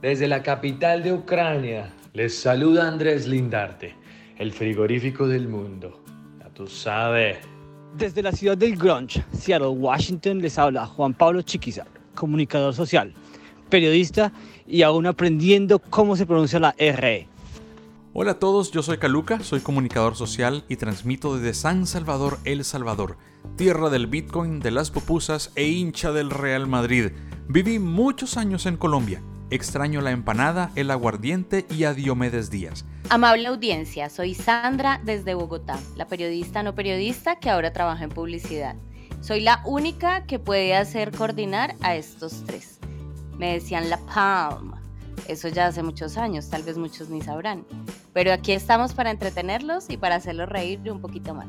Desde 0.00 0.28
la 0.28 0.42
capital 0.42 1.02
de 1.02 1.12
Ucrania, 1.12 1.92
les 2.14 2.34
saluda 2.34 2.88
Andrés 2.88 3.28
Lindarte, 3.28 3.94
el 4.38 4.50
frigorífico 4.50 5.28
del 5.28 5.46
mundo. 5.46 6.02
Ya 6.38 6.48
tú 6.54 6.66
sabes. 6.66 7.36
Desde 7.98 8.22
la 8.22 8.32
ciudad 8.32 8.56
del 8.56 8.78
Grunge, 8.78 9.22
Seattle, 9.30 9.68
Washington, 9.68 10.40
les 10.40 10.58
habla 10.58 10.86
Juan 10.86 11.12
Pablo 11.12 11.42
Chiquiza, 11.42 11.84
comunicador 12.14 12.72
social, 12.72 13.12
periodista 13.68 14.32
y 14.66 14.80
aún 14.80 15.04
aprendiendo 15.04 15.78
cómo 15.78 16.16
se 16.16 16.24
pronuncia 16.24 16.58
la 16.58 16.74
R. 16.78 17.28
Hola 18.14 18.30
a 18.30 18.38
todos, 18.38 18.70
yo 18.70 18.82
soy 18.82 18.96
Caluca, 18.96 19.40
soy 19.40 19.60
comunicador 19.60 20.16
social 20.16 20.64
y 20.70 20.76
transmito 20.76 21.36
desde 21.36 21.52
San 21.52 21.86
Salvador, 21.86 22.38
El 22.44 22.64
Salvador, 22.64 23.18
tierra 23.56 23.90
del 23.90 24.06
Bitcoin, 24.06 24.60
de 24.60 24.70
las 24.70 24.90
pupusas 24.90 25.52
e 25.56 25.68
hincha 25.68 26.10
del 26.10 26.30
Real 26.30 26.66
Madrid. 26.66 27.10
Viví 27.48 27.78
muchos 27.78 28.38
años 28.38 28.64
en 28.64 28.78
Colombia 28.78 29.22
Extraño 29.52 30.00
la 30.00 30.12
empanada, 30.12 30.70
el 30.76 30.92
aguardiente 30.92 31.66
y 31.68 31.82
a 31.82 31.92
Diomedes 31.92 32.50
Díaz. 32.50 32.84
Amable 33.08 33.48
audiencia, 33.48 34.08
soy 34.08 34.34
Sandra 34.34 35.00
desde 35.04 35.34
Bogotá, 35.34 35.76
la 35.96 36.06
periodista 36.06 36.62
no 36.62 36.76
periodista 36.76 37.40
que 37.40 37.50
ahora 37.50 37.72
trabaja 37.72 38.04
en 38.04 38.10
publicidad. 38.10 38.76
Soy 39.20 39.40
la 39.40 39.60
única 39.66 40.24
que 40.26 40.38
puede 40.38 40.76
hacer 40.76 41.10
coordinar 41.10 41.74
a 41.80 41.96
estos 41.96 42.44
tres. 42.46 42.78
Me 43.38 43.54
decían 43.54 43.90
la 43.90 43.98
Palm. 43.98 44.74
Eso 45.26 45.48
ya 45.48 45.66
hace 45.66 45.82
muchos 45.82 46.16
años, 46.16 46.48
tal 46.48 46.62
vez 46.62 46.78
muchos 46.78 47.08
ni 47.08 47.20
sabrán. 47.20 47.66
Pero 48.12 48.32
aquí 48.32 48.52
estamos 48.52 48.94
para 48.94 49.10
entretenerlos 49.10 49.90
y 49.90 49.96
para 49.96 50.14
hacerlos 50.14 50.48
reír 50.48 50.80
un 50.92 51.00
poquito 51.00 51.34
más. 51.34 51.48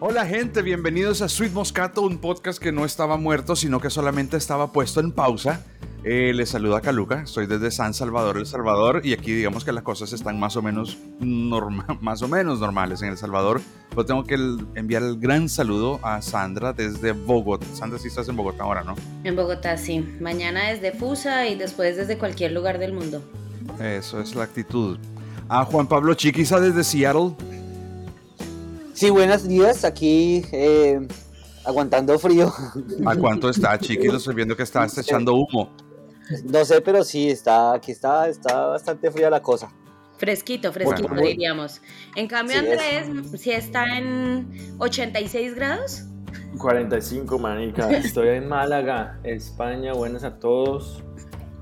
Hola 0.00 0.24
gente, 0.24 0.62
bienvenidos 0.62 1.20
a 1.20 1.28
Sweet 1.28 1.52
Moscato, 1.52 2.00
un 2.00 2.16
podcast 2.16 2.58
que 2.58 2.72
no 2.72 2.86
estaba 2.86 3.18
muerto, 3.18 3.54
sino 3.54 3.80
que 3.80 3.90
solamente 3.90 4.38
estaba 4.38 4.72
puesto 4.72 5.00
en 5.00 5.12
pausa 5.12 5.62
eh, 6.04 6.32
les 6.34 6.48
saluda 6.48 6.80
Caluca, 6.80 7.22
estoy 7.22 7.46
desde 7.46 7.70
San 7.70 7.94
Salvador, 7.94 8.36
El 8.36 8.46
Salvador, 8.46 9.02
y 9.04 9.12
aquí 9.12 9.32
digamos 9.32 9.64
que 9.64 9.70
las 9.70 9.84
cosas 9.84 10.12
están 10.12 10.38
más 10.40 10.56
o 10.56 10.62
menos, 10.62 10.98
más 12.00 12.22
o 12.22 12.28
menos 12.28 12.58
normales 12.58 13.02
en 13.02 13.10
El 13.10 13.16
Salvador. 13.16 13.60
Pero 13.90 14.04
tengo 14.04 14.24
que 14.24 14.34
enviar 14.74 15.02
el 15.02 15.20
gran 15.20 15.48
saludo 15.48 16.00
a 16.02 16.20
Sandra 16.20 16.72
desde 16.72 17.12
Bogotá. 17.12 17.66
Sandra, 17.74 17.98
sí 17.98 18.08
estás 18.08 18.28
en 18.28 18.36
Bogotá 18.36 18.64
ahora, 18.64 18.82
¿no? 18.82 18.96
En 19.22 19.36
Bogotá, 19.36 19.76
sí. 19.76 20.00
Mañana 20.20 20.70
desde 20.70 20.92
Fusa 20.92 21.46
y 21.46 21.56
después 21.56 21.96
desde 21.96 22.18
cualquier 22.18 22.52
lugar 22.52 22.78
del 22.78 22.92
mundo. 22.94 23.22
Eso 23.80 24.20
es 24.20 24.34
la 24.34 24.44
actitud. 24.44 24.98
A 25.48 25.64
Juan 25.64 25.86
Pablo 25.86 26.14
Chiquiza 26.14 26.58
desde 26.58 26.82
Seattle. 26.82 27.36
Sí, 28.94 29.10
buenos 29.10 29.46
días. 29.46 29.84
Aquí 29.84 30.44
eh, 30.52 31.06
aguantando 31.64 32.18
frío. 32.18 32.52
¿A 33.04 33.14
cuánto 33.16 33.48
está, 33.48 33.78
Chiquis? 33.80 34.12
Estoy 34.12 34.34
viendo 34.34 34.56
que 34.56 34.62
está 34.62 34.84
echando 34.84 35.34
humo. 35.34 35.70
No 36.44 36.64
sé, 36.64 36.80
pero 36.80 37.04
sí, 37.04 37.30
está, 37.30 37.74
aquí 37.74 37.92
está, 37.92 38.28
está 38.28 38.66
bastante 38.66 39.10
fría 39.10 39.28
la 39.30 39.42
cosa. 39.42 39.70
Fresquito, 40.18 40.72
fresquito, 40.72 41.14
diríamos. 41.14 41.80
En 42.14 42.28
cambio, 42.28 42.58
Andrés, 42.58 43.08
si 43.40 43.50
está 43.50 43.98
en 43.98 44.76
86 44.78 45.54
grados. 45.54 46.04
45, 46.58 47.38
manica. 47.38 47.90
Estoy 47.96 48.28
en 48.28 48.48
Málaga, 48.48 49.18
España. 49.24 49.92
Buenas 49.94 50.22
a 50.22 50.38
todos. 50.38 51.02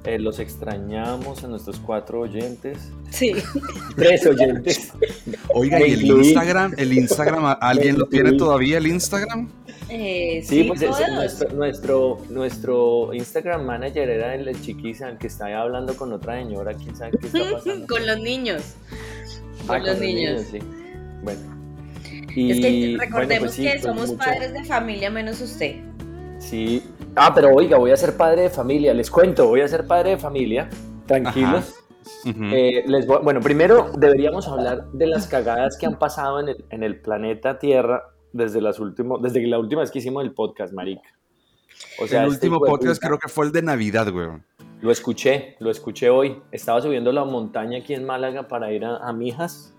Eh, 0.04 0.18
los 0.18 0.38
extrañamos 0.38 1.44
a 1.44 1.48
nuestros 1.48 1.78
cuatro 1.78 2.20
oyentes. 2.20 2.90
Sí. 3.10 3.32
Tres 3.96 4.26
oyentes. 4.26 4.92
Oiga, 5.54 5.80
¿y 5.86 5.92
el 5.92 6.04
Instagram? 6.04 6.74
¿El 6.76 6.92
Instagram? 6.92 7.56
¿Alguien 7.60 7.98
lo 7.98 8.06
tiene 8.06 8.32
todavía 8.32 8.78
el 8.78 8.86
Instagram? 8.86 9.50
Eh, 9.90 10.42
sí, 10.44 10.64
pues 10.64 10.80
nuestro, 11.52 12.18
nuestro, 12.28 13.12
Instagram 13.12 13.64
manager 13.64 14.08
era 14.08 14.34
el 14.36 14.60
chiquiza, 14.60 15.08
el 15.08 15.18
que 15.18 15.26
está 15.26 15.46
hablando 15.60 15.96
con 15.96 16.12
otra 16.12 16.38
señora, 16.38 16.74
quién 16.74 16.94
sabe 16.94 17.18
qué 17.18 17.26
está 17.26 17.38
pasando. 17.52 17.86
con 17.88 18.06
los 18.06 18.20
niños. 18.20 18.74
Ah, 19.64 19.78
con, 19.78 19.86
los, 19.86 19.98
niños. 19.98 20.42
sí. 20.50 20.58
Bueno. 21.22 21.40
es 22.04 22.60
que 22.60 22.96
recordemos 22.98 23.54
pues 23.54 23.56
que 23.56 23.70
pues 23.70 23.82
somos 23.82 24.12
padres 24.12 24.52
de 24.52 24.64
familia 24.64 25.10
menos 25.10 25.40
usted. 25.40 25.76
Sí. 26.38 26.84
Ah, 27.16 27.32
pero 27.34 27.52
oiga, 27.52 27.76
voy 27.76 27.90
a 27.90 27.96
ser 27.96 28.16
padre 28.16 28.42
de 28.42 28.50
familia, 28.50 28.94
les 28.94 29.10
cuento, 29.10 29.48
voy 29.48 29.62
a 29.62 29.68
ser 29.68 29.86
padre 29.86 30.10
de 30.10 30.18
familia, 30.18 30.68
tranquilos. 31.06 31.74
Eh, 32.24 32.84
les 32.86 33.06
bueno, 33.06 33.40
primero 33.40 33.90
deberíamos 33.96 34.46
hablar 34.46 34.86
de 34.92 35.06
las 35.06 35.26
cagadas 35.26 35.76
que 35.78 35.86
han 35.86 35.98
pasado 35.98 36.38
en 36.40 36.50
el, 36.50 36.64
en 36.70 36.82
el 36.82 37.00
planeta 37.00 37.58
Tierra 37.58 38.14
desde, 38.32 38.60
las 38.60 38.78
últimos, 38.78 39.22
desde 39.22 39.46
la 39.46 39.58
última 39.58 39.80
vez 39.82 39.90
que 39.90 39.98
hicimos 39.98 40.24
el 40.24 40.32
podcast, 40.32 40.72
marica. 40.72 41.08
O 42.00 42.06
sea, 42.06 42.24
el 42.24 42.32
este 42.32 42.46
último 42.46 42.64
podcast 42.64 43.02
creo 43.02 43.18
que 43.18 43.28
fue 43.28 43.46
el 43.46 43.52
de 43.52 43.62
Navidad, 43.62 44.10
güey. 44.10 44.28
Lo 44.80 44.90
escuché, 44.90 45.56
lo 45.58 45.70
escuché 45.70 46.10
hoy. 46.10 46.40
Estaba 46.52 46.80
subiendo 46.80 47.12
la 47.12 47.24
montaña 47.24 47.78
aquí 47.78 47.94
en 47.94 48.04
Málaga 48.04 48.48
para 48.48 48.72
ir 48.72 48.84
a, 48.84 48.96
a 48.96 49.12
Mijas. 49.12 49.74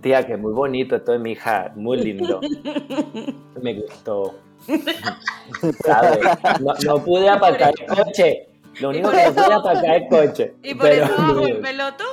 Tía, 0.00 0.26
que 0.26 0.36
muy 0.36 0.52
bonito 0.52 0.96
esto 0.96 1.12
de 1.12 1.18
Mijas, 1.18 1.74
muy 1.76 1.98
lindo. 1.98 2.40
Me 3.62 3.74
gustó. 3.74 4.34
No, 6.84 7.04
pude 7.04 7.28
aparcar 7.28 7.72
el 7.78 7.86
coche. 7.86 8.48
Lo 8.80 8.90
único 8.90 9.10
que 9.10 9.24
no 9.24 9.32
pude 9.32 9.54
aparcar 9.54 9.96
el 9.96 10.08
coche. 10.08 10.54
¿Y 10.62 10.74
por 10.74 10.88
eso 10.88 11.14
bajo 11.16 11.46
el 11.46 11.58
peloto? 11.60 12.04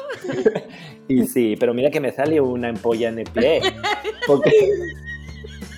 Y 1.07 1.25
sí, 1.25 1.55
pero 1.59 1.73
mira 1.73 1.90
que 1.90 2.00
me 2.00 2.11
salió 2.11 2.45
una 2.45 2.69
empolla 2.69 3.09
en 3.09 3.19
el 3.19 3.29
pie. 3.29 3.61
Porque 4.25 4.51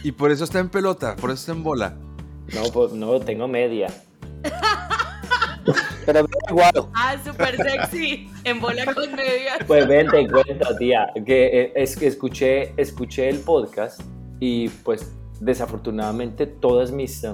y 0.05 0.11
por 0.11 0.29
eso 0.29 0.43
está 0.43 0.59
en 0.59 0.69
pelota, 0.69 1.15
por 1.15 1.31
eso 1.31 1.39
está 1.39 1.51
en 1.53 1.63
bola. 1.63 1.97
No, 2.53 2.69
pues 2.71 2.91
no, 2.91 3.19
tengo 3.19 3.47
media. 3.47 3.87
Pero 6.05 6.27
igual. 6.47 6.71
Ah, 6.93 7.15
súper 7.25 7.57
sexy. 7.57 8.29
En 8.43 8.61
bola 8.61 8.85
con 8.93 9.15
media. 9.15 9.57
Pues 9.65 9.87
ven, 9.87 10.07
te 10.09 10.27
cuento, 10.27 10.75
tía. 10.77 11.11
Que 11.25 11.45
eh, 11.59 11.73
es 11.75 11.97
que 11.97 12.05
escuché, 12.05 12.79
escuché 12.79 13.29
el 13.29 13.39
podcast 13.39 13.99
y 14.39 14.69
pues 14.69 15.11
desafortunadamente 15.39 16.45
todas 16.45 16.91
mis 16.91 17.23
um, 17.23 17.33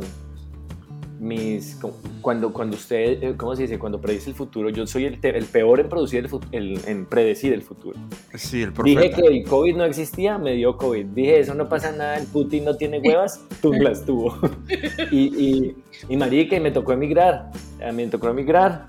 mis 1.22 1.78
cuando 2.20 2.52
cuando 2.52 2.76
usted 2.76 3.22
eh, 3.22 3.34
cómo 3.38 3.56
se 3.56 3.62
dice 3.62 3.78
cuando 3.78 4.02
predice 4.02 4.32
el 4.32 4.36
futuro 4.36 4.72
yo 4.72 4.88
soy 4.88 5.06
el, 5.06 5.20
el 5.22 5.46
peor 5.46 5.80
en 5.80 5.88
producir 5.88 6.28
el, 6.52 6.80
en 6.88 7.06
predecir 7.06 7.54
el 7.54 7.62
futuro. 7.62 7.96
Sí 8.34 8.64
el 8.64 8.74
dije 8.74 9.12
que 9.12 9.28
el 9.28 9.44
covid 9.44 9.76
no 9.76 9.86
existía 9.86 10.40
me 10.40 10.54
dio 10.54 10.78
covid. 10.78 11.06
Dije 11.06 11.40
eso 11.40 11.54
no 11.54 11.70
pasa 11.70 11.92
nada 11.92 12.18
el 12.18 12.26
Putin 12.26 12.66
no 12.66 12.76
tiene 12.76 13.00
huevas 13.00 13.40
tú 13.62 13.72
las 13.74 14.04
tuvo. 14.04 14.36
Y, 15.12 15.18
y, 15.18 15.76
y 16.09 16.18
marica 16.18 16.56
y 16.56 16.59
me 16.59 16.72
tocó 16.72 16.94
emigrar 16.94 17.52
a 17.84 17.92
mí 17.92 18.03
me 18.03 18.09
tocó 18.09 18.30
emigrar. 18.30 18.88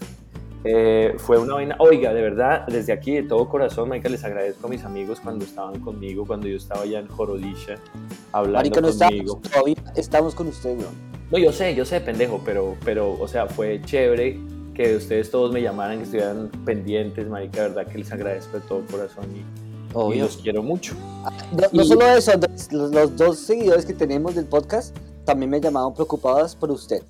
Eh, 0.65 1.17
fue 1.19 1.39
una 1.39 1.55
vaina, 1.55 1.77
oiga, 1.81 2.15
de 2.15 2.23
verdad, 2.23 2.67
desde 2.69 2.93
aquí, 2.93 3.13
de 3.13 3.25
todo 3.25 3.49
corazón, 3.49 3.89
marica, 3.89 4.09
les 4.09 4.23
agradezco 4.23 4.69
a 4.69 4.71
mis 4.71 4.85
amigos 4.85 5.19
cuando 5.19 5.45
estaban 5.45 5.81
conmigo, 5.81 6.25
cuando 6.25 6.47
yo 6.47 6.57
estaba 6.57 6.83
allá 6.83 7.01
en 7.01 7.09
Jorodisha, 7.09 7.75
hablando 8.31 8.59
marica, 8.59 8.81
no 8.81 8.89
conmigo. 8.93 9.41
Estamos, 9.43 9.51
todavía 9.51 9.93
estamos 9.97 10.35
con 10.37 10.47
usted, 10.47 10.77
¿no? 10.77 11.13
No, 11.33 11.39
yo 11.39 11.51
sé, 11.51 11.75
yo 11.75 11.87
sé, 11.87 11.99
pendejo, 11.99 12.43
pero, 12.45 12.77
pero, 12.85 13.19
o 13.19 13.27
sea, 13.27 13.47
fue 13.47 13.81
chévere 13.87 14.39
que 14.75 14.97
ustedes 14.97 15.31
todos 15.31 15.51
me 15.51 15.63
llamaran, 15.63 15.97
que 15.97 16.05
estuvieran 16.05 16.51
pendientes, 16.67 17.27
marica, 17.27 17.63
verdad 17.63 17.87
que 17.87 17.97
les 17.97 18.13
agradezco 18.13 18.59
de 18.59 18.67
todo 18.67 18.85
corazón 18.91 19.25
y, 19.35 20.19
los 20.19 20.37
quiero 20.37 20.63
mucho. 20.63 20.95
Ah, 21.25 21.33
no, 21.73 21.85
solo 21.85 22.07
eso, 22.07 22.33
los, 22.71 23.17
dos 23.17 23.39
seguidores 23.39 23.87
que 23.87 23.95
tenemos 23.95 24.35
del 24.35 24.45
podcast 24.45 24.95
también 25.25 25.49
me 25.49 25.59
llamaban 25.59 25.95
preocupados 25.95 26.55
por 26.55 26.71
usted. 26.71 27.03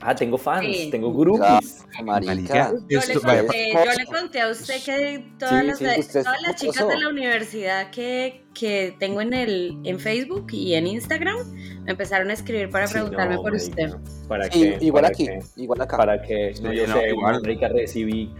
Ah, 0.00 0.14
tengo 0.14 0.38
fans, 0.38 0.90
tengo 0.92 1.12
groupies. 1.12 1.84
marica. 2.04 2.72
Yo, 2.88 3.00
le 3.00 3.14
conté, 3.14 3.72
yo, 3.72 3.92
le 3.92 4.06
conté, 4.06 4.40
a 4.40 4.50
usted 4.50 4.84
que 4.84 5.32
todas, 5.36 5.64
las, 5.64 5.78
todas 6.08 6.42
las 6.46 6.54
chicas 6.54 6.86
de 6.86 6.96
la 6.96 7.08
universidad 7.08 7.90
que, 7.90 8.44
que 8.58 8.94
tengo 8.98 9.20
en, 9.20 9.34
el, 9.34 9.78
en 9.84 9.98
Facebook 9.98 10.46
y 10.52 10.74
en 10.74 10.86
Instagram 10.86 11.36
me 11.84 11.92
empezaron 11.92 12.28
a 12.30 12.32
escribir 12.32 12.70
para 12.70 12.86
preguntarme 12.86 13.36
por 13.36 13.54
usted. 13.54 13.94
¿Para 14.26 14.48
qué? 14.48 14.76
igual 14.80 15.06
aquí, 15.06 15.26
igual 15.56 15.80
acá. 15.80 15.96
Para 15.96 16.20
que, 16.20 16.52
no, 16.62 16.72
yo 16.72 16.86
sé, 16.86 17.08
igual. 17.08 17.42
recibí. 17.72 18.30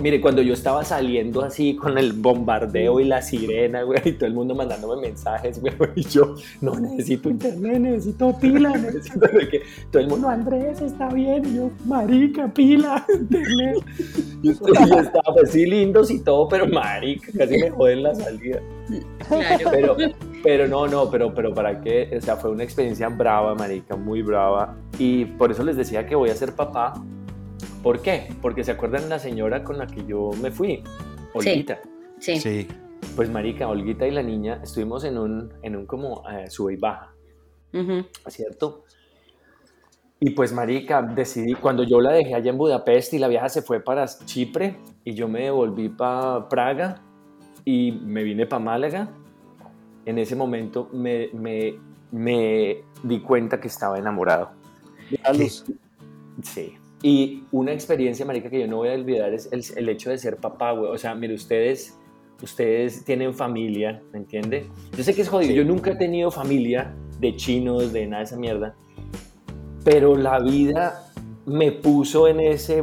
Mire, 0.00 0.20
cuando 0.20 0.42
yo 0.42 0.52
estaba 0.52 0.84
saliendo 0.84 1.42
así 1.42 1.76
con 1.76 1.96
el 1.96 2.12
bombardeo 2.12 3.00
y 3.00 3.04
la 3.04 3.22
sirena, 3.22 3.82
güey, 3.82 4.00
y 4.04 4.12
todo 4.12 4.26
el 4.26 4.34
mundo 4.34 4.54
mandándome 4.54 5.00
mensajes, 5.00 5.60
güey, 5.60 5.72
y 5.94 6.02
yo, 6.04 6.34
no 6.60 6.78
necesito 6.78 7.30
internet, 7.30 7.78
necesito 7.78 8.38
pila, 8.38 8.70
necesito 8.76 9.26
que 9.50 9.62
todo 9.90 10.02
el 10.02 10.08
mundo, 10.08 10.28
Andrés, 10.28 10.82
está 10.82 11.08
bien, 11.08 11.46
y 11.46 11.56
yo, 11.56 11.70
marica, 11.86 12.52
pila, 12.52 13.06
internet. 13.14 13.78
Y 14.42 14.52
yo 14.52 15.00
estaba, 15.00 15.34
pues 15.34 15.52
sí, 15.52 15.64
lindos 15.64 16.10
y 16.10 16.22
todo, 16.22 16.48
pero 16.48 16.66
marica, 16.66 17.32
casi 17.38 17.56
me 17.56 17.70
joden 17.70 18.02
la 18.02 18.14
salida. 18.14 18.60
Claro. 19.28 19.70
Pero, 19.70 19.96
pero 20.42 20.68
no, 20.68 20.86
no, 20.86 21.10
pero, 21.10 21.34
pero 21.34 21.52
para 21.54 21.80
qué, 21.80 22.10
o 22.16 22.20
sea, 22.20 22.36
fue 22.36 22.50
una 22.50 22.64
experiencia 22.64 23.08
brava, 23.08 23.54
marica, 23.54 23.96
muy 23.96 24.22
brava. 24.22 24.76
Y 24.98 25.24
por 25.24 25.50
eso 25.50 25.64
les 25.64 25.76
decía 25.76 26.06
que 26.06 26.14
voy 26.14 26.30
a 26.30 26.34
ser 26.34 26.54
papá. 26.54 26.94
¿Por 27.82 28.00
qué? 28.00 28.28
Porque 28.40 28.64
se 28.64 28.72
acuerdan 28.72 29.08
la 29.08 29.18
señora 29.18 29.62
con 29.62 29.78
la 29.78 29.86
que 29.86 30.04
yo 30.06 30.30
me 30.40 30.50
fui, 30.50 30.82
Olguita. 31.34 31.80
Sí. 32.18 32.36
sí. 32.36 32.68
Pues 33.14 33.30
marica, 33.30 33.68
Olguita 33.68 34.06
y 34.06 34.10
la 34.10 34.22
niña 34.22 34.60
estuvimos 34.62 35.04
en 35.04 35.18
un, 35.18 35.52
en 35.62 35.76
un 35.76 35.86
como 35.86 36.22
eh, 36.28 36.50
sube 36.50 36.74
y 36.74 36.76
baja, 36.76 37.14
¿cierto? 38.26 38.84
Y 40.20 40.30
pues, 40.30 40.52
marica, 40.52 41.00
decidí, 41.02 41.54
cuando 41.54 41.84
yo 41.84 42.00
la 42.00 42.12
dejé 42.12 42.34
allá 42.34 42.50
en 42.50 42.58
Budapest 42.58 43.14
y 43.14 43.18
la 43.18 43.28
vieja 43.28 43.48
se 43.48 43.62
fue 43.62 43.80
para 43.80 44.06
Chipre 44.24 44.76
y 45.04 45.14
yo 45.14 45.28
me 45.28 45.44
devolví 45.44 45.88
para 45.88 46.48
Praga 46.48 47.02
y 47.68 47.92
me 47.92 48.22
vine 48.22 48.46
para 48.46 48.64
Málaga, 48.64 49.10
en 50.06 50.18
ese 50.18 50.34
momento 50.34 50.88
me, 50.90 51.28
me, 51.34 51.74
me 52.10 52.78
di 53.02 53.20
cuenta 53.20 53.60
que 53.60 53.68
estaba 53.68 53.98
enamorado. 53.98 54.52
Luz. 55.38 55.66
Sí. 56.42 56.78
Y 57.02 57.44
una 57.52 57.74
experiencia, 57.74 58.24
marica, 58.24 58.48
que 58.48 58.60
yo 58.60 58.66
no 58.66 58.76
voy 58.76 58.88
a 58.88 58.94
olvidar 58.94 59.34
es 59.34 59.52
el, 59.52 59.62
el 59.76 59.86
hecho 59.90 60.08
de 60.08 60.16
ser 60.16 60.38
papá, 60.38 60.72
güey. 60.72 60.90
O 60.90 60.96
sea, 60.96 61.14
mire, 61.14 61.34
ustedes, 61.34 61.98
ustedes 62.42 63.04
tienen 63.04 63.34
familia, 63.34 64.02
¿me 64.12 64.20
entiende? 64.20 64.66
Yo 64.96 65.04
sé 65.04 65.14
que 65.14 65.20
es 65.20 65.28
jodido. 65.28 65.50
Sí. 65.50 65.56
Yo 65.58 65.64
nunca 65.66 65.90
he 65.90 65.96
tenido 65.96 66.30
familia 66.30 66.94
de 67.20 67.36
chinos, 67.36 67.92
de 67.92 68.06
nada 68.06 68.20
de 68.20 68.24
esa 68.24 68.36
mierda. 68.38 68.76
Pero 69.84 70.16
la 70.16 70.40
vida 70.40 71.06
me 71.44 71.70
puso 71.70 72.28
en 72.28 72.40
ese, 72.40 72.82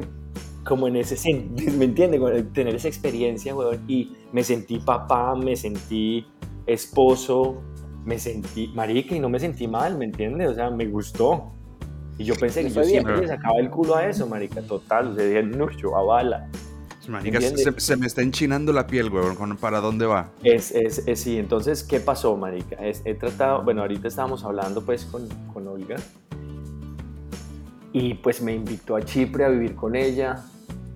como 0.63 0.87
en 0.87 0.97
ese, 0.97 1.33
¿me 1.75 1.85
entiende? 1.85 2.19
Tener 2.53 2.75
esa 2.75 2.87
experiencia, 2.87 3.55
güey. 3.55 3.79
Y 3.87 4.11
me 4.35 4.43
sentí 4.43 4.79
papá, 4.79 5.33
me 5.33 5.55
sentí 5.55 6.27
esposo, 6.67 7.61
me 8.03 8.19
sentí 8.19 8.67
marica 8.75 9.15
y 9.15 9.19
no 9.21 9.29
me 9.29 9.39
sentí 9.39 9.65
mal, 9.65 9.97
¿me 9.97 10.03
entiende? 10.03 10.45
O 10.45 10.53
sea, 10.53 10.69
me 10.69 10.87
gustó. 10.87 11.53
Y 12.17 12.25
yo 12.25 12.35
pensé 12.35 12.63
que 12.63 12.67
yo 12.67 12.73
fue 12.73 12.83
bien. 12.83 13.05
siempre 13.05 13.21
le 13.21 13.29
sacaba 13.29 13.59
el 13.59 13.69
culo 13.69 13.95
a 13.95 14.05
eso, 14.05 14.27
marica, 14.27 14.61
total. 14.61 15.11
O 15.11 15.15
sea, 15.15 15.23
dije, 15.23 15.41
no, 15.41 15.69
yo 15.71 15.95
a 15.95 16.03
bala. 16.03 16.49
Marica, 17.07 17.39
se, 17.39 17.47
¿Entiendes? 17.47 17.81
se 17.81 17.95
me 17.95 18.07
está 18.07 18.23
enchinando 18.23 18.73
la 18.73 18.85
piel, 18.87 19.09
weón. 19.09 19.55
¿Para 19.55 19.79
dónde 19.79 20.05
va? 20.05 20.31
Es, 20.43 20.71
es, 20.75 21.07
es- 21.07 21.21
sí, 21.21 21.37
entonces, 21.37 21.81
¿qué 21.83 22.01
pasó, 22.01 22.35
marica? 22.35 22.75
Es- 22.85 23.03
he 23.05 23.13
tratado, 23.15 23.63
bueno, 23.63 23.83
ahorita 23.83 24.09
estábamos 24.09 24.43
hablando 24.43 24.83
pues 24.83 25.05
con, 25.05 25.29
con 25.53 25.65
Olga 25.65 25.95
y 27.93 28.15
pues 28.15 28.41
me 28.41 28.53
invitó 28.53 28.97
a 28.97 29.01
Chipre 29.01 29.45
a 29.45 29.47
vivir 29.47 29.75
con 29.75 29.95
ella 29.95 30.43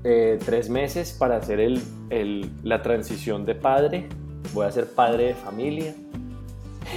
eh, 0.04 0.40
tres 0.46 0.70
meses 0.70 1.12
para 1.12 1.38
hacer 1.38 1.60
el, 1.60 1.82
el- 2.10 2.50
la 2.64 2.82
transición 2.82 3.46
de 3.46 3.56
padre. 3.56 4.08
Voy 4.54 4.66
a 4.66 4.72
ser 4.72 4.88
padre 4.88 5.26
de 5.28 5.34
familia. 5.36 5.94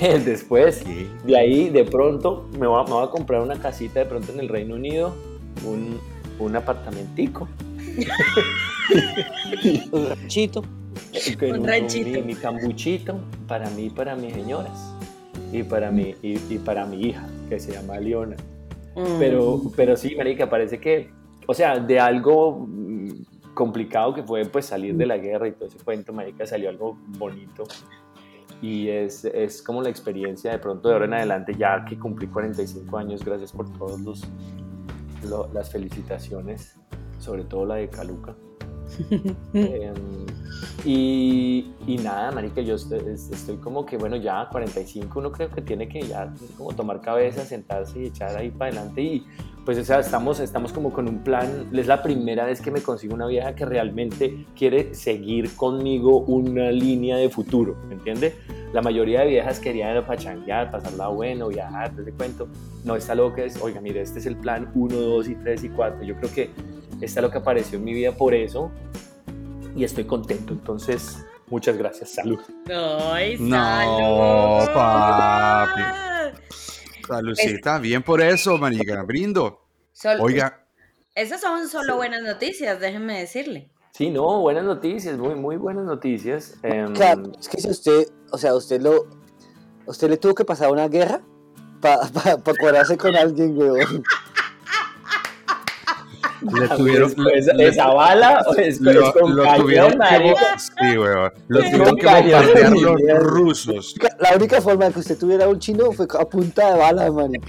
Después, 0.25 0.83
de 1.25 1.37
ahí, 1.37 1.69
de 1.69 1.85
pronto, 1.85 2.49
me 2.59 2.67
voy, 2.67 2.81
a, 2.81 2.85
me 2.85 2.93
voy 2.95 3.05
a 3.05 3.11
comprar 3.11 3.43
una 3.43 3.59
casita 3.61 4.01
de 4.01 4.07
pronto 4.07 4.33
en 4.33 4.41
el 4.41 4.49
Reino 4.49 4.75
Unido, 4.77 5.15
un, 5.67 5.99
un 6.39 6.57
apartamentico. 6.57 7.49
Un 9.93 10.07
ranchito. 10.09 10.63
con 11.39 11.61
Un 11.61 11.67
ranchito. 11.67 12.11
Mi, 12.11 12.23
mi 12.23 12.35
cambuchito 12.35 13.17
para 13.47 13.69
mí 13.71 13.85
y 13.87 13.91
para 13.91 14.17
mis 14.17 14.33
señoras 14.35 14.95
y 15.53 15.63
para 15.63 15.91
mi, 15.91 16.15
y, 16.23 16.39
y 16.49 16.59
para 16.65 16.87
mi 16.87 17.01
hija 17.09 17.27
que 17.49 17.59
se 17.61 17.73
llama 17.73 17.99
Leona 18.01 18.37
Mm. 18.95 19.19
pero 19.19 19.63
pero 19.75 19.97
sí 19.97 20.15
marica 20.17 20.51
parece 20.51 20.79
que 20.79 21.09
o 21.47 21.55
sea 21.55 21.79
de 21.79 21.99
algo 22.01 22.67
mm, 22.69 23.09
complicado 23.55 24.15
que 24.15 24.23
fue 24.23 24.45
pues 24.47 24.67
salir 24.67 24.97
de 24.97 25.07
la 25.07 25.17
guerra 25.19 25.49
y 25.49 25.53
todo 25.53 25.67
ese 25.67 25.79
cuento 25.79 26.13
marica 26.13 26.47
salió 26.47 26.69
algo 26.71 26.97
bonito. 27.19 27.65
Y 28.63 28.89
es, 28.89 29.25
es 29.25 29.61
como 29.61 29.83
la 29.83 29.89
experiencia 29.89 30.53
de 30.53 30.59
pronto 30.61 30.89
de 30.89 30.95
ahora 30.95 31.07
en 31.07 31.15
adelante 31.15 31.53
ya 31.59 31.85
que 31.85 31.99
cumplí 31.99 32.29
45 32.29 32.97
años 32.97 33.25
gracias 33.25 33.51
por 33.53 33.69
todos 33.77 34.01
los 34.01 34.23
lo- 35.29 35.49
las 35.53 35.71
felicitaciones 35.71 36.77
sobre 37.19 37.43
todo 37.45 37.67
la 37.67 37.77
de 37.77 37.89
Caluca 37.89 38.35
Em, 39.55 39.95
y, 40.85 41.73
y 41.87 41.97
nada, 41.99 42.31
marica, 42.33 42.61
yo 42.61 42.75
estoy, 42.75 42.99
es- 43.09 43.31
estoy 43.31 43.57
como 43.57 43.87
que, 43.87 43.97
bueno, 43.97 44.17
ya 44.17 44.49
45 44.51 45.19
uno 45.19 45.33
creo 45.33 45.49
que 45.51 45.63
tiene 45.63 45.89
que 45.89 46.03
ya 46.03 46.33
como 46.57 46.73
tomar 46.75 47.01
cabeza, 47.01 47.45
sentarse 47.45 48.01
y 48.01 48.07
echar 48.07 48.37
ahí 48.37 48.51
para 48.51 48.71
adelante 48.73 49.01
y 49.03 49.27
pues, 49.65 49.79
o 49.79 49.85
sea, 49.85 50.01
estamos, 50.01 50.41
estamos 50.41 50.73
como 50.73 50.93
con 50.93 51.09
un 51.09 51.23
plan, 51.23 51.69
es 51.73 51.87
la 51.87 52.03
primera 52.03 52.45
vez 52.45 52.61
que 52.61 52.71
me 52.71 52.81
consigo 52.83 53.15
una 53.15 53.27
vieja 53.27 53.55
que 53.55 53.65
realmente 53.65 54.45
quiere 54.57 54.95
seguir 54.95 55.55
conmigo 55.55 56.19
una 56.19 56.73
línea 56.73 57.17
de 57.17 57.29
futuro, 57.31 57.77
¿me 57.89 57.95
entiende? 57.95 58.35
La 58.73 58.83
mayoría 58.83 59.21
de 59.21 59.27
viejas 59.29 59.61
querían 59.61 60.05
pachanguear, 60.05 60.71
pasarla 60.71 61.09
bueno, 61.09 61.49
viajar, 61.49 61.93
ese 62.01 62.13
cuento. 62.13 62.49
No, 62.85 62.97
está 62.97 63.15
lo 63.15 63.33
que 63.35 63.45
es, 63.45 63.61
oiga, 63.61 63.81
mire, 63.81 64.01
este 64.01 64.19
es 64.19 64.27
el 64.27 64.37
plan 64.37 64.71
1, 64.75 64.97
2 64.97 65.29
y 65.29 65.35
3 65.37 65.65
y 65.65 65.69
4. 65.69 66.03
Yo 66.03 66.17
creo 66.17 66.33
que 66.33 66.51
está 67.01 67.21
lo 67.21 67.31
que 67.31 67.39
apareció 67.39 67.79
en 67.79 67.85
mi 67.85 67.93
vida 67.93 68.13
por 68.13 68.35
eso 68.35 68.71
y 69.77 69.85
estoy 69.85 70.05
contento. 70.05 70.55
Entonces, 70.55 71.25
muchas 71.49 71.77
gracias. 71.77 72.15
Salud. 72.15 72.41
¡Ay, 72.69 73.37
No, 73.39 74.61
salud! 74.63 74.75
papi. 74.75 75.81
Salucita, 77.07 77.79
bien 77.79 78.03
por 78.03 78.21
eso, 78.21 78.59
marica. 78.59 79.03
Brindo. 79.03 79.61
Oiga, 80.21 80.67
Esas 81.15 81.41
son 81.41 81.69
solo 81.69 81.97
buenas 81.97 82.23
noticias, 82.23 82.81
déjenme 82.81 83.19
decirle. 83.21 83.71
Sí, 83.93 84.11
no, 84.11 84.41
buenas 84.41 84.65
noticias, 84.65 85.19
muy, 85.19 85.35
muy 85.35 85.57
buenas 85.57 85.85
noticias. 85.85 86.55
Em, 86.63 86.95
Claro, 86.95 87.31
es 87.39 87.49
que 87.49 87.61
si 87.61 87.69
usted, 87.69 88.07
o 88.31 88.39
sea, 88.39 88.55
usted 88.55 88.81
lo, 88.81 89.07
usted 89.87 90.09
le 90.09 90.17
tuvo 90.17 90.35
que 90.35 90.47
pasar 90.47 90.71
una 90.71 90.89
guerra 90.89 91.21
para 91.81 92.09
pa, 92.09 92.39
pa 92.39 92.53
cuadrarse 92.59 92.97
con 92.97 93.15
alguien, 93.15 93.57
weón. 93.57 94.03
le 96.61 96.69
tuvieron. 96.69 97.11
¿es- 97.11 97.17
le- 97.19 97.39
¿Es, 97.39 97.47
le- 97.55 97.69
es 97.69 97.79
a 97.79 97.89
bala 97.93 98.43
o 98.47 98.55
es, 98.55 98.81
lo, 98.81 98.91
es 98.91 99.11
con 99.13 99.37
lo 99.37 99.43
cañón, 99.43 99.61
tuvieron 99.63 99.91
que 99.99 100.35
sí, 100.59 100.99
weón. 100.99 101.33
Lo 101.49 101.61
tuvieron 101.61 101.97
que 101.97 102.07
bombardear 102.07 102.71
los 102.73 103.23
rusos. 103.23 103.95
La 104.19 104.37
única 104.37 104.61
forma 104.61 104.87
de 104.87 104.93
que 104.93 105.01
usted 105.01 105.19
tuviera 105.19 105.49
un 105.49 105.59
chino 105.59 105.93
fue 105.93 106.07
a 106.19 106.25
punta 106.25 106.73
de 106.73 106.79
bala, 106.79 107.11
man. 107.11 107.33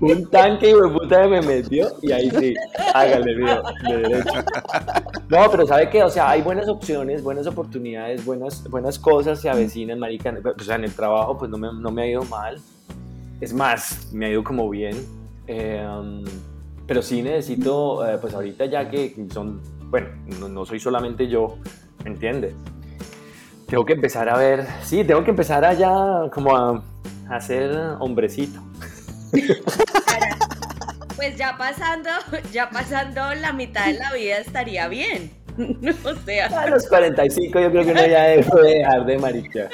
Un 0.00 0.26
tanque 0.30 0.70
y 0.70 0.74
puta 0.74 1.26
me 1.28 1.42
metió 1.42 1.88
y 2.02 2.12
ahí 2.12 2.30
sí, 2.30 2.54
hágale, 2.94 3.34
viejo, 3.34 3.62
de 3.88 3.96
derecho. 3.98 4.32
No, 5.28 5.50
pero 5.50 5.66
¿sabe 5.66 5.90
qué? 5.90 6.02
O 6.02 6.10
sea, 6.10 6.30
hay 6.30 6.40
buenas 6.42 6.68
opciones, 6.68 7.22
buenas 7.22 7.46
oportunidades, 7.46 8.24
buenas, 8.24 8.64
buenas 8.68 8.98
cosas 8.98 9.40
se 9.40 9.50
avecinan, 9.50 9.98
marica. 9.98 10.34
O 10.58 10.62
sea, 10.62 10.76
en 10.76 10.84
el 10.84 10.94
trabajo 10.94 11.36
pues 11.38 11.50
no 11.50 11.58
me, 11.58 11.68
no 11.72 11.90
me 11.90 12.02
ha 12.02 12.06
ido 12.06 12.22
mal. 12.24 12.58
Es 13.40 13.52
más, 13.52 14.08
me 14.12 14.26
ha 14.26 14.30
ido 14.30 14.42
como 14.44 14.68
bien. 14.70 14.96
Eh, 15.46 15.86
pero 16.90 17.02
sí 17.02 17.22
necesito, 17.22 18.04
eh, 18.04 18.18
pues 18.20 18.34
ahorita 18.34 18.64
ya 18.66 18.90
que 18.90 19.14
son, 19.32 19.60
bueno, 19.90 20.08
no, 20.40 20.48
no 20.48 20.66
soy 20.66 20.80
solamente 20.80 21.28
yo, 21.28 21.56
¿me 22.02 22.10
entiende? 22.10 22.52
Tengo 23.68 23.84
que 23.84 23.92
empezar 23.92 24.28
a 24.28 24.36
ver, 24.36 24.66
sí, 24.82 25.04
tengo 25.04 25.22
que 25.22 25.30
empezar 25.30 25.64
a 25.64 25.72
ya 25.72 25.92
como 26.34 26.56
a, 26.56 26.82
a 27.28 27.40
ser 27.40 27.70
hombrecito. 28.00 28.60
Pues 31.14 31.36
ya 31.36 31.56
pasando, 31.58 32.08
ya 32.50 32.70
pasando 32.70 33.34
la 33.34 33.52
mitad 33.52 33.86
de 33.86 33.98
la 33.98 34.12
vida 34.14 34.38
estaría 34.38 34.88
bien. 34.88 35.30
o 36.04 36.14
sea, 36.24 36.46
A 36.46 36.66
los 36.70 36.88
45 36.88 37.60
yo 37.60 37.70
creo 37.70 37.84
que 37.84 37.92
uno 37.92 38.06
ya 38.06 38.22
debe 38.24 38.44
dejar 38.78 39.04
de 39.04 39.18
marica. 39.18 39.68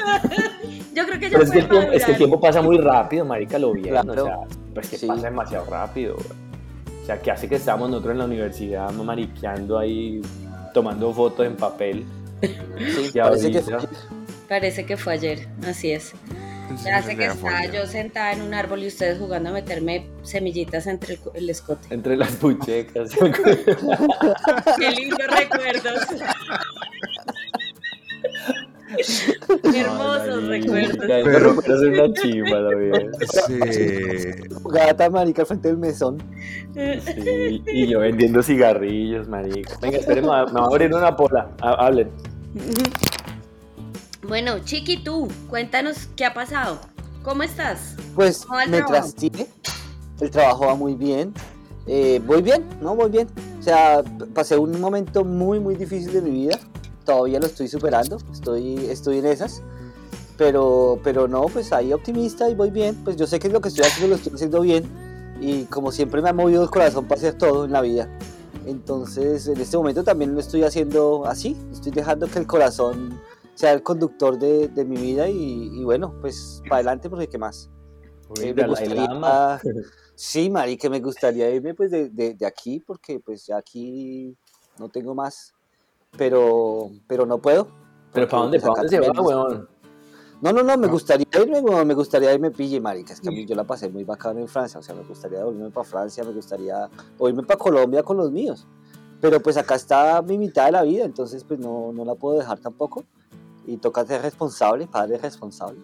yo 0.93 1.07
creo 1.07 1.21
que 1.21 1.31
ya 1.31 1.39
Pero 1.39 1.45
es 1.45 1.51
que, 1.53 1.59
el 1.61 1.69
tiempo, 1.69 1.77
es 1.77 1.89
que 1.89 1.95
el 1.95 2.01
madurar. 2.01 2.17
tiempo 2.19 2.41
pasa 2.41 2.61
muy 2.63 2.79
rápido, 2.79 3.25
marica, 3.25 3.59
lo 3.61 3.73
bien. 3.73 3.91
Claro. 3.91 4.25
O 4.25 4.27
sea, 4.27 4.37
pues 4.75 4.91
que 4.91 4.99
Sí. 4.99 5.07
pasa 5.07 5.23
demasiado 5.31 5.65
rápido. 5.71 6.17
güey. 6.17 6.46
O 7.07 7.09
sea, 7.09 7.23
que 7.23 7.31
hace 7.31 7.49
que 7.49 7.55
estamos 7.55 7.89
nosotros 7.89 8.15
en 8.15 8.19
la 8.19 8.25
universidad 8.25 8.91
mariqueando 8.91 9.79
ahí, 9.79 10.21
tomando 10.75 11.13
fotos 11.15 11.47
en 11.47 11.55
papel. 11.57 12.05
Sí, 12.43 13.13
parece 13.17 13.53
que 13.53 13.61
fue- 13.63 13.79
Parece 14.49 14.85
que 14.87 14.97
fue 14.97 15.13
ayer, 15.13 15.47
así 15.65 15.93
es. 15.93 16.15
Sí, 16.79 16.89
sé 17.05 17.17
que 17.17 17.27
estaba 17.27 17.65
yo 17.67 17.87
sentada 17.87 18.33
en 18.33 18.43
un 18.43 18.53
árbol 18.53 18.83
y 18.83 18.89
ustedes 18.89 19.21
jugando 19.21 19.51
a 19.51 19.53
meterme 19.53 20.09
semillitas 20.25 20.89
entre 20.89 21.15
el, 21.15 21.21
el 21.35 21.49
escote. 21.51 21.95
Entre 21.95 22.17
las 22.17 22.33
puchecas. 22.33 23.11
Qué 24.79 24.91
lindos 24.91 25.19
recuerdos. 25.29 26.01
Hermosos 29.75 30.45
Ay, 30.45 30.61
recuerdos. 30.61 30.97
Pero- 31.07 31.39
recuerdos 31.55 31.81
son 31.81 31.89
una 31.93 32.13
chimba, 32.15 32.61
la 32.61 32.77
vida. 32.77 32.99
Sí. 33.73 34.31
gata, 34.71 35.11
marica, 35.11 35.43
al 35.43 35.47
frente 35.47 35.69
del 35.69 35.79
mesón. 35.79 36.19
Sí, 36.77 37.63
y 37.67 37.87
yo 37.87 38.01
vendiendo 38.01 38.43
cigarrillos, 38.43 39.27
marica. 39.29 39.79
Venga, 39.81 39.97
espérenme, 39.99 40.29
me 40.29 40.53
va 40.53 40.61
a 40.63 40.67
abrir 40.67 40.93
una 40.95 41.17
pola. 41.17 41.49
Ha- 41.63 41.87
Hablen. 41.87 42.11
Bueno, 44.29 44.59
Chiqui, 44.65 45.05
tú, 45.05 45.29
cuéntanos 45.49 46.09
qué 46.17 46.25
ha 46.25 46.35
pasado. 46.35 46.79
¿Cómo 47.23 47.43
estás? 47.45 47.95
Pues 48.15 48.39
¿Cómo 48.45 48.57
va 48.57 48.65
el 48.65 48.71
me 48.71 48.79
trabajo? 48.79 48.95
trastié. 49.13 49.47
El 50.21 50.31
trabajo 50.31 50.67
va 50.67 50.75
muy 50.75 50.95
bien. 50.95 51.33
Eh, 51.87 52.21
voy 52.27 52.43
bien, 52.43 52.65
¿no? 52.83 52.97
Voy 52.97 53.11
bien. 53.11 53.29
O 53.61 53.63
sea, 53.63 54.03
pasé 54.35 54.57
un 54.57 54.81
momento 54.81 55.25
muy, 55.25 55.61
muy 55.61 55.77
difícil 55.77 56.13
de 56.13 56.21
mi 56.23 56.31
vida. 56.31 56.59
Todavía 57.07 57.41
lo 57.41 57.47
estoy 57.47 57.69
superando. 57.69 58.19
Estoy, 58.33 58.77
estoy 58.91 59.19
en 59.19 59.27
esas. 59.27 59.63
Pero, 60.37 61.01
pero 61.03 61.27
no, 61.29 61.47
pues 61.47 61.73
ahí 61.73 61.93
optimista 61.95 62.51
y 62.51 62.55
voy 62.55 62.71
bien. 62.71 62.95
Pues 63.05 63.17
yo 63.17 63.27
sé 63.27 63.39
que 63.39 63.49
lo 63.49 63.63
que 63.63 63.69
estoy 63.69 63.85
haciendo 63.87 64.09
lo 64.09 64.17
estoy 64.17 64.35
haciendo 64.35 64.61
bien. 64.61 64.85
Y 65.41 65.65
como 65.65 65.93
siempre 65.93 66.21
me 66.21 66.29
ha 66.29 66.33
movido 66.35 66.63
el 66.63 66.69
corazón 66.71 67.07
para 67.07 67.19
hacer 67.19 67.39
todo 67.39 67.65
en 67.65 67.73
la 67.73 67.81
vida. 67.81 68.09
Entonces, 68.67 69.47
en 69.49 69.61
este 69.61 69.77
momento 69.77 70.03
también 70.05 70.35
lo 70.35 70.41
estoy 70.41 70.65
haciendo 70.65 71.25
así. 71.27 71.57
Estoy 71.73 71.93
dejando 71.93 72.27
que 72.27 72.39
el 72.39 72.47
corazón 72.47 73.19
sea 73.55 73.73
el 73.73 73.83
conductor 73.83 74.39
de, 74.39 74.69
de 74.69 74.85
mi 74.85 74.97
vida. 74.97 75.29
Y, 75.29 75.71
y 75.73 75.85
bueno, 75.85 76.15
pues 76.21 76.61
para 76.65 76.77
adelante, 76.77 77.09
porque 77.09 77.29
qué 77.29 77.39
más. 77.39 77.71
Uy, 78.29 78.47
Eh, 78.49 78.55
me 78.55 78.67
gustaría- 78.67 78.95
Lama. 79.07 79.61
Sí, 80.19 80.49
Mari, 80.49 80.79
que 80.79 80.89
me 80.89 80.99
gustaría 81.01 81.51
irme 81.51 81.75
pues 81.75 81.91
de, 81.91 82.09
de, 82.09 82.33
de 82.33 82.47
aquí 82.47 82.81
porque 82.81 83.21
pues 83.21 83.45
ya 83.47 83.59
aquí 83.59 84.35
no 84.79 84.89
tengo 84.89 85.15
más, 85.15 85.53
pero, 86.17 86.91
pero 87.07 87.27
no 87.27 87.39
puedo. 87.39 87.69
¿Pero 88.13 88.29
para 88.29 88.43
dónde, 88.43 88.61
para 88.61 88.75
dónde 88.75 88.89
se 88.89 89.01
va, 89.01 89.21
weón? 89.21 89.69
No, 90.43 90.53
no, 90.53 90.63
no, 90.63 90.77
me 90.77 90.87
gustaría 90.87 91.27
irme, 91.41 91.61
weón, 91.61 91.87
me 91.87 91.95
gustaría 91.95 92.33
irme 92.35 92.51
pille, 92.51 92.79
marica, 92.81 93.15
es 93.15 93.21
que 93.21 93.29
a 93.29 93.33
mí 93.33 93.47
yo 93.47 93.55
la 93.55 93.65
pasé 93.65 93.89
muy 93.89 94.05
bacano 94.05 94.39
en 94.41 94.49
Francia, 94.49 94.79
o 94.79 94.83
sea, 94.83 94.95
me 94.95 95.03
gustaría 95.03 95.43
volverme 95.43 95.71
para 95.71 95.85
Francia, 95.85 96.25
me 96.25 96.33
gustaría 96.33 96.89
o 97.19 97.29
irme 97.29 97.43
para 97.43 97.59
Colombia 97.59 98.03
con 98.03 98.19
los 98.19 98.31
míos, 98.31 98.67
pero 99.21 99.41
pues 99.41 99.57
acá 99.57 99.77
está 99.77 100.21
mi 100.21 100.37
mitad 100.37 100.67
de 100.67 100.73
la 100.73 100.83
vida, 100.83 101.05
entonces 101.07 101.43
pues 101.43 101.59
no, 101.59 101.91
no 101.95 102.05
la 102.05 102.15
puedo 102.17 102.39
dejar 102.39 102.59
tampoco, 102.59 103.05
y 103.67 103.79
toca 103.79 104.05
ser 104.05 104.21
responsable, 104.23 104.87
padre 104.87 105.17
responsable. 105.19 105.81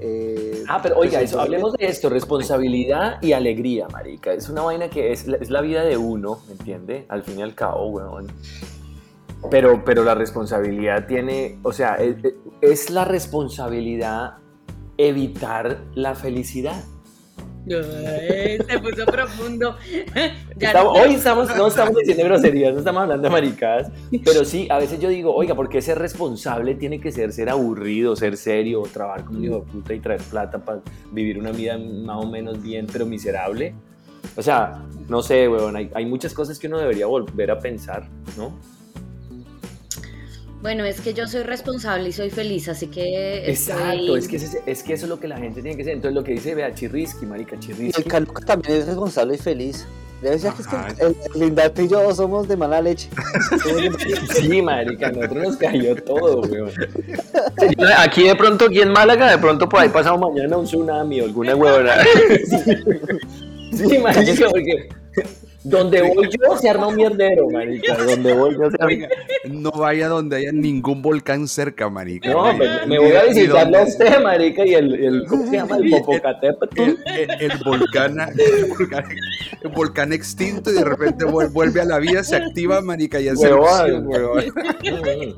Eh, 0.00 0.64
Ah, 0.68 0.80
pero 0.82 0.98
oiga, 0.98 1.20
pues, 1.20 1.30
eso, 1.30 1.40
hablemos 1.40 1.72
de 1.74 1.86
esto, 1.86 2.08
responsabilidad 2.10 3.22
y 3.22 3.32
alegría, 3.32 3.86
marica. 3.88 4.32
Es 4.32 4.48
una 4.48 4.62
vaina 4.62 4.90
que 4.90 5.12
es, 5.12 5.26
la- 5.28 5.36
es 5.36 5.48
la 5.48 5.60
vida 5.60 5.84
de 5.84 5.96
uno, 5.96 6.40
¿me 6.48 6.52
entiende? 6.54 7.06
Al 7.08 7.22
fin 7.22 7.38
y 7.38 7.42
al 7.42 7.54
cabo, 7.54 7.86
weón. 7.86 8.26
Pero, 9.50 9.84
pero 9.84 10.02
la 10.02 10.14
responsabilidad 10.14 11.06
tiene, 11.06 11.58
o 11.62 11.72
sea, 11.72 11.94
es, 11.96 12.16
es 12.60 12.90
la 12.90 13.04
responsabilidad 13.04 14.34
evitar 14.96 15.78
la 15.94 16.14
felicidad. 16.14 16.82
Ay, 17.68 18.58
se 18.68 18.78
puso 18.78 19.04
profundo. 19.06 19.76
Estamos- 20.58 20.96
no- 20.96 21.02
hoy 21.02 21.14
estamos, 21.14 21.56
no 21.56 21.66
estamos 21.66 21.96
diciendo 21.96 22.24
groserías, 22.24 22.72
no 22.72 22.78
estamos 22.78 23.02
hablando 23.02 23.24
de 23.28 23.30
maricadas, 23.32 23.90
pero 24.24 24.44
sí, 24.44 24.68
a 24.70 24.78
veces 24.78 25.00
yo 25.00 25.08
digo, 25.10 25.34
oiga, 25.34 25.54
¿por 25.54 25.68
qué 25.68 25.82
ser 25.82 25.98
responsable 25.98 26.76
tiene 26.76 26.98
que 27.00 27.12
ser 27.12 27.32
ser 27.32 27.50
aburrido, 27.50 28.16
ser 28.16 28.36
serio, 28.36 28.80
o 28.82 28.86
trabajar 28.86 29.24
como 29.24 29.38
un 29.40 29.44
hijo 29.44 29.54
de 29.56 29.72
puta 29.72 29.94
y 29.94 30.00
traer 30.00 30.22
plata 30.22 30.58
para 30.64 30.80
vivir 31.12 31.38
una 31.38 31.50
vida 31.50 31.76
más 31.76 32.24
o 32.24 32.26
menos 32.26 32.62
bien, 32.62 32.86
pero 32.90 33.04
miserable? 33.04 33.74
O 34.36 34.42
sea, 34.42 34.82
no 35.08 35.22
sé, 35.22 35.46
weón, 35.48 35.76
hay, 35.76 35.90
hay 35.94 36.06
muchas 36.06 36.32
cosas 36.32 36.58
que 36.58 36.68
uno 36.68 36.78
debería 36.78 37.06
volver 37.06 37.50
a 37.50 37.58
pensar, 37.58 38.08
¿no? 38.38 38.56
Bueno, 40.66 40.84
es 40.84 41.00
que 41.00 41.14
yo 41.14 41.28
soy 41.28 41.44
responsable 41.44 42.08
y 42.08 42.12
soy 42.12 42.28
feliz, 42.28 42.68
así 42.68 42.88
que. 42.88 43.48
Exacto, 43.48 44.16
estoy- 44.16 44.18
es 44.18 44.26
que, 44.28 44.36
ese- 44.36 44.62
es 44.66 44.82
que 44.82 44.94
eso 44.94 45.04
es 45.06 45.10
lo 45.10 45.20
que 45.20 45.28
la 45.28 45.36
gente 45.38 45.62
tiene 45.62 45.76
que 45.76 45.84
ser. 45.84 45.92
Entonces 45.92 46.12
lo 46.16 46.24
que 46.24 46.32
dice, 46.32 46.56
vea, 46.56 46.74
Chirrisky, 46.74 47.24
marica, 47.24 47.54
Y 47.54 47.60
Chirrisky. 47.60 48.02
el 48.02 48.08
Caluca 48.08 48.44
también 48.44 48.78
es 48.80 48.86
responsable 48.86 49.36
y 49.36 49.38
feliz. 49.38 49.86
Debe 50.20 50.40
ser 50.40 50.52
que 50.54 50.62
es 50.62 50.66
que 50.68 50.76
el, 51.04 51.16
el 51.34 51.40
Lindarte 51.40 51.84
y 51.84 51.88
yo 51.88 52.12
somos 52.12 52.48
de 52.48 52.56
mala 52.56 52.80
leche. 52.80 53.08
Sí, 54.34 54.60
marica, 54.60 55.06
a 55.06 55.12
nosotros 55.12 55.44
nos 55.44 55.56
cayó 55.56 55.94
todo, 56.02 56.40
weón. 56.40 56.72
Aquí 57.98 58.24
de 58.24 58.34
pronto, 58.34 58.64
aquí 58.64 58.80
en 58.80 58.90
Málaga, 58.90 59.30
de 59.30 59.38
pronto 59.38 59.68
por 59.68 59.78
ahí 59.78 59.88
pasado 59.88 60.18
mañana 60.18 60.56
un 60.56 60.64
tsunami 60.64 61.20
o 61.20 61.24
alguna 61.26 61.54
huevona. 61.54 61.94
Sí, 63.72 63.98
marica, 63.98 64.48
porque 64.50 64.88
donde 65.68 66.02
voy 66.02 66.28
yo 66.30 66.56
se 66.58 66.68
arma 66.68 66.86
un 66.86 66.96
mierdero, 66.96 67.48
marica. 67.50 67.96
Donde 68.04 68.32
voy 68.32 68.54
yo 68.54 68.70
se 68.70 68.76
arma... 68.80 69.08
No 69.50 69.70
vaya 69.72 70.08
donde 70.08 70.36
haya 70.36 70.52
ningún 70.52 71.02
volcán 71.02 71.48
cerca, 71.48 71.88
marica. 71.90 72.30
No, 72.30 72.52
Ni- 72.52 72.58
me, 72.86 72.98
voy 72.98 73.12
a 73.16 73.24
visitarlo 73.24 73.78
a 73.78 73.82
usted, 73.82 74.22
marica, 74.22 74.64
y 74.66 74.74
el, 74.74 74.94
el 75.04 75.24
¿cómo 75.26 75.46
se 75.46 75.52
llama? 75.56 75.76
El 75.76 75.90
Popocatépetl. 76.04 76.80
el, 76.80 76.98
el- 77.18 77.30
el 77.52 77.58
volcán, 77.64 78.16
el 78.20 78.64
volcán, 78.66 79.04
el 79.62 79.68
volcán 79.70 80.12
extinto 80.12 80.70
y 80.70 80.74
de 80.74 80.84
repente 80.84 81.24
vuel- 81.24 81.52
vuelve 81.52 81.80
a 81.80 81.84
la 81.84 81.98
vida, 81.98 82.22
se 82.24 82.36
activa, 82.36 82.80
marica, 82.80 83.20
y 83.20 83.28
hace 83.28 83.52
Huevón. 83.52 84.52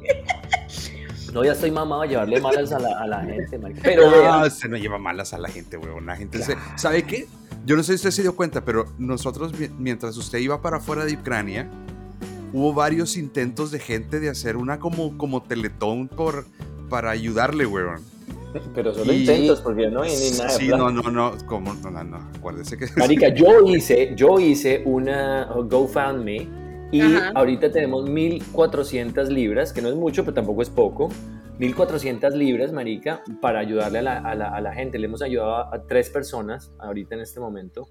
No, 1.33 1.45
ya 1.45 1.53
estoy 1.53 1.71
mamado 1.71 2.03
a 2.03 2.07
llevarle 2.07 2.41
malas 2.41 2.73
a 2.73 2.79
la, 2.79 2.99
a 3.01 3.07
la 3.07 3.21
gente, 3.23 3.59
marica. 3.59 3.81
Pero 3.85 4.11
vea, 4.11 4.39
No, 4.41 4.51
se 4.51 4.67
no 4.69 4.77
lleva 4.79 4.99
malas 4.99 5.35
a 5.35 5.39
la 5.39 5.49
gente, 5.49 5.77
huevón. 5.77 6.07
La 6.07 6.17
gente 6.17 6.43
se... 6.43 6.57
¿Sabe 6.77 7.03
qué? 7.03 7.27
Yo 7.67 7.77
no 7.77 7.83
sé 7.83 7.93
si 7.93 7.95
usted 7.97 8.11
se 8.11 8.23
dio 8.23 8.35
cuenta, 8.35 8.65
pero 8.65 8.87
nosotros, 8.99 9.59
mi- 9.59 9.69
mientras 9.79 10.17
usted 10.17 10.39
iba 10.39 10.61
para 10.63 10.79
afuera 10.79 11.05
de 11.05 11.15
Ucrania, 11.15 11.69
hubo 12.53 12.73
varios 12.73 13.17
intentos 13.17 13.71
de 13.71 13.79
gente 13.79 14.21
de 14.21 14.31
hacer 14.31 14.57
una 14.57 14.79
como, 14.79 15.19
como 15.19 15.43
teletón 15.43 16.09
por, 16.09 16.47
para 16.89 17.11
ayudarle, 17.11 17.67
huevón. 17.67 18.01
pero 18.75 18.95
solo 18.95 19.13
Y- 19.13 19.21
intentos, 19.21 19.61
porque 19.61 19.91
no 19.91 20.03
hay 20.03 20.11
ni 20.17 20.31
nada 20.39 20.49
Sí, 20.51 20.69
no, 20.69 20.91
no, 20.91 21.03
no, 21.11 21.35
¿cómo? 21.47 21.75
No, 21.75 21.91
no, 21.91 22.03
no, 22.05 22.17
acuérdese 22.37 22.79
que... 22.79 22.87
Marica, 22.97 23.29
yo 23.35 23.67
hice, 23.67 24.15
yo 24.17 24.39
hice 24.41 24.83
una 24.87 25.45
GoFundMe 25.45 26.49
y 26.91 27.01
Ajá. 27.01 27.33
ahorita 27.35 27.71
tenemos 27.71 28.09
1400 28.09 29.29
libras, 29.31 29.73
que 29.73 29.83
no 29.83 29.89
es 29.89 29.95
mucho, 29.95 30.23
pero 30.25 30.35
tampoco 30.35 30.63
es 30.63 30.71
poco. 30.71 31.09
1400 31.59 32.35
libras, 32.35 32.73
marica, 32.73 33.23
para 33.41 33.59
ayudarle 33.59 33.99
a 33.99 34.03
la, 34.03 34.19
a 34.19 34.35
la- 34.35 34.49
a 34.49 34.61
la 34.61 34.73
gente. 34.73 34.99
Le 34.99 35.07
hemos 35.07 35.23
ayudado 35.23 35.57
a, 35.57 35.75
a 35.75 35.83
tres 35.87 36.09
personas 36.09 36.73
ahorita 36.79 37.15
en 37.17 37.21
este 37.21 37.41
momento. 37.41 37.89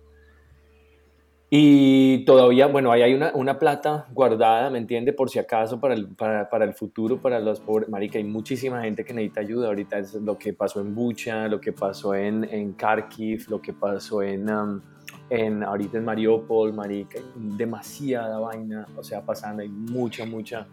Y 1.50 2.26
todavía, 2.26 2.68
bueno, 2.68 2.92
ahí 2.92 3.02
hay 3.04 3.14
una, 3.14 3.32
una 3.34 3.58
plata 3.58 4.08
guardada, 4.14 4.70
¿me 4.70 4.80
entiende? 4.80 5.14
Por 5.14 5.30
si 5.30 5.40
acaso, 5.40 5.80
para 5.80 5.94
el, 5.94 6.10
para, 6.10 6.50
para 6.50 6.66
el 6.66 6.74
futuro, 6.74 7.22
para 7.22 7.40
los 7.40 7.62
pobres. 7.62 7.88
Marica, 7.88 8.18
hay 8.18 8.26
muchísima 8.26 8.82
gente 8.82 9.06
que 9.06 9.14
necesita 9.14 9.42
ayuda. 9.42 9.68
Ahorita 9.68 9.98
es 10.00 10.14
lo 10.16 10.38
que 10.38 10.52
pasó 10.54 10.82
en 10.82 10.94
Bucha, 10.94 11.48
lo 11.48 11.62
que 11.62 11.72
pasó 11.72 12.16
en, 12.16 12.44
en 12.46 12.74
Kharkiv, 12.74 13.46
lo 13.50 13.62
que 13.62 13.72
pasó 13.72 14.22
en, 14.24 14.50
um, 14.50 14.82
en 15.30 15.64
ahorita 15.64 15.98
en 15.98 16.06
Mariupol, 16.06 16.74
marica. 16.74 17.20
hay 17.20 17.26
Demasiada 17.36 18.40
vaina, 18.40 18.88
o 18.96 19.04
sea, 19.04 19.22
pasando. 19.22 19.62
Hay 19.62 19.70
mucha, 19.70 20.26
mucha, 20.26 20.68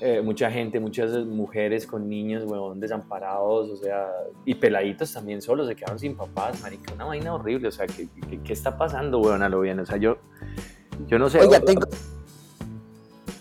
eh, 0.00 0.22
mucha 0.22 0.50
gente, 0.50 0.80
muchas 0.80 1.24
mujeres 1.26 1.86
con 1.86 2.08
niños, 2.08 2.44
huevón, 2.44 2.80
desamparados, 2.80 3.70
o 3.70 3.76
sea, 3.76 4.08
y 4.44 4.54
peladitos 4.54 5.12
también 5.12 5.42
solos, 5.42 5.68
se 5.68 5.76
quedaron 5.76 5.98
sin 5.98 6.16
papás, 6.16 6.60
marica. 6.62 6.92
Una 6.94 7.04
vaina 7.04 7.34
horrible, 7.34 7.68
o 7.68 7.72
sea, 7.72 7.86
¿qué, 7.86 8.08
qué, 8.28 8.40
qué 8.40 8.52
está 8.52 8.76
pasando, 8.76 9.18
huevón, 9.18 9.42
a 9.42 9.48
lo 9.48 9.60
bien? 9.60 9.78
O 9.80 9.86
sea, 9.86 9.96
yo, 9.96 10.18
yo 11.06 11.18
no 11.18 11.28
sé. 11.28 11.40
Oiga, 11.40 11.60
tengo, 11.60 11.86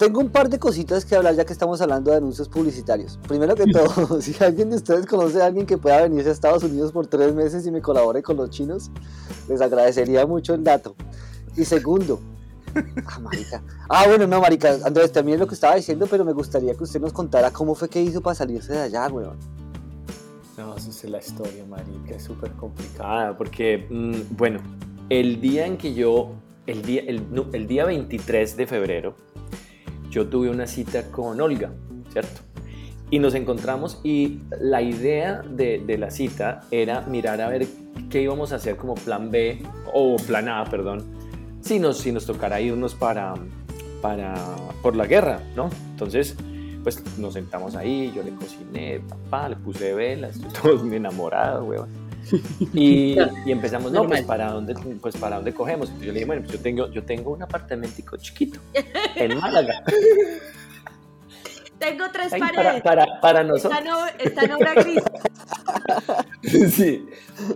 tengo 0.04 0.20
un 0.20 0.30
par 0.30 0.50
de 0.50 0.60
cositas 0.60 1.06
que 1.06 1.16
hablar 1.16 1.34
ya 1.34 1.46
que 1.46 1.54
estamos 1.54 1.80
hablando 1.80 2.12
de 2.12 2.18
anuncios 2.18 2.50
publicitarios. 2.50 3.18
Primero 3.26 3.56
que 3.56 3.66
todo, 3.66 4.20
si 4.22 4.36
alguien 4.44 4.70
de 4.70 4.76
ustedes 4.76 5.06
conoce 5.06 5.42
a 5.42 5.46
alguien 5.46 5.66
que 5.66 5.78
pueda 5.78 6.02
venirse 6.02 6.28
a 6.28 6.34
Estados 6.34 6.62
Unidos 6.64 6.92
por 6.92 7.08
tres 7.08 7.34
meses 7.34 7.66
y 7.66 7.72
me 7.72 7.82
colabore 7.82 8.22
con 8.22 8.36
los 8.36 8.50
chinos, 8.50 8.92
les 9.48 9.62
agradecería 9.62 10.26
mucho 10.26 10.56
el 10.56 10.64
dato. 10.64 10.98
Y 11.56 11.64
segundo, 11.64 12.20
ah, 13.06 13.20
marica. 13.20 13.64
Ah, 13.88 14.04
bueno, 14.06 14.28
no, 14.28 14.42
marica, 14.42 14.78
Andrés, 14.84 15.14
también 15.14 15.40
lo 15.40 15.48
que 15.48 15.54
estaba 15.54 15.76
diciendo, 15.76 16.06
pero 16.10 16.26
me 16.26 16.34
gustaría 16.34 16.76
que 16.76 16.84
usted 16.84 17.00
nos 17.00 17.14
contara 17.14 17.52
cómo 17.52 17.74
fue 17.74 17.88
que 17.88 18.02
hizo 18.02 18.20
para 18.20 18.36
salirse 18.36 18.74
de 18.74 18.82
allá, 18.82 19.08
weón. 19.08 19.38
No, 20.58 20.76
esa 20.76 20.90
es 20.90 21.10
la 21.10 21.20
historia, 21.20 21.64
marica, 21.66 22.16
es 22.16 22.24
súper 22.24 22.52
complicada, 22.52 23.38
porque, 23.38 23.88
mm, 23.90 24.36
bueno, 24.36 24.60
el 25.10 25.40
día 25.40 25.66
en 25.66 25.78
que 25.78 25.94
yo, 25.94 26.34
el 26.68 26.82
día, 26.82 27.04
el, 27.08 27.34
no, 27.34 27.46
el 27.54 27.68
día 27.68 27.86
23 27.86 28.58
de 28.58 28.68
febrero, 28.68 29.16
yo 30.14 30.28
tuve 30.28 30.50
una 30.50 30.68
cita 30.68 31.10
con 31.10 31.42
Olga, 31.42 31.72
¿cierto? 32.12 32.42
Y 33.10 33.18
nos 33.18 33.34
encontramos 33.34 34.00
y 34.04 34.42
la 34.62 34.84
idea 34.84 35.42
de, 35.42 35.82
de 35.86 35.98
la 35.98 36.12
cita 36.12 36.62
era 36.70 37.02
mirar 37.02 37.42
a 37.42 37.50
ver 37.50 37.66
qué 38.12 38.22
íbamos 38.22 38.52
a 38.54 38.58
hacer 38.58 38.76
como 38.76 38.94
plan 38.94 39.32
B, 39.32 39.64
o 39.92 40.18
plan 40.18 40.50
A, 40.50 40.66
perdón, 40.66 41.04
si 41.62 41.80
nos, 41.80 41.98
si 41.98 42.12
nos 42.12 42.28
tocara 42.28 42.62
irnos 42.62 42.94
para, 42.94 43.34
para, 44.02 44.36
por 44.84 44.96
la 44.96 45.08
guerra, 45.08 45.40
¿no? 45.56 45.70
Entonces, 45.92 46.36
pues 46.84 47.02
nos 47.18 47.34
sentamos 47.34 47.76
ahí, 47.76 48.12
yo 48.16 48.22
le 48.22 48.36
cociné, 48.36 49.00
papá, 49.00 49.50
le 49.50 49.56
puse 49.56 49.96
velas, 49.96 50.40
todos 50.62 50.84
muy 50.84 50.98
enamorados, 50.98 51.68
weón. 51.68 52.03
Y, 52.74 53.18
y 53.46 53.52
empezamos, 53.52 53.92
no, 53.92 54.06
pues 54.08 54.24
para 54.24 54.52
dónde, 54.52 54.76
pues 55.02 55.16
para 55.18 55.36
dónde 55.38 55.54
cogemos. 55.54 55.88
Entonces 55.90 56.08
yo 56.08 56.14
le 56.14 56.20
dije, 56.20 56.26
bueno, 56.26 56.42
pues 56.44 56.54
yo 56.58 56.60
tengo, 56.62 56.92
yo 56.92 57.04
tengo 57.04 57.32
un 57.32 57.44
apartamentico 57.44 58.18
chiquito 58.18 58.60
en 59.16 59.38
Málaga. 59.40 59.84
Tengo 61.80 62.06
tres 62.14 62.30
para, 62.32 62.54
paredes. 62.54 62.82
para, 62.82 63.06
para 63.20 63.44
nosotros. 63.44 63.74
Está 63.78 63.90
en, 63.90 63.94
ob- 63.94 64.14
está 64.20 64.42
en 64.46 64.52
obra 64.54 64.74
gris. 64.74 65.04
Sí. 66.72 67.06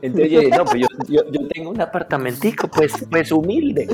Entonces 0.01 0.31
yo 0.31 0.39
dije, 0.39 0.57
no, 0.57 0.65
pues 0.65 0.81
yo, 0.81 0.87
yo, 1.07 1.31
yo 1.31 1.47
tengo 1.49 1.69
un 1.69 1.79
apartamentico, 1.81 2.67
pues, 2.69 2.93
pues 3.09 3.31
humilde. 3.31 3.87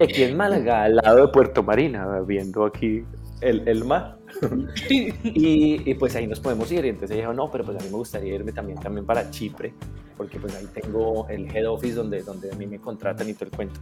Aquí 0.00 0.24
en 0.24 0.36
Málaga, 0.36 0.84
al 0.84 0.96
lado 0.96 1.26
de 1.26 1.32
Puerto 1.32 1.62
Marina, 1.62 2.20
viendo 2.26 2.64
aquí 2.66 3.02
el, 3.40 3.66
el 3.66 3.84
mar. 3.84 4.15
Y, 4.88 5.90
y, 5.90 5.94
pues 5.94 6.14
ahí 6.16 6.26
nos 6.26 6.40
podemos 6.40 6.70
ir. 6.72 6.84
Y 6.84 6.90
entonces 6.90 7.16
dijo, 7.16 7.32
no, 7.32 7.50
pero 7.50 7.64
pues 7.64 7.78
a 7.78 7.80
mí 7.80 7.88
me 7.90 7.96
gustaría 7.96 8.34
irme 8.34 8.52
también, 8.52 8.78
también 8.78 9.06
para 9.06 9.30
Chipre, 9.30 9.72
porque 10.16 10.38
pues 10.38 10.54
ahí 10.54 10.66
tengo 10.72 11.26
el 11.28 11.54
head 11.54 11.68
office 11.68 11.94
donde, 11.94 12.22
donde 12.22 12.52
a 12.52 12.54
mí 12.54 12.66
me 12.66 12.78
contratan 12.78 13.28
y 13.28 13.34
todo 13.34 13.46
el 13.46 13.56
cuento. 13.56 13.80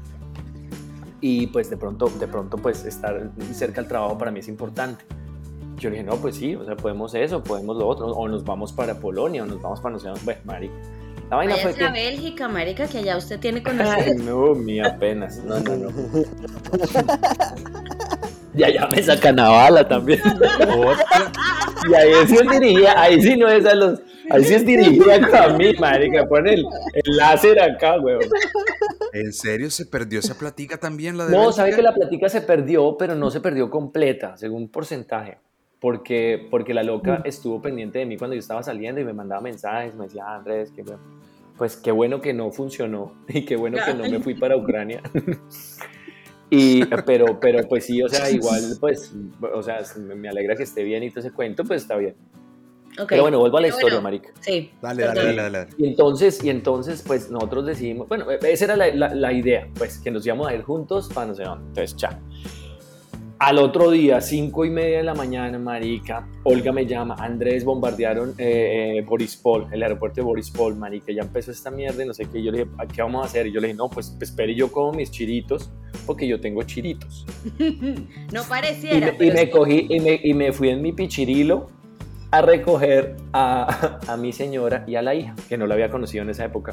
Y 1.21 1.47
pues 1.49 1.71
de 1.71 1.77
pronto, 1.77 2.09
de 2.09 2.27
pronto 2.27 2.59
pues 2.59 2.85
estar 2.85 3.31
cerca 3.53 3.81
al 3.81 3.89
trabajo 3.89 4.19
para 4.19 4.31
mí 4.31 4.41
es 4.41 4.49
importante. 4.49 5.05
Yo 5.79 5.91
le 5.91 5.97
dije, 5.97 6.09
no, 6.09 6.17
pues 6.17 6.37
sí, 6.37 6.55
o 6.55 6.65
sea, 6.65 6.77
podemos 6.77 7.15
eso, 7.15 7.43
podemos 7.43 7.77
lo 7.77 7.89
otro, 7.89 8.07
o 8.07 8.29
nos 8.29 8.45
vamos 8.45 8.73
para 8.73 9.01
Polonia, 9.01 9.43
o 9.43 9.47
nos 9.47 9.61
vamos 9.61 9.81
para 9.81 9.95
no 9.95 9.99
sé 9.99 10.09
dónde. 10.09 10.21
Bueno, 10.25 10.41
marica. 10.45 10.75
La 11.31 11.37
vaina 11.37 11.57
fue 11.57 11.73
Váyase 11.73 11.85
a 11.85 11.93
que... 11.93 12.01
Bélgica, 12.01 12.49
marica, 12.49 12.87
que 12.87 12.99
allá 12.99 13.17
usted 13.17 13.41
tiene 13.41 13.59
Ay, 13.59 13.65
conocidos. 13.65 14.25
no, 14.25 14.55
mi 14.55 14.81
apenas. 14.81 15.43
No, 15.43 15.59
no, 15.61 15.77
no. 15.77 15.91
Ya, 18.55 18.71
ya 18.71 18.87
me 18.87 19.03
sacan 19.03 19.39
a 19.41 19.49
bala 19.49 19.87
también. 19.87 20.21
Y 21.87 21.95
ahí 21.95 22.27
sí 22.27 22.37
dirigía, 22.51 22.95
ahí 22.99 23.21
sí 23.21 23.37
no 23.37 23.47
es 23.47 23.67
a 23.67 23.75
los, 23.75 24.01
Ahí 24.31 24.45
sí 24.45 24.55
es 24.55 24.65
dirigida 24.65 25.45
a 25.45 25.49
mí, 25.51 25.73
marica. 25.79 26.27
Pon 26.27 26.47
el, 26.47 26.61
el 26.95 27.17
láser 27.17 27.61
acá, 27.61 28.01
weón. 28.01 28.23
¿En 29.13 29.33
serio 29.33 29.71
se 29.71 29.87
perdió 29.87 30.21
esa 30.21 30.35
platica 30.37 30.79
también? 30.79 31.19
La 31.19 31.27
de 31.27 31.37
No, 31.37 31.53
sabe 31.53 31.75
que 31.75 31.83
la 31.83 31.93
platica 31.95 32.29
se 32.29 32.41
perdió, 32.41 32.97
pero 32.99 33.15
no 33.15 33.31
se 33.31 33.41
perdió 33.41 33.71
completa, 33.71 34.37
según 34.37 34.69
porcentaje. 34.69 35.39
Porque, 35.81 36.49
porque 36.51 36.73
la 36.73 36.83
loca 36.83 37.21
estuvo 37.25 37.61
pendiente 37.61 37.99
de 37.99 38.07
mí 38.07 38.17
cuando 38.17 38.35
yo 38.35 38.41
estaba 38.41 38.63
saliendo 38.63 39.03
y 39.03 39.05
me 39.05 39.13
mandaba 39.13 39.43
mensajes, 39.43 39.95
me 39.95 40.05
decía, 40.05 40.25
"Ah, 40.27 40.37
Andrés, 40.37 40.73
qué 40.75 40.83
bueno. 40.83 41.01
Pues 41.59 41.77
qué 41.77 41.93
bueno 41.93 42.23
que 42.23 42.33
no 42.33 42.51
funcionó 42.51 43.13
y 43.29 43.45
qué 43.45 43.57
bueno 43.57 43.77
que 43.85 43.93
no 43.93 44.09
me 44.09 44.21
fui 44.21 44.35
para 44.35 44.57
Ucrania. 44.57 45.03
y, 46.51 46.85
pero, 47.07 47.39
pero 47.41 47.67
pues 47.69 47.85
sí, 47.87 48.03
o 48.03 48.09
sea, 48.09 48.31
igual, 48.31 48.63
pues, 48.81 49.13
o 49.55 49.63
sea, 49.63 49.81
me 50.15 50.29
alegra 50.29 50.55
que 50.57 50.63
esté 50.65 50.83
bien 50.85 51.03
y 51.03 51.11
todo 51.11 51.21
ese 51.21 51.33
cuento, 51.33 51.65
pues 51.65 51.83
está 51.83 51.97
bien. 51.97 52.15
Ok. 52.97 53.07
Pero 53.09 53.23
bueno, 53.23 53.41
vuelvo 53.41 53.59
a 53.59 53.61
la 53.61 53.67
Pero 53.67 53.77
historia, 53.77 53.95
bueno, 53.97 54.03
marica. 54.05 54.31
Sí. 54.41 54.71
Dale, 54.81 55.03
dale, 55.03 55.35
dale, 55.35 55.59
dale. 55.59 55.67
Y 55.79 55.87
entonces, 55.89 56.45
y 56.45 56.51
entonces, 56.51 57.03
pues 57.05 57.29
nosotros 57.29 57.67
decidimos, 57.67 58.07
bueno, 58.09 58.31
esa 58.31 58.65
era 58.67 58.77
la, 58.77 58.87
la- 58.95 59.15
la 59.15 59.33
idea, 59.33 59.69
pues 59.77 59.99
que 59.99 60.13
nos 60.13 60.25
íbamos 60.25 60.47
a 60.47 60.55
ir 60.55 60.63
juntos 60.63 61.09
para 61.13 61.27
no 61.27 61.35
sé 61.35 61.43
dónde. 61.43 61.67
Entonces, 61.69 61.97
chao. 61.97 62.13
Al 63.39 63.59
otro 63.59 63.91
día, 63.91 64.21
cinco 64.21 64.65
y 64.65 64.71
media 64.71 64.99
de 64.99 65.03
la 65.03 65.15
mañana, 65.15 65.59
marica, 65.59 66.27
Olga 66.45 66.73
me 66.73 66.87
llama, 66.87 67.17
Andrés, 67.19 67.65
bombardearon 67.65 68.31
eh, 68.39 68.99
eh, 68.99 69.03
Borispol, 69.03 69.67
el 69.73 69.83
aeropuerto 69.83 70.21
de 70.21 70.23
Borispol, 70.25 70.77
marica, 70.77 71.13
ya 71.13 71.23
empezó 71.23 71.51
esta 71.51 71.71
mierda 71.71 72.05
y 72.05 72.07
no 72.07 72.15
sé 72.15 72.27
qué. 72.27 72.43
Yo 72.43 72.53
le 72.53 72.59
dije, 72.59 72.71
¿a 72.79 72.87
¿qué 72.87 73.03
vamos 73.03 73.23
a 73.23 73.27
hacer? 73.27 73.49
Y 73.49 73.53
yo 73.53 73.61
le 73.61 73.69
dije, 73.69 73.77
no, 73.77 73.91
pues 73.91 74.17
espere, 74.21 74.55
yo 74.55 74.71
como 74.71 74.93
mis 74.93 75.11
chiritos, 75.11 75.71
porque 76.07 76.29
yo 76.29 76.41
tengo 76.41 76.63
chiritos. 76.63 77.27
No 78.33 78.43
Y 78.43 78.45
pareciera. 78.49 79.15
me, 79.19 79.27
y 79.27 79.31
me 79.31 79.51
cogí 79.51 79.87
y 79.91 80.01
me, 80.01 80.21
y 80.23 80.35
me 80.35 80.53
fui 80.53 80.69
en 80.69 80.81
mi 80.81 80.93
pichirilo 80.93 81.69
a 82.31 82.41
recoger 82.41 83.17
a, 83.33 83.99
a 84.07 84.17
mi 84.17 84.33
señora 84.33 84.85
y 84.87 84.95
a 84.95 85.03
la 85.03 85.15
hija, 85.15 85.35
que 85.49 85.59
no 85.59 85.67
la 85.67 85.75
había 85.75 85.91
conocido 85.91 86.23
en 86.23 86.31
esa 86.31 86.45
época. 86.45 86.73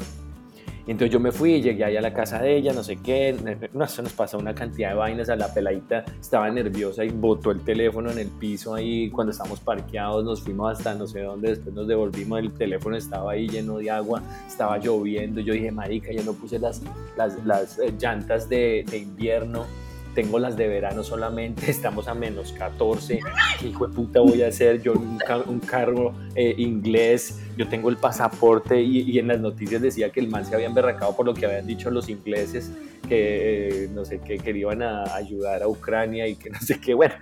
Entonces 0.86 1.10
yo 1.10 1.20
me 1.20 1.30
fui, 1.30 1.62
llegué 1.62 1.84
ahí 1.84 1.96
a 1.96 2.00
la 2.00 2.12
casa 2.12 2.40
de 2.40 2.56
ella, 2.56 2.72
no 2.72 2.82
sé 2.82 2.96
qué, 2.96 3.36
no, 3.72 3.84
eso 3.84 4.02
nos 4.02 4.12
pasó 4.12 4.38
una 4.38 4.54
cantidad 4.54 4.90
de 4.90 4.94
vainas, 4.96 5.28
a 5.28 5.36
la 5.36 5.52
peladita 5.52 6.04
estaba 6.20 6.50
nerviosa 6.50 7.04
y 7.04 7.10
botó 7.10 7.52
el 7.52 7.60
teléfono 7.60 8.10
en 8.10 8.18
el 8.18 8.28
piso 8.28 8.74
ahí 8.74 9.08
cuando 9.10 9.30
estábamos 9.30 9.60
parqueados, 9.60 10.24
nos 10.24 10.42
fuimos 10.42 10.76
hasta 10.76 10.94
no 10.94 11.06
sé 11.06 11.20
dónde, 11.20 11.50
después 11.50 11.74
nos 11.74 11.86
devolvimos, 11.86 12.40
el 12.40 12.52
teléfono 12.52 12.96
estaba 12.96 13.32
ahí 13.32 13.48
lleno 13.48 13.78
de 13.78 13.90
agua, 13.90 14.22
estaba 14.46 14.78
lloviendo, 14.78 15.40
yo 15.40 15.52
dije, 15.54 15.70
marica, 15.70 16.12
yo 16.12 16.24
no 16.24 16.32
puse 16.32 16.58
las, 16.58 16.82
las, 17.16 17.44
las 17.44 17.78
eh, 17.78 17.92
llantas 17.98 18.48
de, 18.48 18.84
de 18.90 18.98
invierno, 18.98 19.66
tengo 20.14 20.38
las 20.38 20.56
de 20.56 20.68
verano 20.68 21.02
solamente, 21.02 21.70
estamos 21.70 22.08
a 22.08 22.14
menos 22.14 22.52
14, 22.52 23.20
¿qué 23.60 23.68
hijo 23.68 23.86
de 23.86 23.94
puta 23.94 24.20
voy 24.20 24.42
a 24.42 24.48
hacer? 24.48 24.82
Yo 24.82 24.92
un, 24.92 25.18
ca- 25.18 25.38
un 25.46 25.60
carro 25.60 26.12
eh, 26.34 26.54
inglés, 26.58 27.40
yo 27.56 27.68
tengo 27.68 27.88
el 27.90 27.96
pasaporte 27.96 28.80
y, 28.80 29.00
y 29.10 29.18
en 29.18 29.28
las 29.28 29.40
noticias 29.40 29.80
decía 29.82 30.10
que 30.10 30.20
el 30.20 30.28
man 30.28 30.44
se 30.44 30.54
había 30.54 30.66
emberracado 30.66 31.16
por 31.16 31.26
lo 31.26 31.34
que 31.34 31.46
habían 31.46 31.66
dicho 31.66 31.90
los 31.90 32.08
ingleses, 32.08 32.72
que 33.08 33.84
eh, 33.84 33.88
no 33.92 34.04
sé 34.04 34.20
qué, 34.24 34.38
que 34.38 34.50
iban 34.50 34.82
a 34.82 35.14
ayudar 35.14 35.62
a 35.62 35.68
Ucrania 35.68 36.26
y 36.28 36.36
que 36.36 36.50
no 36.50 36.58
sé 36.60 36.80
qué, 36.80 36.94
bueno. 36.94 37.14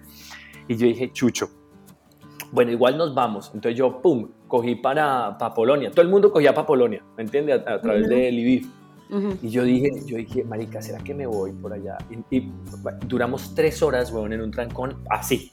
Y 0.69 0.77
yo 0.77 0.87
dije, 0.87 1.11
chucho, 1.13 1.51
bueno, 2.53 2.71
igual 2.73 2.97
nos 2.97 3.15
vamos. 3.15 3.51
Entonces 3.55 3.79
yo, 3.79 4.01
pum, 4.03 4.29
cogí 4.49 4.75
para, 4.77 5.37
para 5.39 5.55
Polonia. 5.55 5.91
Todo 5.91 6.03
el 6.03 6.09
mundo 6.09 6.33
cogía 6.33 6.53
para 6.55 6.67
Polonia, 6.67 7.03
¿me 7.17 7.23
entiendes? 7.23 7.61
A, 7.67 7.75
a 7.75 7.81
través 7.81 8.03
Ujú. 8.07 8.11
de 8.15 8.33
Lviv. 8.33 8.67
Ujú. 9.11 9.37
Y 9.43 9.51
yo 9.51 9.65
dije, 9.65 9.91
yo 10.07 10.17
dije, 10.17 10.45
marica, 10.45 10.81
¿será 10.81 10.99
que 10.99 11.15
me 11.15 11.27
voy 11.27 11.53
por 11.53 11.73
allá? 11.73 11.99
Y, 12.11 12.37
y 12.37 12.53
duramos 13.07 13.55
tres 13.55 13.83
horas, 13.83 14.13
weón, 14.13 14.33
en 14.33 14.41
un 14.41 14.51
trancón 14.51 14.97
así, 15.11 15.53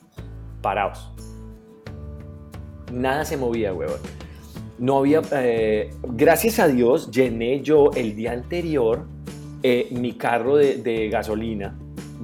parados. 0.62 1.12
Nada 2.92 3.26
se 3.26 3.36
movía, 3.36 3.74
weón. 3.74 4.00
No 4.78 5.00
había, 5.00 5.22
eh, 5.32 5.92
gracias 6.14 6.60
a 6.60 6.68
Dios, 6.68 7.10
llené 7.10 7.62
yo 7.62 7.90
el 7.96 8.16
día 8.16 8.34
anterior 8.34 9.06
eh, 9.64 9.88
mi 9.92 10.14
carro 10.14 10.56
de, 10.56 10.78
de 10.78 11.10
gasolina, 11.10 11.76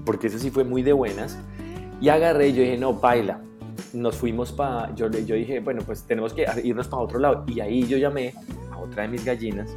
porque 0.05 0.27
eso 0.27 0.37
sí 0.37 0.51
fue 0.51 0.63
muy 0.63 0.83
de 0.83 0.93
buenas, 0.93 1.39
y 1.99 2.09
agarré 2.09 2.49
y 2.49 2.53
yo 2.53 2.61
dije, 2.61 2.77
no, 2.77 2.93
baila. 2.93 3.41
Nos 3.93 4.15
fuimos 4.15 4.51
para, 4.51 4.93
yo, 4.95 5.09
yo 5.09 5.35
dije, 5.35 5.59
bueno, 5.59 5.81
pues 5.85 6.03
tenemos 6.03 6.33
que 6.33 6.45
irnos 6.63 6.87
para 6.87 7.03
otro 7.03 7.19
lado. 7.19 7.45
Y 7.47 7.59
ahí 7.59 7.85
yo 7.87 7.97
llamé 7.97 8.33
a 8.71 8.77
otra 8.77 9.03
de 9.03 9.09
mis 9.09 9.23
gallinas 9.23 9.75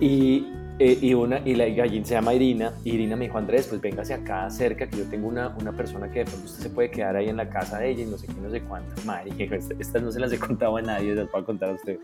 y, 0.00 0.46
eh, 0.78 0.98
y, 1.00 1.14
una, 1.14 1.40
y 1.44 1.54
la 1.54 1.68
gallina 1.68 2.04
se 2.04 2.14
llama 2.14 2.34
Irina. 2.34 2.72
Y 2.84 2.94
Irina 2.94 3.16
me 3.16 3.26
dijo, 3.26 3.38
Andrés, 3.38 3.66
pues 3.68 3.80
véngase 3.80 4.14
acá 4.14 4.50
cerca, 4.50 4.88
que 4.88 4.98
yo 4.98 5.04
tengo 5.04 5.28
una, 5.28 5.54
una 5.60 5.72
persona 5.72 6.10
que 6.10 6.20
de 6.20 6.24
pronto 6.24 6.46
usted 6.46 6.62
se 6.62 6.70
puede 6.70 6.90
quedar 6.90 7.16
ahí 7.16 7.28
en 7.28 7.36
la 7.36 7.48
casa 7.48 7.78
de 7.78 7.90
ella 7.90 8.02
y 8.02 8.06
no 8.06 8.18
sé 8.18 8.26
qué, 8.26 8.34
no 8.42 8.50
sé 8.50 8.60
cuánto. 8.62 9.00
Madre, 9.04 9.30
estas, 9.38 9.70
estas 9.78 10.02
no 10.02 10.10
se 10.10 10.20
las 10.20 10.32
he 10.32 10.38
contado 10.38 10.76
a 10.76 10.82
nadie, 10.82 11.10
se 11.10 11.16
las 11.16 11.30
voy 11.30 11.42
a 11.42 11.44
contar 11.44 11.70
a 11.70 11.72
usted. 11.74 11.98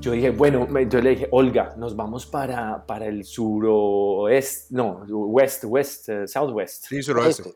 Yo 0.00 0.12
dije, 0.12 0.30
bueno, 0.30 0.66
entonces 0.68 1.02
le 1.02 1.10
dije, 1.10 1.28
Olga, 1.30 1.74
nos 1.78 1.96
vamos 1.96 2.26
para, 2.26 2.84
para 2.84 3.06
el 3.06 3.24
suroeste, 3.24 4.74
no, 4.74 5.02
west, 5.08 5.64
west, 5.66 6.08
eh, 6.10 6.28
southwest 6.28 6.84
Sí, 6.86 7.02
suroeste. 7.02 7.54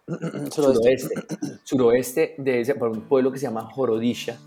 Suroeste. 0.50 0.50
suroeste, 0.50 1.14
suroeste 1.62 2.34
de 2.38 2.60
ese, 2.62 2.74
por 2.74 2.88
un 2.88 3.02
pueblo 3.02 3.30
que 3.30 3.38
se 3.38 3.46
llama 3.46 3.68
Jorodisha 3.70 4.38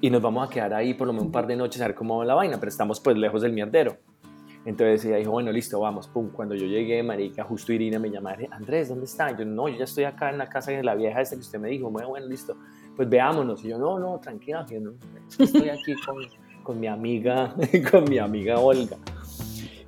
y 0.00 0.10
nos 0.10 0.22
vamos 0.22 0.48
a 0.48 0.50
quedar 0.50 0.74
ahí 0.74 0.94
por 0.94 1.06
lo 1.06 1.12
menos 1.12 1.26
un 1.26 1.32
par 1.32 1.46
de 1.46 1.56
noches 1.56 1.80
a 1.82 1.86
ver 1.86 1.94
cómo 1.94 2.18
va 2.18 2.24
la 2.24 2.34
vaina, 2.34 2.58
pero 2.58 2.70
estamos 2.70 3.00
pues 3.00 3.16
lejos 3.16 3.42
del 3.42 3.52
mierdero. 3.52 3.96
Entonces 4.64 5.04
ella 5.06 5.16
dijo, 5.16 5.30
bueno, 5.30 5.50
listo, 5.50 5.80
vamos. 5.80 6.08
Pum, 6.08 6.30
cuando 6.30 6.54
yo 6.54 6.66
llegué, 6.66 7.02
marica, 7.02 7.44
justo 7.44 7.72
Irina 7.72 7.98
me 7.98 8.10
llama, 8.10 8.36
Andrés, 8.50 8.88
¿dónde 8.88 9.06
está? 9.06 9.36
Yo, 9.36 9.44
no, 9.44 9.68
yo 9.68 9.78
ya 9.78 9.84
estoy 9.84 10.04
acá 10.04 10.30
en 10.30 10.38
la 10.38 10.48
casa 10.48 10.72
de 10.72 10.82
la 10.82 10.94
vieja 10.94 11.20
esta 11.20 11.36
que 11.36 11.40
usted 11.40 11.58
me 11.58 11.68
dijo. 11.68 11.90
Bueno, 11.90 12.10
bueno, 12.10 12.26
listo, 12.26 12.56
pues 12.94 13.08
veámonos. 13.08 13.64
Y 13.64 13.68
yo, 13.68 13.78
no, 13.78 13.98
no, 13.98 14.18
tranquila, 14.18 14.66
yo 14.68 14.80
no, 14.80 14.92
estoy 15.38 15.70
aquí 15.70 15.94
con, 16.04 16.16
con 16.62 16.80
mi 16.80 16.86
amiga, 16.86 17.54
con 17.90 18.04
mi 18.04 18.18
amiga 18.18 18.58
Olga. 18.58 18.98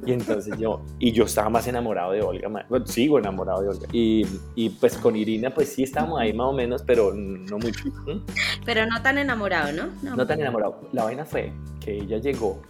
Y 0.06 0.12
entonces 0.12 0.56
yo, 0.58 0.82
y 0.98 1.12
yo 1.12 1.24
estaba 1.24 1.50
más 1.50 1.66
enamorado 1.66 2.12
de 2.12 2.22
Olga, 2.22 2.48
bueno, 2.68 2.86
sigo 2.86 3.18
enamorado 3.18 3.62
de 3.62 3.68
Olga. 3.68 3.88
Y, 3.92 4.26
y 4.54 4.70
pues 4.70 4.96
con 4.96 5.16
Irina, 5.16 5.52
pues 5.52 5.74
sí 5.74 5.82
estábamos 5.82 6.20
ahí 6.20 6.32
más 6.32 6.46
o 6.46 6.52
menos, 6.52 6.82
pero 6.82 7.12
no 7.14 7.58
mucho. 7.58 7.84
Pero 8.64 8.86
no 8.86 9.02
tan 9.02 9.18
enamorado, 9.18 9.72
¿no? 9.72 10.16
No 10.16 10.26
tan 10.26 10.40
enamorado. 10.40 10.80
La 10.92 11.04
vaina 11.04 11.24
fue 11.24 11.52
que 11.80 11.98
ella 11.98 12.18
llegó 12.18 12.60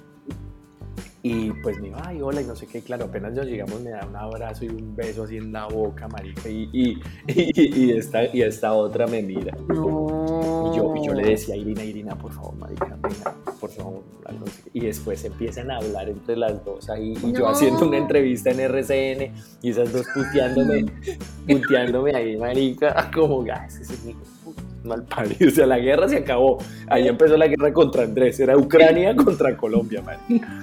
y 1.23 1.51
pues 1.63 1.79
me 1.81 1.89
dijo, 1.89 1.99
ay, 2.03 2.23
hola, 2.23 2.41
y 2.41 2.45
no 2.47 2.57
sé 2.57 2.67
qué. 2.67 2.81
Claro, 2.81 3.05
apenas 3.07 3.33
nos 3.35 3.45
llegamos, 3.47 3.81
me 3.83 3.91
da 3.91 4.07
un 4.07 4.17
abrazo 4.17 4.65
y 4.65 4.69
un 4.69 4.97
beso 4.97 5.25
así 5.25 5.37
en 5.37 5.53
la 5.53 5.67
boca, 5.67 6.09
marica. 6.09 6.49
Y, 6.49 6.69
y, 6.73 6.99
y, 7.29 7.85
y 7.85 7.91
esta, 7.93 8.25
y 8.35 8.41
esta 8.43 8.73
otra 8.73 9.07
me 9.07 9.23
mira. 9.23 9.55
No. 9.69 10.71
Y 10.73 10.77
yo, 10.77 10.95
y 10.97 11.07
yo 11.07 11.13
le 11.15 11.29
decía, 11.31 11.57
Irina, 11.57 11.85
Irina, 11.85 12.17
por 12.17 12.33
favor, 12.33 12.55
marica, 12.57 12.97
venga, 13.03 13.35
por 13.61 13.69
favor. 13.71 14.03
así. 14.25 14.63
Y 14.73 14.81
después 14.81 15.23
empiezan 15.25 15.71
a 15.71 15.77
hablar 15.77 16.09
entre 16.09 16.37
las 16.37 16.65
dos 16.65 16.89
ahí. 16.89 17.15
Y 17.23 17.33
yo 17.33 17.41
No. 17.41 17.49
haciendo 17.51 17.87
una 17.87 17.99
entrevista 17.99 18.51
en 18.51 18.61
RCN 18.61 19.33
y 19.63 19.71
esas 19.71 19.93
dos 19.93 20.07
puteándome, 20.15 20.87
puteándome 21.47 22.15
ahí, 22.17 22.37
marica, 22.39 23.11
como, 23.15 23.45
"Ah, 23.53 23.67
ese 23.67 23.83
es 23.83 23.91
mal 24.85 25.03
parido. 25.05 25.49
O 25.49 25.51
sea, 25.51 25.67
la 25.67 25.79
guerra 25.79 26.09
se 26.09 26.17
acabó. 26.17 26.57
Ahí 26.89 27.07
empezó 27.07 27.37
la 27.37 27.47
guerra 27.47 27.71
contra 27.73 28.05
Andrés. 28.05 28.41
Era 28.41 28.57
Ucrania 28.57 29.15
contra 29.15 29.55
Colombia, 29.57 30.01
marica. 30.03 30.63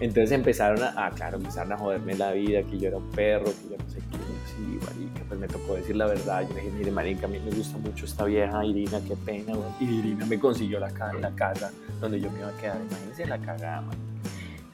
Entonces 0.00 0.30
empezaron 0.32 0.82
a, 0.82 0.92
ah, 0.96 1.10
claro, 1.14 1.38
empezaron 1.38 1.72
a 1.72 1.76
joderme 1.78 2.14
la 2.14 2.32
vida, 2.32 2.62
que 2.62 2.78
yo 2.78 2.88
era 2.88 2.98
un 2.98 3.10
perro, 3.10 3.46
que 3.46 3.70
yo 3.70 3.76
no 3.78 3.90
sé 3.90 3.96
qué, 3.98 4.16
sí, 4.46 4.78
marica, 4.86 5.22
pues 5.26 5.40
me 5.40 5.48
tocó 5.48 5.74
decir 5.74 5.96
la 5.96 6.06
verdad, 6.06 6.42
yo 6.48 6.54
le 6.54 6.60
dije, 6.62 6.72
mire, 6.78 6.90
marica, 6.92 7.26
a 7.26 7.28
mí 7.28 7.38
me 7.44 7.50
gusta 7.50 7.76
mucho 7.78 8.04
esta 8.04 8.24
vieja 8.24 8.64
Irina, 8.64 9.00
qué 9.06 9.16
pena, 9.16 9.54
güey. 9.54 9.68
y 9.80 9.98
Irina 9.98 10.24
me 10.26 10.38
consiguió 10.38 10.78
la, 10.78 10.90
ca- 10.90 11.12
la 11.14 11.30
casa 11.34 11.72
donde 12.00 12.20
yo 12.20 12.30
me 12.30 12.38
iba 12.38 12.48
a 12.48 12.56
quedar, 12.58 12.76
imagínense 12.80 13.26
la 13.26 13.38
cagada, 13.38 13.80
man. 13.80 13.96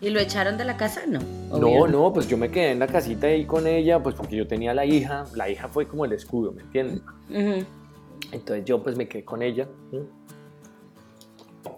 ¿Y 0.00 0.10
lo 0.10 0.20
echaron 0.20 0.58
de 0.58 0.66
la 0.66 0.76
casa? 0.76 1.00
No. 1.08 1.20
No, 1.58 1.87
no, 1.87 2.12
pues 2.12 2.28
yo 2.28 2.37
me 2.37 2.50
quedé 2.50 2.72
en 2.72 2.78
la 2.80 2.87
casita 2.87 3.26
ahí 3.28 3.46
con 3.46 3.66
ella, 3.66 4.02
pues 4.02 4.14
porque 4.14 4.37
yo 4.37 4.46
tenía 4.46 4.74
la 4.74 4.84
hija, 4.84 5.24
la 5.34 5.48
hija 5.48 5.68
fue 5.68 5.87
como 5.88 6.04
el 6.04 6.12
escudo, 6.12 6.52
¿me 6.52 6.60
entiendes? 6.60 7.00
Entonces 8.30 8.66
yo 8.66 8.82
pues 8.82 8.94
me 8.96 9.08
quedé 9.08 9.24
con 9.24 9.42
ella 9.42 9.66
¿sí? 9.90 9.98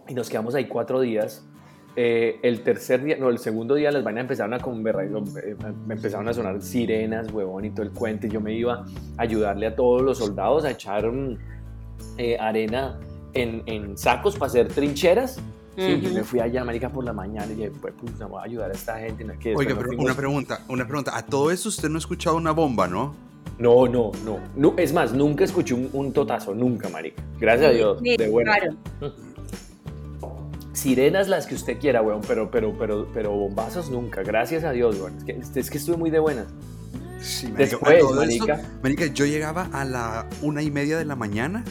y 0.08 0.14
nos 0.14 0.28
quedamos 0.28 0.56
ahí 0.56 0.66
cuatro 0.66 1.00
días. 1.00 1.45
Eh, 1.98 2.38
el 2.42 2.60
tercer 2.62 3.02
día, 3.02 3.16
no, 3.18 3.30
el 3.30 3.38
segundo 3.38 3.74
día 3.74 3.90
las 3.90 4.04
vainas 4.04 4.22
empezaron 4.22 4.52
a 4.52 4.58
conversar, 4.58 5.08
me 5.86 5.94
empezaron 5.94 6.28
a 6.28 6.34
sonar 6.34 6.60
sirenas, 6.60 7.32
huevón 7.32 7.64
y 7.64 7.70
todo 7.70 7.82
el 7.82 7.90
cuento. 7.90 8.26
Y 8.26 8.30
yo 8.30 8.40
me 8.40 8.52
iba 8.52 8.84
a 9.16 9.22
ayudarle 9.22 9.66
a 9.66 9.74
todos 9.74 10.02
los 10.02 10.18
soldados 10.18 10.66
a 10.66 10.70
echar 10.72 11.10
eh, 12.18 12.36
arena 12.38 12.98
en, 13.32 13.62
en 13.64 13.96
sacos 13.96 14.36
para 14.36 14.48
hacer 14.48 14.68
trincheras. 14.68 15.40
Sí, 15.76 16.00
yo 16.00 16.10
me 16.12 16.24
fui 16.24 16.40
allá, 16.40 16.64
marica, 16.64 16.88
por 16.88 17.04
la 17.04 17.12
mañana 17.12 17.46
y 17.52 17.54
dije, 17.56 17.72
pues, 17.80 17.92
pues, 18.00 18.18
vamos 18.18 18.40
a 18.40 18.44
ayudar 18.44 18.70
a 18.70 18.74
esta 18.74 18.98
gente. 18.98 19.24
¿no? 19.24 19.32
Que 19.38 19.50
después 19.50 19.66
Oiga, 19.66 19.78
pero 19.78 19.98
una 20.02 20.14
pregunta, 20.14 20.60
una 20.68 20.86
pregunta. 20.86 21.16
A 21.16 21.24
todo 21.24 21.50
esto 21.50 21.68
usted 21.68 21.88
no 21.88 21.96
ha 21.96 21.98
escuchado 21.98 22.36
una 22.36 22.52
bomba, 22.52 22.88
¿no? 22.88 23.14
No, 23.58 23.86
no, 23.86 24.10
no, 24.24 24.38
no. 24.54 24.74
Es 24.76 24.92
más, 24.92 25.12
nunca 25.12 25.44
escuché 25.44 25.74
un, 25.74 25.88
un 25.92 26.12
totazo, 26.12 26.54
nunca, 26.54 26.88
marica. 26.88 27.22
Gracias 27.38 27.70
a 27.70 27.72
Dios, 27.72 27.98
Sí, 28.02 28.16
de 28.16 28.28
buena. 28.28 28.54
claro. 28.54 28.76
Sirenas 30.76 31.26
las 31.28 31.46
que 31.46 31.54
usted 31.54 31.78
quiera, 31.78 32.02
weón, 32.02 32.20
pero, 32.26 32.50
pero, 32.50 32.76
pero, 32.78 33.08
pero 33.14 33.30
bombazos 33.32 33.90
nunca. 33.90 34.22
Gracias 34.22 34.62
a 34.64 34.72
Dios, 34.72 34.96
weón. 35.00 35.16
Es 35.16 35.24
que, 35.24 35.60
es 35.60 35.70
que 35.70 35.78
estuve 35.78 35.96
muy 35.96 36.10
de 36.10 36.18
buenas. 36.18 36.46
Sí, 37.20 37.50
Después, 37.56 37.94
esto, 37.96 38.14
marica. 38.14 38.62
marica, 38.82 39.06
yo 39.06 39.24
llegaba 39.24 39.70
a 39.72 39.84
la 39.86 40.28
una 40.42 40.62
y 40.62 40.70
media 40.70 40.98
de 40.98 41.06
la 41.06 41.16
mañana 41.16 41.64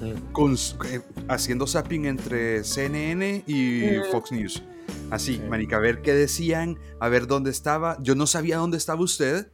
Mm. 0.00 0.32
con, 0.32 0.54
eh, 0.86 1.00
haciendo 1.28 1.66
zapping 1.66 2.06
entre 2.06 2.62
CNN 2.64 3.42
y 3.46 3.82
Mm. 3.98 4.10
Fox 4.12 4.32
News. 4.32 4.62
Así, 5.10 5.34
Sí. 5.36 5.42
marica, 5.48 5.76
a 5.76 5.80
ver 5.80 6.02
qué 6.02 6.12
decían, 6.14 6.78
a 7.00 7.08
ver 7.08 7.26
dónde 7.26 7.50
estaba. 7.50 7.96
Yo 8.02 8.14
no 8.16 8.26
sabía 8.26 8.56
dónde 8.58 8.76
estaba 8.76 9.00
usted 9.02 9.50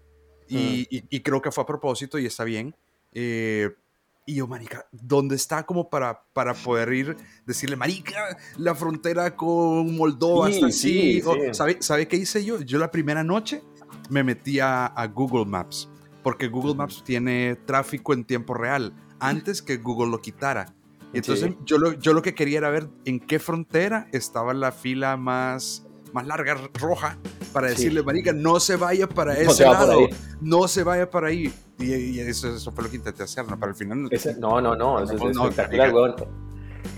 y, 0.48 0.86
y- 0.90 1.04
y 1.10 1.20
creo 1.20 1.40
que 1.42 1.50
fue 1.50 1.62
a 1.64 1.66
propósito 1.66 2.18
y 2.18 2.26
está 2.26 2.44
bien. 2.44 2.74
Eh, 3.12 3.70
y 4.26 4.36
yo, 4.36 4.46
marica, 4.46 4.86
¿dónde 4.92 5.34
está 5.36 5.64
como 5.64 5.90
para, 5.90 6.22
para 6.32 6.54
poder 6.54 6.92
ir, 6.92 7.16
decirle, 7.46 7.76
marica, 7.76 8.36
la 8.56 8.74
frontera 8.74 9.36
con 9.36 9.94
Moldova 9.96 10.48
Sí, 10.48 10.54
está 10.54 10.66
así? 10.66 11.20
sí, 11.20 11.22
O, 11.26 11.34
sí. 11.34 11.40
¿sabe, 11.52 11.76
¿Sabe 11.80 12.08
qué 12.08 12.16
hice 12.16 12.44
yo? 12.44 12.60
Yo 12.60 12.78
la 12.78 12.90
primera 12.90 13.22
noche 13.22 13.62
me 14.10 14.22
metí 14.24 14.60
a, 14.60 14.86
a 14.86 15.06
Google 15.08 15.44
Maps, 15.46 15.88
porque 16.22 16.48
Google 16.48 16.74
Maps 16.74 17.02
tiene 17.04 17.56
tráfico 17.66 18.12
en 18.14 18.24
tiempo 18.24 18.54
real, 18.54 18.94
antes 19.20 19.60
que 19.62 19.76
Google 19.76 20.10
lo 20.10 20.20
quitara. 20.20 20.74
Entonces 21.12 21.50
Sí. 21.50 21.58
yo, 21.64 21.78
lo, 21.78 21.92
yo 21.92 22.12
lo 22.12 22.22
que 22.22 22.34
quería 22.34 22.58
era 22.58 22.70
ver 22.70 22.88
en 23.04 23.20
qué 23.20 23.38
frontera 23.38 24.08
estaba 24.12 24.52
la 24.54 24.72
fila 24.72 25.16
más, 25.16 25.86
más 26.12 26.26
larga, 26.26 26.56
roja, 26.80 27.18
para 27.54 27.68
Sí. 27.68 27.74
decirle, 27.76 28.02
marica, 28.02 28.32
no 28.34 28.60
se 28.60 28.76
vaya 28.76 29.08
para 29.08 29.32
No 29.32 29.40
ese 29.40 29.64
lado, 29.64 30.00
no 30.42 30.68
se 30.68 30.82
vaya 30.82 31.08
para 31.08 31.28
ahí. 31.28 31.50
Y, 31.78 31.84
y 31.94 32.20
eso, 32.20 32.54
eso 32.54 32.70
fue 32.72 32.84
lo 32.84 32.90
que 32.90 32.96
intenté 32.96 33.22
hacer, 33.22 33.46
¿no? 33.48 33.58
Para 33.58 33.70
el 33.72 33.76
final... 33.76 34.08
Ese- 34.10 34.34
no, 34.38 34.60
no, 34.60 34.76
no, 34.76 35.02
eso 35.02 35.14
es 35.14 35.20
No, 35.20 35.30
no, 35.30 35.48
espectacular, 35.48 35.94
weón. 35.94 36.14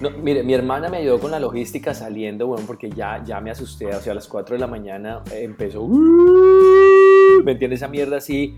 No, 0.01 0.11
mire, 0.11 0.43
mi 0.43 0.53
hermana 0.53 0.89
me 0.89 0.97
ayudó 0.97 1.21
con 1.21 1.31
la 1.31 1.39
logística 1.39 1.95
saliendo, 1.95 2.49
weón, 2.49 2.67
porque 2.67 2.91
ya, 2.91 3.23
ya 3.25 3.41
me 3.41 3.53
asusté. 3.53 3.87
O 3.95 4.01
sea, 4.01 4.11
a 4.13 4.15
las 4.17 4.27
4 4.27 4.57
de 4.57 4.61
la 4.61 4.67
mañana 4.67 5.23
empezó. 5.33 5.87
¿Me 5.87 7.53
entiendes? 7.53 7.81
Esa 7.81 7.89
mierda 7.89 8.17
así. 8.17 8.57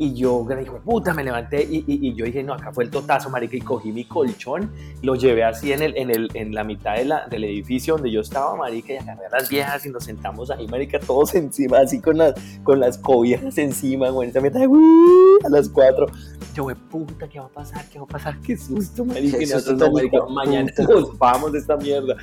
Y 0.00 0.14
yo, 0.14 0.46
hijo 0.62 0.74
de 0.74 0.80
puta, 0.80 1.12
me 1.12 1.24
levanté 1.24 1.62
y, 1.62 1.78
y- 1.86 2.08
y 2.08 2.14
yo 2.14 2.24
dije, 2.24 2.42
no, 2.44 2.54
acá 2.54 2.72
fue 2.72 2.84
el 2.84 2.90
totazo, 2.90 3.30
marica, 3.30 3.56
y 3.56 3.60
cogí 3.60 3.90
mi 3.90 4.04
colchón, 4.04 4.70
lo 5.02 5.16
llevé 5.16 5.42
así 5.42 5.72
en, 5.72 5.82
el, 5.82 5.96
en, 5.96 6.10
el, 6.10 6.28
en 6.34 6.54
la 6.54 6.62
mitad 6.62 6.94
de 6.94 7.04
la- 7.04 7.26
del 7.26 7.42
edificio 7.44 7.94
donde 7.94 8.10
yo 8.12 8.20
estaba, 8.20 8.54
marica, 8.56 8.92
y 8.92 8.96
agarré 8.96 9.26
a 9.26 9.30
las 9.30 9.48
viejas 9.48 9.84
y 9.86 9.90
nos 9.90 10.04
sentamos 10.04 10.50
ahí, 10.52 10.68
marica, 10.68 11.00
todos 11.00 11.34
encima, 11.34 11.78
así 11.78 12.00
con 12.00 12.16
las, 12.18 12.34
con 12.62 12.78
las 12.78 12.96
cobijas 12.98 13.58
encima, 13.58 14.10
güey, 14.10 14.28
esa 14.30 14.40
mierda, 14.40 14.60
"Uh", 14.68 15.38
a 15.44 15.48
las 15.50 15.68
4. 15.68 16.06
Yo, 16.54 16.62
güey, 16.64 16.76
puta, 16.76 17.28
¿qué 17.28 17.40
va 17.40 17.46
a 17.46 17.50
pasar? 17.50 17.84
¿Qué 17.88 17.98
va 17.98 18.04
a 18.04 18.08
pasar? 18.08 18.40
Qué 18.40 18.56
susto, 18.56 19.04
marica. 19.04 19.42
Y 19.42 19.46
nosotros, 19.46 19.92
marica, 19.92 20.18
mañana 20.30 20.70
nos 20.88 21.16
vamos 21.18 21.52
de 21.52 21.58
esta 21.58 21.76
mierda. 21.76 22.14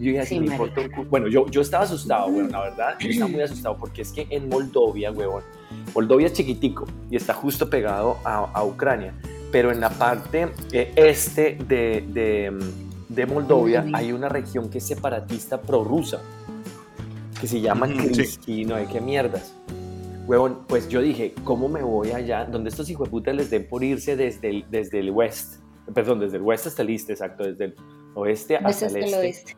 Yo 0.00 0.06
dije, 0.06 0.20
así 0.20 0.34
Sí, 0.34 0.40
me 0.40 0.46
importa 0.46 0.80
un 0.80 0.90
cu- 0.90 1.04
Bueno, 1.04 1.28
yo, 1.28 1.46
yo 1.50 1.60
estaba 1.60 1.84
asustado, 1.84 2.30
güey, 2.32 2.48
la 2.48 2.60
verdad. 2.62 2.94
Yo 2.98 3.08
estaba 3.10 3.30
muy 3.30 3.42
asustado 3.42 3.76
porque 3.76 4.02
es 4.02 4.10
que 4.12 4.26
en 4.30 4.48
Moldovia, 4.48 5.12
huevón, 5.12 5.42
Moldovia 5.94 6.26
es 6.26 6.32
chiquitico 6.32 6.86
y 7.10 7.16
está 7.16 7.34
justo 7.34 7.68
pegado 7.70 8.16
a, 8.24 8.36
a 8.52 8.64
Ucrania. 8.64 9.14
Pero 9.52 9.70
en 9.72 9.80
la 9.80 9.90
parte 9.90 10.48
eh, 10.72 10.92
este 10.96 11.56
de, 11.68 12.04
de, 12.08 12.52
de 13.08 13.26
Moldovia 13.26 13.84
hay 13.92 14.12
una 14.12 14.28
región 14.28 14.70
que 14.70 14.78
es 14.78 14.86
separatista 14.86 15.60
prorrusa, 15.60 16.20
que 17.40 17.46
se 17.46 17.60
llama 17.60 17.86
sí. 18.44 18.64
No 18.64 18.76
hay 18.76 18.86
qué 18.86 19.00
mierdas. 19.00 19.54
Huevón, 20.26 20.60
pues 20.68 20.88
yo 20.88 21.00
dije, 21.02 21.34
¿cómo 21.44 21.68
me 21.68 21.82
voy 21.82 22.12
allá? 22.12 22.44
Donde 22.44 22.70
estos 22.70 22.88
hijueputas 22.88 23.34
les 23.34 23.50
den 23.50 23.66
por 23.68 23.82
irse 23.82 24.14
desde 24.16 24.48
el, 24.48 24.64
desde 24.70 25.00
el 25.00 25.10
west, 25.10 25.56
perdón, 25.92 26.20
desde 26.20 26.36
el 26.36 26.42
west 26.42 26.68
hasta 26.68 26.82
el 26.82 26.90
este, 26.90 27.12
exacto, 27.12 27.42
desde 27.44 27.64
el 27.64 27.74
oeste 28.14 28.56
hasta 28.56 28.86
el 28.86 28.96
este. 29.24 29.56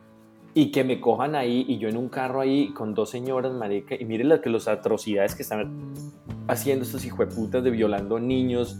Y 0.53 0.71
que 0.71 0.83
me 0.83 1.01
cojan 1.01 1.35
ahí 1.35 1.65
y 1.67 1.79
yo 1.79 1.89
en 1.89 1.97
un 1.97 2.09
carro 2.09 2.41
ahí 2.41 2.73
con 2.73 2.93
dos 2.93 3.09
señoras, 3.09 3.53
marica, 3.53 3.95
y 3.99 4.05
miren 4.05 4.29
las 4.29 4.39
que 4.39 4.49
las 4.49 4.67
atrocidades 4.67 5.33
que 5.33 5.41
están 5.41 5.93
haciendo 6.47 6.85
estos 6.85 7.03
hijueputas 7.05 7.63
de 7.63 7.71
violando 7.71 8.19
niños, 8.19 8.77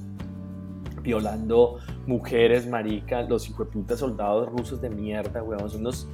violando 1.02 1.80
mujeres, 2.06 2.68
marica, 2.68 3.24
los 3.24 3.50
hijueputas 3.50 4.00
soldados 4.00 4.50
rusos 4.50 4.82
de 4.82 4.90
mierda, 4.90 5.42
weón, 5.42 5.70
son 5.70 5.82
unos 5.82 6.08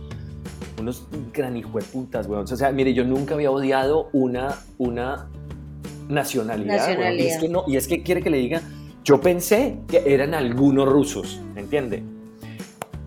unos 0.80 1.08
gran 1.34 1.58
hijueputas, 1.58 2.28
weón. 2.28 2.44
O 2.44 2.48
sea, 2.48 2.72
mire, 2.72 2.94
yo 2.94 3.04
nunca 3.04 3.34
había 3.34 3.52
odiado 3.52 4.10
una, 4.14 4.56
una 4.78 5.30
nacionalidad, 6.08 6.98
weón. 6.98 7.16
Y, 7.16 7.22
es 7.22 7.38
que 7.38 7.50
no, 7.50 7.64
y 7.68 7.76
es 7.76 7.88
que 7.88 8.02
quiere 8.02 8.22
que 8.22 8.30
le 8.30 8.38
diga, 8.38 8.62
yo 9.04 9.20
pensé 9.20 9.80
que 9.88 10.04
eran 10.06 10.34
algunos 10.34 10.88
rusos, 10.88 11.42
¿me 11.54 11.62
entiende? 11.62 12.04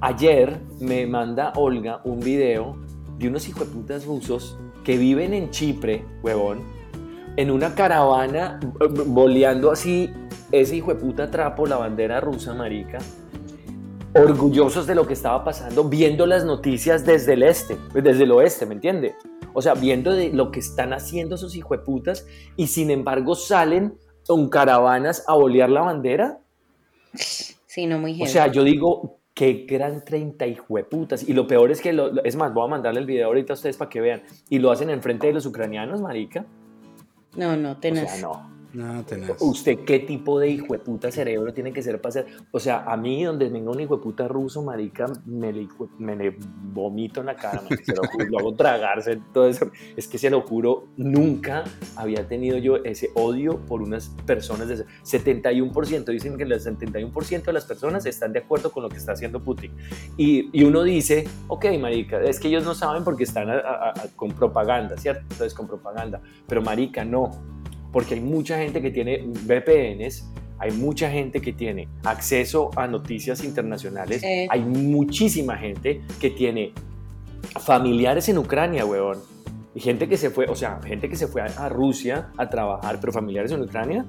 Ayer 0.04 0.58
me 0.80 1.06
manda 1.06 1.52
Olga 1.54 2.00
un 2.02 2.18
video 2.18 2.76
de 3.18 3.28
unos 3.28 3.48
hijueputas 3.48 4.04
rusos 4.04 4.58
que 4.82 4.96
viven 4.96 5.32
en 5.32 5.50
Chipre, 5.50 6.04
huevón, 6.24 6.58
en 7.36 7.52
una 7.52 7.76
caravana 7.76 8.58
eh, 8.80 8.86
boleando 9.06 9.70
así 9.70 10.10
ese 10.50 10.74
hijueputa 10.74 11.30
trapo, 11.30 11.66
la 11.66 11.76
bandera 11.76 12.20
rusa, 12.20 12.52
marica, 12.52 12.98
orgullosos 14.12 14.88
de 14.88 14.96
lo 14.96 15.06
que 15.06 15.12
estaba 15.12 15.44
pasando, 15.44 15.84
viendo 15.84 16.26
las 16.26 16.44
noticias 16.44 17.06
desde 17.06 17.34
el 17.34 17.44
este, 17.44 17.78
desde 17.94 18.24
el 18.24 18.32
oeste, 18.32 18.66
¿me 18.66 18.74
entiende? 18.74 19.14
O 19.54 19.62
sea, 19.62 19.74
viendo 19.74 20.12
de 20.12 20.32
lo 20.32 20.50
que 20.50 20.58
están 20.58 20.92
haciendo 20.92 21.36
esos 21.36 21.54
hijueputas 21.54 22.26
y 22.56 22.66
sin 22.66 22.90
embargo 22.90 23.36
salen 23.36 23.94
con 24.26 24.48
caravanas 24.48 25.24
a 25.28 25.34
bolear 25.34 25.70
la 25.70 25.82
bandera. 25.82 26.40
Sí, 27.14 27.86
no 27.86 28.00
muy 28.00 28.20
O 28.20 28.26
sea, 28.26 28.48
yo 28.48 28.64
digo, 28.64 29.21
qué 29.34 29.66
gran 29.68 30.04
30 30.04 30.46
hijueputas. 30.46 31.28
Y 31.28 31.32
lo 31.32 31.46
peor 31.46 31.70
es 31.70 31.80
que, 31.80 31.92
lo- 31.92 32.22
es 32.22 32.36
más, 32.36 32.52
voy 32.52 32.66
a 32.66 32.68
mandarle 32.70 33.00
el 33.00 33.06
video 33.06 33.26
ahorita 33.28 33.52
a 33.52 33.56
ustedes 33.56 33.76
para 33.76 33.88
que 33.88 34.00
vean. 34.00 34.22
Y 34.50 34.58
lo 34.58 34.70
hacen 34.70 34.90
enfrente 34.90 35.26
de 35.26 35.32
los 35.32 35.46
ucranianos, 35.46 36.00
marica. 36.00 36.44
no, 37.36 37.56
no, 37.56 37.72
O 37.72 37.76
tenaz. 37.78 38.10
sea, 38.10 38.28
no. 38.28 38.51
No. 38.74 39.04
¿Usted 39.40 39.80
qué 39.84 39.98
tipo 39.98 40.38
de 40.40 40.48
hijueputa 40.50 41.10
cerebro 41.10 41.52
tiene 41.52 41.72
que 41.72 41.82
ser 41.82 42.00
para 42.00 42.08
hacer? 42.10 42.26
O 42.50 42.58
sea, 42.58 42.84
a 42.84 42.96
mí 42.96 43.22
donde 43.24 43.48
venga 43.48 43.70
un 43.70 43.80
hijueputa 43.80 44.28
ruso, 44.28 44.62
marica, 44.62 45.06
me 45.26 45.52
le, 45.52 45.62
hijo- 45.62 45.90
me 45.98 46.16
le 46.16 46.36
vomito 46.72 47.20
en 47.20 47.26
la 47.26 47.36
cara, 47.36 47.60
marica, 47.62 47.84
se 47.84 47.94
lo 47.94 48.02
juro, 48.08 48.24
lo 48.26 48.38
hago 48.38 48.54
tragarse, 48.54 49.18
todo 49.32 49.46
eso. 49.48 49.70
Es 49.96 50.08
que 50.08 50.16
se 50.18 50.30
lo 50.30 50.40
juro, 50.42 50.88
nunca 50.96 51.64
había 51.96 52.26
tenido 52.26 52.56
yo 52.58 52.76
ese 52.76 53.10
odio 53.14 53.58
por 53.60 53.82
unas 53.82 54.08
personas 54.26 54.68
de 54.68 54.74
ese- 54.74 54.86
71%, 55.04 56.04
dicen 56.12 56.36
que 56.36 56.44
el 56.44 56.52
71% 56.52 57.44
de 57.44 57.52
las 57.52 57.64
personas 57.66 58.06
están 58.06 58.32
de 58.32 58.38
acuerdo 58.40 58.70
con 58.72 58.82
lo 58.82 58.88
que 58.88 58.96
está 58.96 59.12
haciendo 59.12 59.40
Putin. 59.42 59.72
Y, 60.16 60.48
y 60.58 60.64
uno 60.64 60.82
dice, 60.82 61.28
ok, 61.48 61.66
marica, 61.80 62.20
es 62.22 62.40
que 62.40 62.48
ellos 62.48 62.64
no 62.64 62.74
saben 62.74 63.04
porque 63.04 63.24
están 63.24 63.50
a- 63.50 63.54
a- 63.58 63.90
a- 63.90 63.94
con 64.16 64.30
propaganda, 64.32 64.96
¿cierto? 64.96 65.22
Entonces 65.30 65.54
con 65.54 65.66
propaganda. 65.66 66.20
Pero 66.48 66.62
marica, 66.62 67.04
no, 67.04 67.30
porque 67.92 68.14
hay 68.14 68.20
mucha 68.20 68.58
gente 68.58 68.80
que 68.82 68.90
tiene 68.90 69.22
VPNs, 69.26 70.24
hay 70.58 70.70
mucha 70.72 71.10
gente 71.10 71.40
que 71.40 71.52
tiene 71.52 71.88
acceso 72.04 72.70
a 72.76 72.86
noticias 72.86 73.44
internacionales, 73.44 74.20
Sí. 74.20 74.46
hay 74.48 74.60
muchísima 74.60 75.56
gente 75.56 76.00
que 76.20 76.30
tiene 76.30 76.72
familiares 77.60 78.28
en 78.28 78.38
Ucrania, 78.38 78.84
weón. 78.84 79.18
Y 79.74 79.80
gente 79.80 80.08
que 80.08 80.16
se 80.16 80.30
fue, 80.30 80.46
o 80.46 80.54
sea, 80.54 80.80
gente 80.84 81.08
que 81.08 81.16
se 81.16 81.26
fue 81.26 81.42
a, 81.42 81.46
a 81.46 81.68
Rusia 81.68 82.30
a 82.36 82.48
trabajar, 82.50 82.98
pero 83.00 83.12
familiares 83.12 83.52
en 83.52 83.62
Ucrania. 83.62 84.04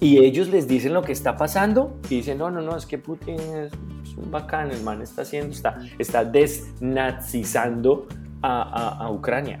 Y 0.00 0.18
ellos 0.18 0.48
les 0.48 0.66
dicen 0.68 0.94
lo 0.94 1.02
que 1.02 1.12
está 1.12 1.36
pasando 1.36 1.96
y 2.08 2.16
dicen, 2.16 2.38
no, 2.38 2.50
no, 2.50 2.60
no, 2.62 2.76
es 2.76 2.86
que 2.86 2.98
Putin 2.98 3.34
es, 3.34 3.72
es 4.04 4.16
un 4.16 4.30
bacán, 4.30 4.70
el 4.70 4.82
man 4.82 5.02
está 5.02 5.22
haciendo, 5.22 5.52
está, 5.52 5.78
está 5.98 6.24
desnazizando 6.24 8.06
a, 8.42 8.62
a- 8.62 9.04
a 9.06 9.10
Ucrania. 9.10 9.60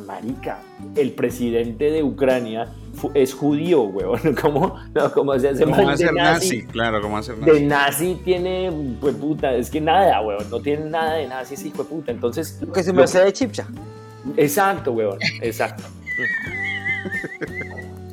Marica, 0.00 0.58
el 0.94 1.12
presidente 1.12 1.90
de 1.90 2.02
Ucrania 2.02 2.68
es 3.14 3.34
judío, 3.34 3.82
weón. 3.82 4.20
¿Cómo, 4.40 4.74
no, 4.94 5.12
cómo 5.12 5.38
se 5.38 5.50
hace 5.50 5.64
¿Cómo 5.64 5.76
va 5.84 5.88
a 5.88 5.92
de 5.92 5.96
ser 5.98 6.12
nazi? 6.14 6.56
nazi? 6.58 6.66
Claro, 6.66 7.00
¿cómo 7.00 7.14
va 7.14 7.20
a 7.20 7.22
ser 7.22 7.38
nazi? 7.38 7.50
De 7.52 7.60
nazi 7.62 8.20
tiene, 8.24 8.72
pues 9.00 9.14
puta, 9.16 9.54
es 9.54 9.70
que 9.70 9.80
nada, 9.80 10.20
weón. 10.20 10.48
No 10.50 10.60
tiene 10.60 10.84
nada 10.90 11.14
de 11.14 11.26
nazi 11.26 11.54
ese 11.54 11.68
hijo 11.68 11.82
de 11.84 11.88
puta. 11.88 12.10
Entonces, 12.12 12.58
Lo 12.60 12.72
que 12.72 12.82
se 12.82 12.92
me 12.92 13.02
hace 13.02 13.20
de 13.20 13.32
chipcha. 13.32 13.66
Exacto, 14.36 14.92
weón, 14.92 15.18
exacto. 15.42 15.84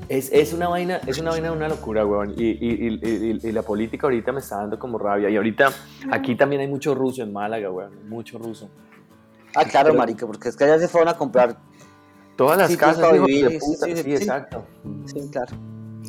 Es, 0.09 0.31
es 0.31 0.53
una 0.53 0.67
vaina, 0.67 0.99
es 1.07 1.17
una 1.17 1.31
vaina 1.31 1.49
de 1.49 1.55
una 1.57 1.67
locura, 1.69 2.05
weón. 2.05 2.33
Y, 2.37 2.43
y- 2.49 2.87
y- 2.87 2.99
y- 3.01 3.47
y 3.47 3.51
la 3.51 3.63
política 3.63 4.05
ahorita 4.05 4.31
me 4.31 4.39
está 4.41 4.57
dando 4.57 4.77
como 4.77 4.97
rabia. 4.99 5.29
Y 5.29 5.37
ahorita 5.37 5.71
aquí 6.11 6.35
también 6.35 6.61
hay 6.61 6.67
mucho 6.67 6.93
ruso 6.93 7.23
en 7.23 7.31
Málaga, 7.33 7.71
weón. 7.71 8.07
Mucho 8.09 8.37
ruso. 8.37 8.69
Ah, 9.55 9.65
claro, 9.65 9.87
Pero- 9.89 9.99
marica, 9.99 10.27
porque 10.27 10.49
es 10.49 10.55
que 10.55 10.65
allá 10.65 10.77
se 10.77 10.87
fueron 10.87 11.07
a 11.09 11.13
comprar. 11.17 11.57
Todas 12.35 12.57
las 12.57 12.71
Sí, 12.71 12.77
casas, 12.77 12.99
para 12.99 13.13
vivir, 13.13 13.49
de 13.49 13.59
puta. 13.59 13.85
sí, 13.85 13.91
Sí, 13.91 13.97
sí, 13.97 14.03
sí. 14.03 14.11
exacto. 14.13 14.63
Sí, 15.05 15.19
claro. 15.31 15.55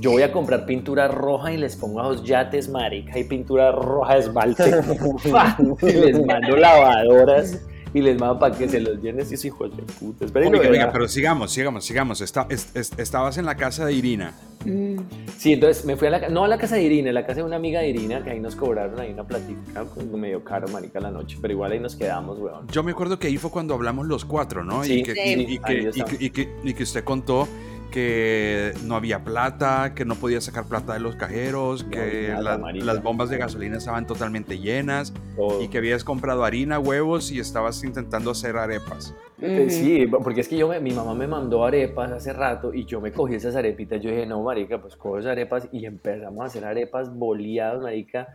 Yo 0.01 0.11
voy 0.11 0.23
a 0.23 0.33
comprar 0.33 0.67
pintura 0.67 1.09
roja 1.09 1.53
y 1.53 1.57
les 1.57 1.77
pongo 1.77 2.01
a 2.01 2.09
los 2.09 2.25
yates, 2.25 2.69
marica, 2.69 3.19
y 3.19 3.25
pintura 3.25 3.73
roja 3.73 4.15
de 4.15 4.21
esmalte. 4.21 4.65
Y 5.83 5.93
les 5.93 6.27
mando 6.27 6.57
lavadoras 6.57 7.61
y 7.95 8.03
les 8.03 8.19
mando 8.21 8.39
para 8.39 8.55
que 8.59 8.69
se 8.69 8.81
los 8.81 9.01
llenen 9.01 9.21
esos 9.21 9.43
hijos 9.45 9.75
de 9.75 9.83
puta. 9.85 10.27
Esperen, 10.27 10.49
Oiga, 10.53 10.65
venga, 10.69 10.73
verá. 10.87 10.93
pero 10.93 11.09
sigamos, 11.09 11.53
sigamos, 11.53 11.85
sigamos. 11.87 12.21
Está- 12.21 12.47
es- 12.51 12.69
es- 12.75 12.93
estabas 12.99 13.39
en 13.39 13.47
la 13.47 13.57
casa 13.57 13.87
de 13.87 13.93
Irina. 13.95 14.35
Mm, 14.67 14.97
Sí, 15.39 15.53
entonces 15.53 15.85
me 15.85 15.95
fui 15.97 16.09
a 16.09 16.11
la 16.11 16.29
no 16.31 16.45
a 16.45 16.49
la 16.49 16.57
casa 16.59 16.77
de 16.77 16.83
Irina, 16.83 17.11
a 17.11 17.13
la 17.13 17.25
casa 17.27 17.41
de 17.41 17.45
una 17.45 17.57
amiga 17.57 17.81
de 17.81 17.89
Irina, 17.91 18.23
que 18.25 18.31
ahí 18.31 18.41
nos 18.41 18.57
cobraron 18.57 18.99
ahí 18.99 19.13
una 19.13 19.25
platica, 19.25 19.85
como 19.95 20.17
medio 20.17 20.43
caro, 20.43 20.67
marica, 20.69 20.99
la 21.01 21.11
noche, 21.11 21.37
pero 21.41 21.53
igual 21.53 21.73
ahí 21.73 21.81
nos 21.81 21.95
quedamos, 21.97 22.39
weón. 22.39 22.67
Yo 22.69 22.83
me 22.83 22.93
acuerdo 22.93 23.19
que 23.19 23.27
ahí 23.29 23.37
fue 23.37 23.51
cuando 23.51 23.75
hablamos 23.75 24.07
los 24.07 24.25
cuatro, 24.25 24.65
¿no? 24.65 24.83
Sí, 24.85 25.01
y, 25.01 25.03
que, 25.03 25.13
sí, 25.15 25.21
y- 25.21 25.31
y 25.33 25.55
y, 25.55 25.59
que, 25.59 25.91
y 26.25 26.31
que- 26.31 26.49
y 26.65 26.75
que 26.75 26.83
usted 26.83 27.05
contó 27.05 27.47
que 27.95 28.73
no 28.85 28.97
había 28.97 29.23
plata, 29.23 29.93
que 29.95 30.05
no 30.05 30.17
podía 30.17 30.41
sacar 30.41 30.65
plata 30.65 30.95
de 30.95 30.99
los 31.01 31.15
cajeros, 31.15 31.85
No 31.85 31.91
que 31.91 32.29
nada, 32.29 32.59
la- 32.59 32.73
las 32.73 33.03
bombas 33.05 33.31
de 33.31 33.39
gasolina 33.39 33.77
estaban 33.79 34.05
totalmente 34.05 34.59
llenas 34.59 35.15
Todo. 35.37 35.63
y 35.63 35.69
que 35.69 35.79
habías 35.79 36.03
comprado 36.03 36.45
harina, 36.45 36.81
huevos 36.81 37.31
y 37.31 37.39
estabas 37.39 37.85
intentando 37.85 38.33
hacer 38.33 38.57
arepas. 38.57 39.15
Eh. 39.41 39.67
Sí, 39.71 40.07
porque 40.09 40.41
es 40.41 40.49
que 40.49 40.57
yo 40.57 40.67
me- 40.69 40.81
mi 40.81 40.91
mamá 40.91 41.15
me 41.15 41.29
mandó 41.29 41.65
arepas 41.65 42.11
hace 42.11 42.33
rato 42.33 42.75
y 42.75 42.85
yo 42.85 43.01
me 43.01 43.13
cogí 43.13 43.37
esas 43.37 43.55
arepitas. 43.55 44.03
Yo 44.03 44.11
dije, 44.11 44.27
no, 44.27 44.43
marica, 44.43 44.81
pues 44.81 44.97
cojo 44.97 45.19
esas 45.21 45.31
arepas 45.33 45.69
y 45.71 45.87
empezamos 45.87 46.43
a 46.43 46.47
hacer 46.47 46.65
arepas 46.65 47.15
boleadas, 47.15 47.81
marica. 47.81 48.27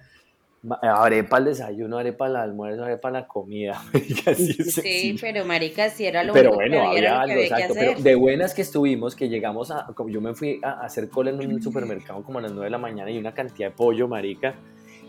Arepa 0.81 1.37
al 1.37 1.45
desayuno, 1.45 1.97
arepa 1.97 2.25
al 2.25 2.35
almuerzo, 2.35 2.83
arepa 2.83 3.07
a 3.07 3.11
la 3.11 3.27
comida. 3.27 3.81
marica, 3.93 4.33
Sí, 4.35 4.53
sencillo. 4.53 5.17
pero 5.21 5.45
marica, 5.45 5.89
si 5.89 6.05
era 6.05 6.23
lo 6.23 6.33
Pero 6.33 6.49
único 6.51 6.55
bueno, 6.55 6.91
que 6.91 6.97
había, 6.97 6.97
había 6.97 7.09
lo 7.11 7.19
algo, 7.19 7.27
que 7.27 7.33
había 7.33 7.47
que 7.47 7.53
exacto. 7.55 7.73
hacer. 7.73 7.89
Pero 7.95 8.01
de 8.03 8.15
buenas 8.15 8.53
que 8.53 8.61
estuvimos, 8.61 9.15
que 9.15 9.29
llegamos 9.29 9.71
a. 9.71 9.87
Yo 10.07 10.21
me 10.21 10.33
fui 10.35 10.59
a, 10.63 10.71
a 10.71 10.85
hacer 10.85 11.09
cola 11.09 11.29
en 11.31 11.53
un 11.53 11.61
supermercado 11.61 12.23
como 12.23 12.39
a 12.39 12.41
las 12.41 12.51
9 12.51 12.65
de 12.65 12.71
la 12.71 12.77
mañana 12.77 13.09
y 13.09 13.17
una 13.17 13.33
cantidad 13.33 13.69
de 13.69 13.75
pollo, 13.75 14.07
marica. 14.07 14.55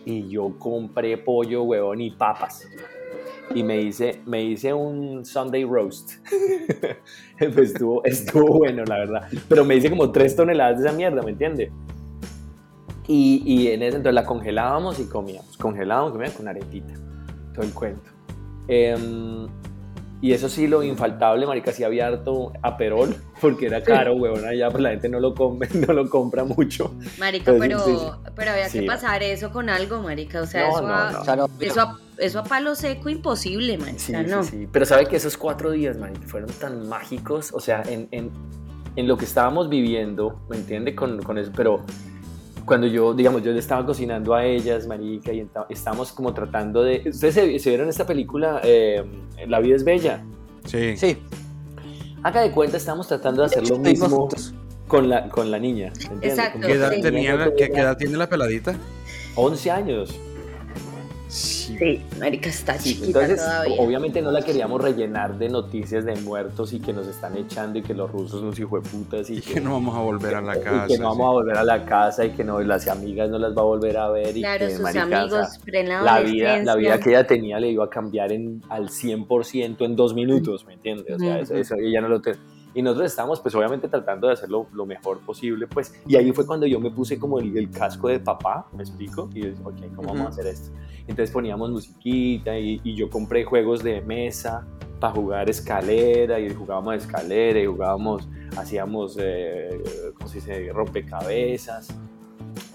Y 0.04 0.28
yo 0.28 0.56
compré 0.58 1.18
pollo, 1.18 1.64
huevón 1.64 2.00
y 2.00 2.10
papas. 2.10 2.66
Y 3.54 3.64
me 3.64 3.80
hice, 3.82 4.20
me 4.26 4.42
hice 4.44 4.72
un 4.72 5.24
Sunday 5.24 5.64
roast. 5.64 6.12
pues 7.38 7.56
estuvo, 7.72 8.04
estuvo 8.04 8.58
bueno, 8.58 8.84
la 8.84 8.98
verdad. 8.98 9.28
Pero 9.48 9.64
me 9.64 9.74
hice 9.74 9.90
como 9.90 10.12
3 10.12 10.36
toneladas 10.36 10.78
de 10.80 10.86
esa 10.86 10.96
mierda, 10.96 11.20
¿me 11.22 11.32
entiendes? 11.32 11.70
Y, 13.12 13.42
y 13.44 13.66
en 13.72 13.82
ese 13.82 13.96
entonces 13.96 14.14
la 14.14 14.24
congelábamos 14.24 15.00
y 15.00 15.04
comíamos. 15.06 15.56
Congelábamos, 15.56 16.12
comíamos 16.12 16.36
con 16.36 16.46
arepita. 16.46 16.94
Todo 17.52 17.64
el 17.66 17.72
cuento. 17.72 18.08
Em, 18.68 19.48
y 20.20 20.32
eso 20.32 20.48
sí, 20.48 20.68
lo 20.68 20.84
infaltable, 20.84 21.44
marica, 21.44 21.72
sí 21.72 21.82
había 21.82 22.06
harto 22.06 22.52
aperol, 22.62 23.16
porque 23.40 23.66
era 23.66 23.82
caro, 23.82 24.14
huevón, 24.14 24.44
allá 24.46 24.70
pues 24.70 24.80
la 24.80 24.90
gente 24.90 25.08
no 25.08 25.18
lo, 25.18 25.34
come, 25.34 25.66
no 25.88 25.92
lo 25.92 26.08
compra 26.08 26.44
mucho. 26.44 26.94
Marica, 27.18 27.46
Pues, 27.50 27.58
pero, 27.58 27.80
sí, 27.80 27.96
pero 28.36 28.52
había 28.52 28.68
Sí. 28.68 28.78
que 28.80 28.86
pasar 28.86 29.24
eso 29.24 29.50
con 29.50 29.68
algo, 29.70 30.00
marica. 30.02 30.42
O 30.42 30.46
sea, 30.46 30.68
No, 30.68 30.76
eso, 30.78 30.82
no, 30.86 30.94
a, 30.94 31.10
no. 31.12 31.20
O 31.20 31.24
sea, 31.24 31.34
no, 31.36 31.48
Eso, 31.58 31.80
a, 31.80 31.98
eso 32.18 32.38
a 32.38 32.44
palo 32.44 32.76
seco 32.76 33.08
imposible, 33.08 33.76
marica. 33.76 33.98
Sí, 33.98 34.12
no. 34.12 34.44
sí, 34.44 34.50
sí. 34.50 34.68
Pero 34.70 34.86
sabe 34.86 35.06
que 35.06 35.16
esos 35.16 35.36
cuatro 35.36 35.72
días, 35.72 35.96
marica, 35.98 36.28
fueron 36.28 36.50
tan 36.60 36.88
mágicos, 36.88 37.52
o 37.52 37.58
sea, 37.58 37.82
en, 37.88 38.06
en, 38.12 38.30
en 38.94 39.08
lo 39.08 39.16
que 39.16 39.24
estábamos 39.24 39.68
viviendo, 39.68 40.40
¿me 40.48 40.58
entiende? 40.58 40.94
Con, 40.94 41.20
con 41.22 41.38
eso, 41.38 41.50
pero 41.56 41.80
cuando 42.64 42.86
yo, 42.86 43.14
digamos, 43.14 43.42
yo 43.42 43.52
le 43.52 43.58
estaba 43.58 43.84
cocinando 43.84 44.34
a 44.34 44.44
ellas, 44.44 44.86
marica, 44.86 45.32
y 45.32 45.46
estábamos 45.68 46.12
como 46.12 46.32
tratando 46.34 46.82
de... 46.82 47.02
¿Ustedes 47.06 47.34
se, 47.34 47.58
se 47.58 47.68
vieron 47.70 47.88
esta 47.88 48.06
película, 48.06 48.60
eh, 48.64 49.04
La 49.46 49.60
vida 49.60 49.76
es 49.76 49.84
bella? 49.84 50.22
Sí. 50.64 50.96
Sí, 50.96 51.18
Haga 52.22 52.42
de 52.42 52.50
cuenta, 52.50 52.76
estamos 52.76 53.08
tratando 53.08 53.40
de 53.42 53.46
hacer 53.46 53.68
lo 53.68 53.78
mismo 53.78 54.28
con 54.86 55.08
la, 55.08 55.28
con 55.28 55.50
la 55.50 55.58
niña. 55.58 55.90
¿me 55.96 56.14
entiende? 56.14 56.28
Exacto, 56.28 56.66
¿Qué 56.66 56.72
edad, 56.72 56.92
Sí. 56.92 57.00
tenía 57.00 57.50
qué 57.56 57.64
edad 57.66 57.96
tiene 57.96 58.16
la 58.18 58.28
peladita? 58.28 58.74
11 59.36 59.70
años. 59.70 60.20
Sí, 61.30 62.02
marica, 62.18 62.48
está 62.50 62.76
Sí, 62.78 62.94
chiquita 62.94 63.06
entonces, 63.20 63.36
todavía. 63.36 63.76
obviamente 63.80 64.20
no 64.20 64.32
la 64.32 64.42
queríamos 64.42 64.82
rellenar 64.82 65.38
de 65.38 65.48
noticias 65.48 66.04
de 66.04 66.16
muertos 66.16 66.72
y 66.72 66.80
que 66.80 66.92
nos 66.92 67.06
están 67.06 67.36
echando 67.36 67.78
y 67.78 67.82
que 67.82 67.94
los 67.94 68.10
rusos 68.10 68.42
nos 68.42 68.58
hijueputas 68.58 69.30
y, 69.30 69.34
Y 69.38 69.40
que 69.40 69.60
no 69.60 69.74
vamos 69.74 69.96
a 69.96 70.00
volver 70.00 70.34
a 70.34 70.40
la 70.40 70.56
y 70.56 70.60
casa. 70.60 70.86
que 70.88 70.98
no 70.98 71.04
vamos 71.10 71.26
a 71.28 71.30
volver 71.30 71.56
a 71.56 71.64
la 71.64 71.84
casa 71.84 72.24
y 72.24 72.30
que 72.30 72.42
no, 72.42 72.60
las 72.60 72.88
amigas 72.88 73.30
no 73.30 73.38
las 73.38 73.56
va 73.56 73.62
a 73.62 73.64
volver 73.64 73.96
a 73.96 74.10
ver 74.10 74.36
y 74.36 74.40
Claro, 74.40 74.66
que, 74.66 74.72
sus 74.72 74.80
marica, 74.82 75.04
o 75.04 75.08
sea, 75.08 75.18
amigos, 75.20 75.58
plena 75.64 76.02
la 76.02 76.20
vida, 76.20 76.62
la 76.64 76.74
vida 76.74 76.98
que 76.98 77.10
ella 77.10 77.26
tenía 77.26 77.60
le 77.60 77.70
iba 77.70 77.84
a 77.84 77.90
cambiar 77.90 78.32
en, 78.32 78.60
al 78.68 78.88
100% 78.88 79.84
en 79.84 79.94
dos 79.94 80.14
minutos, 80.14 80.66
¿me 80.66 80.74
entiendes? 80.74 81.14
O 81.14 81.18
sea, 81.20 81.38
eso, 81.38 81.54
eso 81.54 81.74
ella 81.76 82.00
no 82.00 82.08
lo 82.08 82.20
te- 82.20 82.34
Y 82.74 82.82
nosotros 82.82 83.10
estábamos, 83.10 83.40
pues 83.40 83.54
obviamente 83.54 83.88
tratando 83.88 84.28
de 84.28 84.34
hacerlo 84.34 84.66
lo 84.72 84.86
mejor 84.86 85.20
posible, 85.20 85.66
pues. 85.66 85.94
Y 86.06 86.16
ahí 86.16 86.32
fue 86.32 86.46
cuando 86.46 86.66
yo 86.66 86.78
me 86.80 86.90
puse 86.90 87.18
como 87.18 87.38
el, 87.38 87.56
el 87.56 87.70
casco 87.70 88.08
de 88.08 88.20
papá, 88.20 88.66
¿me 88.72 88.82
explico? 88.82 89.28
Y 89.34 89.46
dije, 89.46 89.62
ok, 89.62 89.94
¿cómo 89.96 90.08
vamos 90.08 90.26
a 90.26 90.28
hacer 90.28 90.46
esto? 90.46 90.70
Entonces 91.06 91.30
poníamos 91.30 91.70
musiquita 91.70 92.58
y, 92.58 92.80
y 92.84 92.94
yo 92.94 93.10
compré 93.10 93.44
juegos 93.44 93.82
de 93.82 94.00
mesa 94.02 94.66
para 95.00 95.14
jugar 95.14 95.50
escalera 95.50 96.38
y 96.38 96.54
jugábamos 96.54 96.96
escalera 96.96 97.58
y 97.58 97.66
jugábamos, 97.66 98.28
hacíamos, 98.56 99.16
eh, 99.18 99.82
¿cómo 100.14 100.28
se 100.28 100.36
dice? 100.36 100.72
Rompecabezas. 100.72 101.88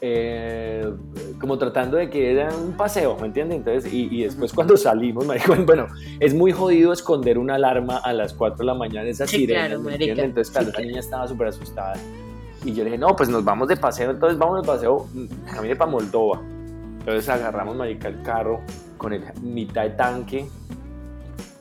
Eh, 0.01 0.91
como 1.39 1.57
tratando 1.57 1.97
de 1.97 2.09
que 2.09 2.31
era 2.31 2.53
un 2.55 2.73
paseo, 2.73 3.17
¿me 3.19 3.27
entiendes? 3.27 3.57
Entonces, 3.59 3.91
y, 3.93 4.07
y 4.11 4.23
después 4.23 4.51
cuando 4.53 4.75
salimos, 4.77 5.25
marico, 5.25 5.55
bueno, 5.65 5.87
es 6.19 6.33
muy 6.33 6.51
jodido 6.51 6.91
esconder 6.93 7.37
una 7.37 7.55
alarma 7.55 7.97
a 7.97 8.13
las 8.13 8.33
4 8.33 8.57
de 8.57 8.65
la 8.65 8.73
mañana, 8.73 9.07
esa 9.09 9.25
Sí, 9.25 9.37
sirena, 9.37 9.67
claro, 9.67 9.79
¿me 9.79 9.91
marica. 9.91 10.11
entiendes? 10.11 10.25
Entonces, 10.25 10.51
claro, 10.51 10.69
esa 10.69 10.81
niña 10.81 10.99
estaba 10.99 11.27
súper 11.27 11.47
asustada. 11.47 11.93
Y 12.63 12.73
yo 12.73 12.83
le 12.83 12.91
dije, 12.91 12.97
no, 12.97 13.15
pues 13.15 13.29
nos 13.29 13.43
vamos 13.45 13.67
de 13.67 13.77
paseo, 13.77 14.11
entonces 14.11 14.37
vamos 14.37 14.61
de 14.61 14.67
paseo, 14.67 15.07
mm, 15.13 15.25
camine 15.53 15.75
para 15.75 15.91
Moldova. 15.91 16.41
Entonces 16.99 17.29
agarramos, 17.29 17.75
marica, 17.75 18.07
el 18.07 18.21
carro 18.23 18.61
con 18.97 19.13
el 19.13 19.21
mitad 19.41 19.83
de 19.83 19.91
tanque 19.91 20.47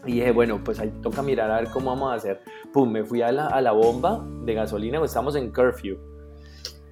y 0.07 0.13
dije, 0.13 0.33
bueno, 0.33 0.61
pues 0.65 0.81
ahí 0.81 0.93
toca 1.03 1.23
mirar 1.23 1.51
a 1.51 1.61
ver 1.61 1.69
cómo 1.71 1.91
vamos 1.91 2.13
a 2.13 2.15
hacer. 2.17 2.41
Pum, 2.73 2.91
me 2.91 3.05
fui 3.05 3.21
a 3.23 3.31
la, 3.33 3.47
a 3.49 3.61
la 3.61 3.73
bomba 3.73 4.25
de 4.45 4.55
gasolina, 4.55 4.99
pues 4.99 5.11
estamos 5.11 5.37
en 5.37 5.53
curfew. 5.53 5.97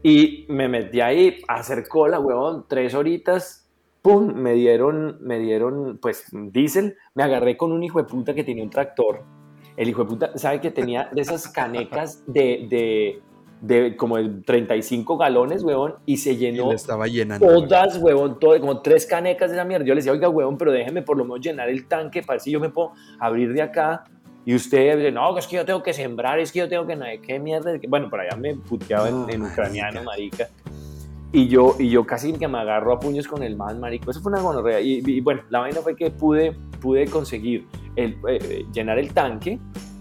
Y 0.02 0.46
me 0.48 0.68
metí 0.68 1.00
ahí 1.00 1.42
a 1.48 1.54
hacer 1.56 1.86
cola, 1.88 2.18
huevón, 2.18 2.66
tres 2.68 2.94
horitas. 2.94 3.68
Pum, 4.02 4.34
me 4.34 4.54
dieron, 4.54 5.18
me 5.20 5.38
dieron, 5.38 5.98
pues, 6.02 6.24
diésel. 6.32 6.96
Me 7.14 7.22
agarré 7.22 7.56
con 7.56 7.70
un 7.70 7.84
hijo 7.84 7.98
de 8.00 8.04
puta 8.08 8.34
que 8.34 8.42
tenía 8.42 8.64
un 8.64 8.70
tractor. 8.70 9.22
El 9.76 9.88
hijo 9.88 10.02
de 10.02 10.08
puta, 10.08 10.36
¿sabe 10.36 10.60
que 10.60 10.70
tenía 10.72 11.08
de 11.12 11.20
esas 11.22 11.46
canecas 11.48 12.24
de, 12.26 12.66
de, 12.68 13.22
de 13.60 13.96
como 13.96 14.16
de 14.16 14.42
35 14.44 15.16
galones, 15.16 15.62
huevón? 15.62 15.94
Y 16.04 16.16
se 16.16 16.32
Y 16.32 16.36
llenó 16.36 16.70
le 16.70 16.74
estaba 16.74 17.06
llenando. 17.06 17.46
todas, 17.46 17.96
huevón, 17.98 18.40
todo, 18.40 18.58
como 18.60 18.82
tres 18.82 19.06
canecas 19.06 19.50
de 19.50 19.56
esa 19.56 19.64
mierda. 19.64 19.86
Yo 19.86 19.94
le 19.94 20.00
decía, 20.00 20.12
oiga, 20.12 20.28
huevón, 20.28 20.58
pero 20.58 20.72
déjeme 20.72 21.02
por 21.02 21.16
lo 21.16 21.24
menos 21.24 21.40
llenar 21.40 21.68
el 21.68 21.86
tanque 21.86 22.22
para 22.22 22.34
ver 22.34 22.40
si 22.40 22.50
yo 22.50 22.58
me 22.58 22.70
puedo 22.70 22.90
abrir 23.20 23.52
de 23.52 23.62
acá. 23.62 24.04
Y 24.44 24.54
usted 24.54 24.96
dice, 24.96 25.12
no, 25.12 25.36
es 25.38 25.46
que 25.46 25.56
yo 25.56 25.64
tengo 25.64 25.82
que 25.82 25.92
sembrar, 25.92 26.40
es 26.40 26.50
que 26.50 26.60
yo 26.60 26.68
tengo 26.68 26.86
que, 26.86 26.96
no, 26.96 27.04
¿qué 27.24 27.38
mierda? 27.38 27.72
Bueno, 27.88 28.10
por 28.10 28.20
allá 28.20 28.36
me 28.36 28.54
puteaba 28.54 29.08
en, 29.08 29.14
en 29.14 29.40
marica. 29.40 29.46
ucraniano, 29.46 30.02
marica. 30.02 30.48
Y 31.32 31.48
yo, 31.48 31.76
y 31.78 31.88
yo 31.88 32.04
casi 32.04 32.32
que 32.34 32.46
me 32.48 32.58
agarro 32.58 32.92
a 32.92 33.00
puños 33.00 33.26
con 33.26 33.42
el 33.42 33.56
man, 33.56 33.80
marico. 33.80 34.10
Eso 34.10 34.20
fue 34.20 34.32
una 34.32 34.42
gonorrea. 34.42 34.80
Y, 34.80 35.02
y 35.06 35.20
bueno, 35.20 35.42
la 35.48 35.60
vaina 35.60 35.80
fue 35.80 35.96
que 35.96 36.10
pude, 36.10 36.52
pude 36.80 37.06
conseguir 37.06 37.66
el, 37.96 38.16
eh, 38.28 38.66
llenar 38.72 38.98
el 38.98 39.12
tanque 39.14 39.58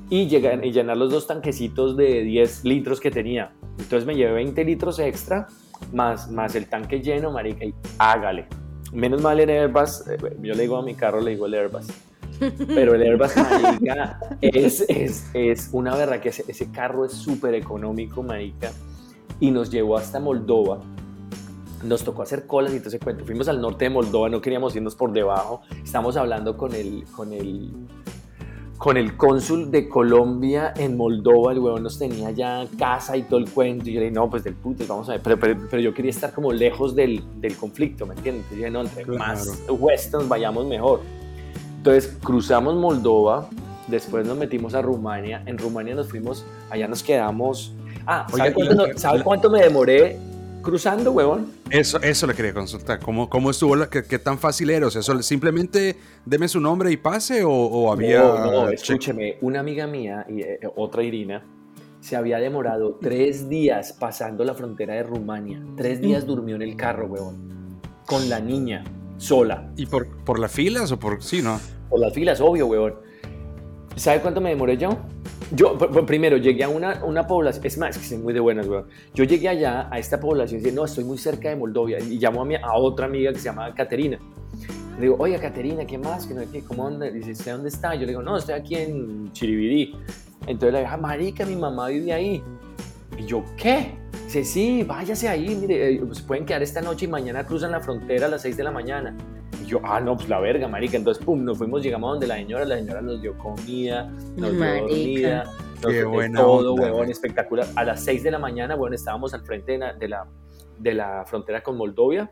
y, 0.10 0.28
llegar, 0.28 0.64
y 0.66 0.72
llenar 0.72 0.98
los 0.98 1.12
dos 1.12 1.28
tanquecitos 1.28 1.96
de 1.96 2.24
10 2.24 2.66
litros 2.66 3.00
que 3.00 3.12
tenía. 3.12 3.54
Entonces 3.80 4.06
me 4.06 4.16
llevé 4.16 4.34
20 4.34 4.64
litros 4.66 5.00
extra 5.00 5.48
más, 5.94 6.30
más 6.30 6.56
el 6.56 6.68
tanque 6.68 7.00
lleno, 7.00 7.32
marica, 7.32 7.64
y 7.64 7.74
hágale. 7.98 8.48
Menos 8.92 9.22
mal 9.22 9.40
el 9.40 9.50
Airbus, 9.50 10.08
eh, 10.10 10.18
yo 10.42 10.54
le 10.54 10.64
digo 10.64 10.78
a 10.78 10.84
mi 10.84 10.96
carro, 10.96 11.22
le 11.22 11.32
digo 11.32 11.46
el 11.46 11.54
Airbus. 11.54 11.88
Pero 12.68 12.96
el 12.96 13.02
Airbus, 13.04 13.36
marica, 13.36 14.20
es, 14.42 14.86
es, 14.90 15.30
es 15.34 15.70
una 15.72 15.96
verdad 15.96 16.20
que 16.20 16.30
ese, 16.30 16.44
ese 16.48 16.72
carro 16.72 17.06
es 17.06 17.14
súper 17.14 17.54
económico, 17.56 18.24
marica, 18.24 18.72
y 19.40 19.52
nos 19.52 19.70
llevó 19.72 19.98
hasta 19.98 20.20
Moldova. 20.20 20.80
Nos 21.84 22.04
tocó 22.04 22.22
hacer 22.22 22.46
colas 22.46 22.74
y 22.74 22.80
todo 22.80 22.90
ese 22.90 23.00
cuento. 23.00 23.26
Fuimos 23.26 23.48
al 23.48 23.60
norte 23.60 23.86
de 23.86 23.90
Moldova, 23.90 24.30
no 24.30 24.40
queríamos 24.42 24.76
irnos 24.76 24.96
por 24.96 25.12
debajo. 25.14 25.62
Estamos 25.84 26.16
hablando 26.16 26.56
con 26.56 26.76
el, 26.76 27.06
con 27.16 27.34
el, 27.34 27.72
con 28.78 28.98
el 28.98 29.18
cónsul 29.18 29.72
de 29.72 29.90
Colombia 29.90 30.74
en 30.78 30.96
Moldova. 30.96 31.54
El 31.54 31.60
huevón 31.60 31.82
nos 31.82 31.98
tenía 31.98 32.30
ya 32.30 32.68
casa 32.78 33.18
y 33.18 33.24
todo 33.24 33.40
el 33.40 33.50
cuento. 33.50 33.90
Y 33.90 33.94
yo 33.94 34.00
le 34.00 34.06
dije, 34.08 34.16
no, 34.16 34.30
pues 34.30 34.44
del 34.44 34.54
puto, 34.54 34.84
vamos 34.88 35.10
a 35.10 35.14
ver. 35.14 35.22
Pero, 35.24 35.40
pero, 35.40 35.60
pero 35.72 35.82
yo 35.82 35.92
quería 35.92 36.12
estar 36.12 36.32
como 36.34 36.52
lejos 36.54 36.96
del, 36.96 37.24
del 37.40 37.56
conflicto, 37.58 38.06
¿me 38.06 38.14
entiendes? 38.14 38.44
Entonces 38.52 38.60
yo 38.60 38.66
dije, 38.66 38.72
no, 38.72 38.82
entre 38.82 39.04
Claro. 39.04 39.18
más 39.18 39.64
west 39.70 40.14
nos 40.14 40.28
vayamos 40.30 40.68
mejor. 40.68 41.00
Entonces 41.82 42.16
cruzamos 42.24 42.76
Moldova, 42.76 43.50
después 43.88 44.24
nos 44.28 44.38
metimos 44.38 44.76
a 44.76 44.84
Rumania, 44.84 45.42
en 45.48 45.58
Rumania 45.58 45.96
nos 45.96 46.10
fuimos, 46.10 46.46
allá 46.70 46.88
nos 46.88 47.02
quedamos. 47.02 47.74
Ah, 48.06 48.28
¿sabe, 48.30 48.54
cuánto, 48.54 48.74
la- 48.76 48.88
no- 48.94 48.98
sabe 49.00 49.18
la- 49.18 49.24
cuánto 49.24 49.50
me 49.50 49.62
demoré 49.64 50.20
cruzando, 50.62 51.12
huevón? 51.12 51.48
Eso, 51.72 52.00
eso 52.02 52.28
le 52.28 52.36
quería 52.36 52.54
consultar. 52.54 53.00
¿Cómo, 53.00 53.28
cómo 53.28 53.50
estuvo? 53.50 53.76
La, 53.76 53.90
qué, 53.90 54.04
qué 54.04 54.20
tan 54.20 54.38
fácil 54.38 54.70
era? 54.70 54.86
O 54.86 54.92
sea, 54.92 55.02
¿sol- 55.02 55.24
¿simplemente 55.24 55.98
deme 56.24 56.48
su 56.48 56.60
nombre 56.60 56.92
y 56.92 56.98
pase 56.98 57.44
o, 57.44 57.50
o 57.52 57.92
había...? 57.92 58.20
No, 58.22 58.52
no, 58.52 58.70
escúcheme, 58.70 59.38
una 59.42 59.60
amiga 59.62 59.88
mía, 59.88 60.24
y, 60.30 60.42
eh, 60.42 60.60
otra 60.76 61.02
Irina, 61.02 61.44
se 62.00 62.16
había 62.16 62.38
demorado 62.38 63.00
tres 63.02 63.50
días 63.50 63.94
pasando 64.00 64.44
la 64.44 64.54
frontera 64.54 64.94
de 64.94 65.02
Rumania. 65.02 65.60
Tres 65.78 66.00
días 66.00 66.28
durmió 66.28 66.56
en 66.58 66.62
el 66.62 66.76
carro, 66.76 67.08
huevón, 67.08 67.80
con 68.06 68.30
la 68.30 68.40
niña, 68.40 68.84
sola. 69.22 69.72
¿Y 69.78 69.86
por, 69.86 70.08
por 70.24 70.40
las 70.40 70.52
filas 70.52 70.92
o 70.92 70.98
por...? 70.98 71.22
Sí, 71.22 71.42
¿no? 71.42 71.60
Por 71.90 72.00
las 72.00 72.14
filas, 72.14 72.42
obvio, 72.42 72.66
huevón. 72.68 72.96
¿Sabe 73.96 74.20
cuánto 74.22 74.42
me 74.42 74.50
demoré 74.50 74.78
yo? 74.78 74.98
Yo, 75.54 75.78
pr- 75.78 75.90
pr- 75.90 76.06
primero, 76.06 76.38
llegué 76.38 76.64
a 76.64 76.70
una, 76.70 77.04
una 77.04 77.28
población, 77.28 77.66
es 77.66 77.78
más, 77.78 77.98
que 77.98 78.04
soy 78.06 78.18
muy 78.18 78.34
de 78.34 78.40
buenas, 78.40 78.68
weón. 78.68 78.86
Yo 79.14 79.26
llegué 79.26 79.50
allá, 79.50 79.88
a 79.92 80.00
esta 80.00 80.20
población, 80.20 80.62
y 80.62 80.64
dije, 80.64 80.76
no, 80.76 80.86
estoy 80.86 81.04
muy 81.04 81.18
cerca 81.18 81.50
de 81.50 81.58
Moldovia, 81.58 82.00
y 82.00 82.18
llamo 82.18 82.42
a, 82.42 82.46
mi, 82.46 82.56
a 82.56 82.74
otra 82.76 83.06
amiga 83.06 83.32
que 83.34 83.40
se 83.40 83.46
llama 83.46 83.74
Caterina. 83.76 84.18
Le 84.96 85.02
digo, 85.02 85.18
oye, 85.20 85.38
Caterina, 85.40 85.86
¿qué 85.86 85.98
más? 85.98 86.26
¿Qué, 86.26 86.36
qué? 86.52 86.64
¿Cómo 86.64 86.88
anda? 86.88 87.10
Dice, 87.10 87.32
¿usted 87.32 87.52
dónde 87.52 87.70
está? 87.70 87.94
Yo 87.96 88.02
le 88.02 88.08
digo, 88.08 88.22
no, 88.24 88.38
estoy 88.38 88.56
aquí 88.56 88.76
en 88.76 89.32
Chiribidí. 89.34 89.94
Entonces 90.48 90.80
dije, 90.80 90.92
ah, 90.92 90.98
marica, 90.98 91.46
mi 91.46 91.56
mamá 91.56 91.90
vive 91.90 92.14
ahí. 92.14 92.42
Y 93.18 93.26
yo, 93.26 93.44
¿qué? 93.58 93.98
Dice, 94.26 94.44
sí, 94.44 94.84
váyase 94.84 95.28
ahí, 95.28 95.56
mire, 95.56 95.96
eh, 95.96 96.02
se 96.12 96.24
pueden 96.24 96.46
quedar 96.46 96.64
esta 96.64 96.82
noche 96.82 97.06
y 97.06 97.08
mañana 97.10 97.46
cruzan 97.46 97.72
la 97.72 97.82
frontera 97.82 98.28
a 98.28 98.30
las 98.30 98.42
6 98.42 98.58
de 98.58 98.64
la 98.64 98.72
mañana. 98.72 99.16
Y 99.62 99.66
yo, 99.66 99.82
ah, 99.84 100.00
no, 100.00 100.16
pues 100.16 100.30
la 100.30 100.40
verga, 100.40 100.68
marica. 100.68 100.98
Entonces, 100.98 101.24
pum, 101.24 101.44
nos 101.44 101.58
fuimos, 101.58 101.84
llegamos 101.84 102.08
a 102.08 102.12
donde 102.12 102.28
la 102.28 102.36
señora, 102.36 102.66
la 102.66 102.78
señora 102.78 103.02
nos 103.02 103.22
dio 103.22 103.38
comida, 103.38 104.06
nos 104.38 104.52
dio 104.52 104.60
Marica. 104.60 104.82
dormida, 104.82 105.44
nos 105.44 105.86
Qué 105.86 105.92
dio 105.92 106.10
buena 106.10 106.40
todo, 106.40 106.74
onda, 106.74 106.84
huevón, 106.84 107.10
espectacular. 107.10 107.68
A 107.76 107.84
las 107.84 108.04
6 108.04 108.24
de 108.24 108.32
la 108.32 108.40
mañana, 108.40 108.76
bueno, 108.76 108.96
estábamos 108.96 109.34
al 109.34 109.42
frente 109.46 109.74
de 109.74 109.78
la, 109.80 109.94
de 109.94 110.08
la, 110.08 110.28
de 110.80 110.94
la 110.94 111.26
frontera 111.26 111.62
con 111.62 111.78
Moldovia. 111.78 112.32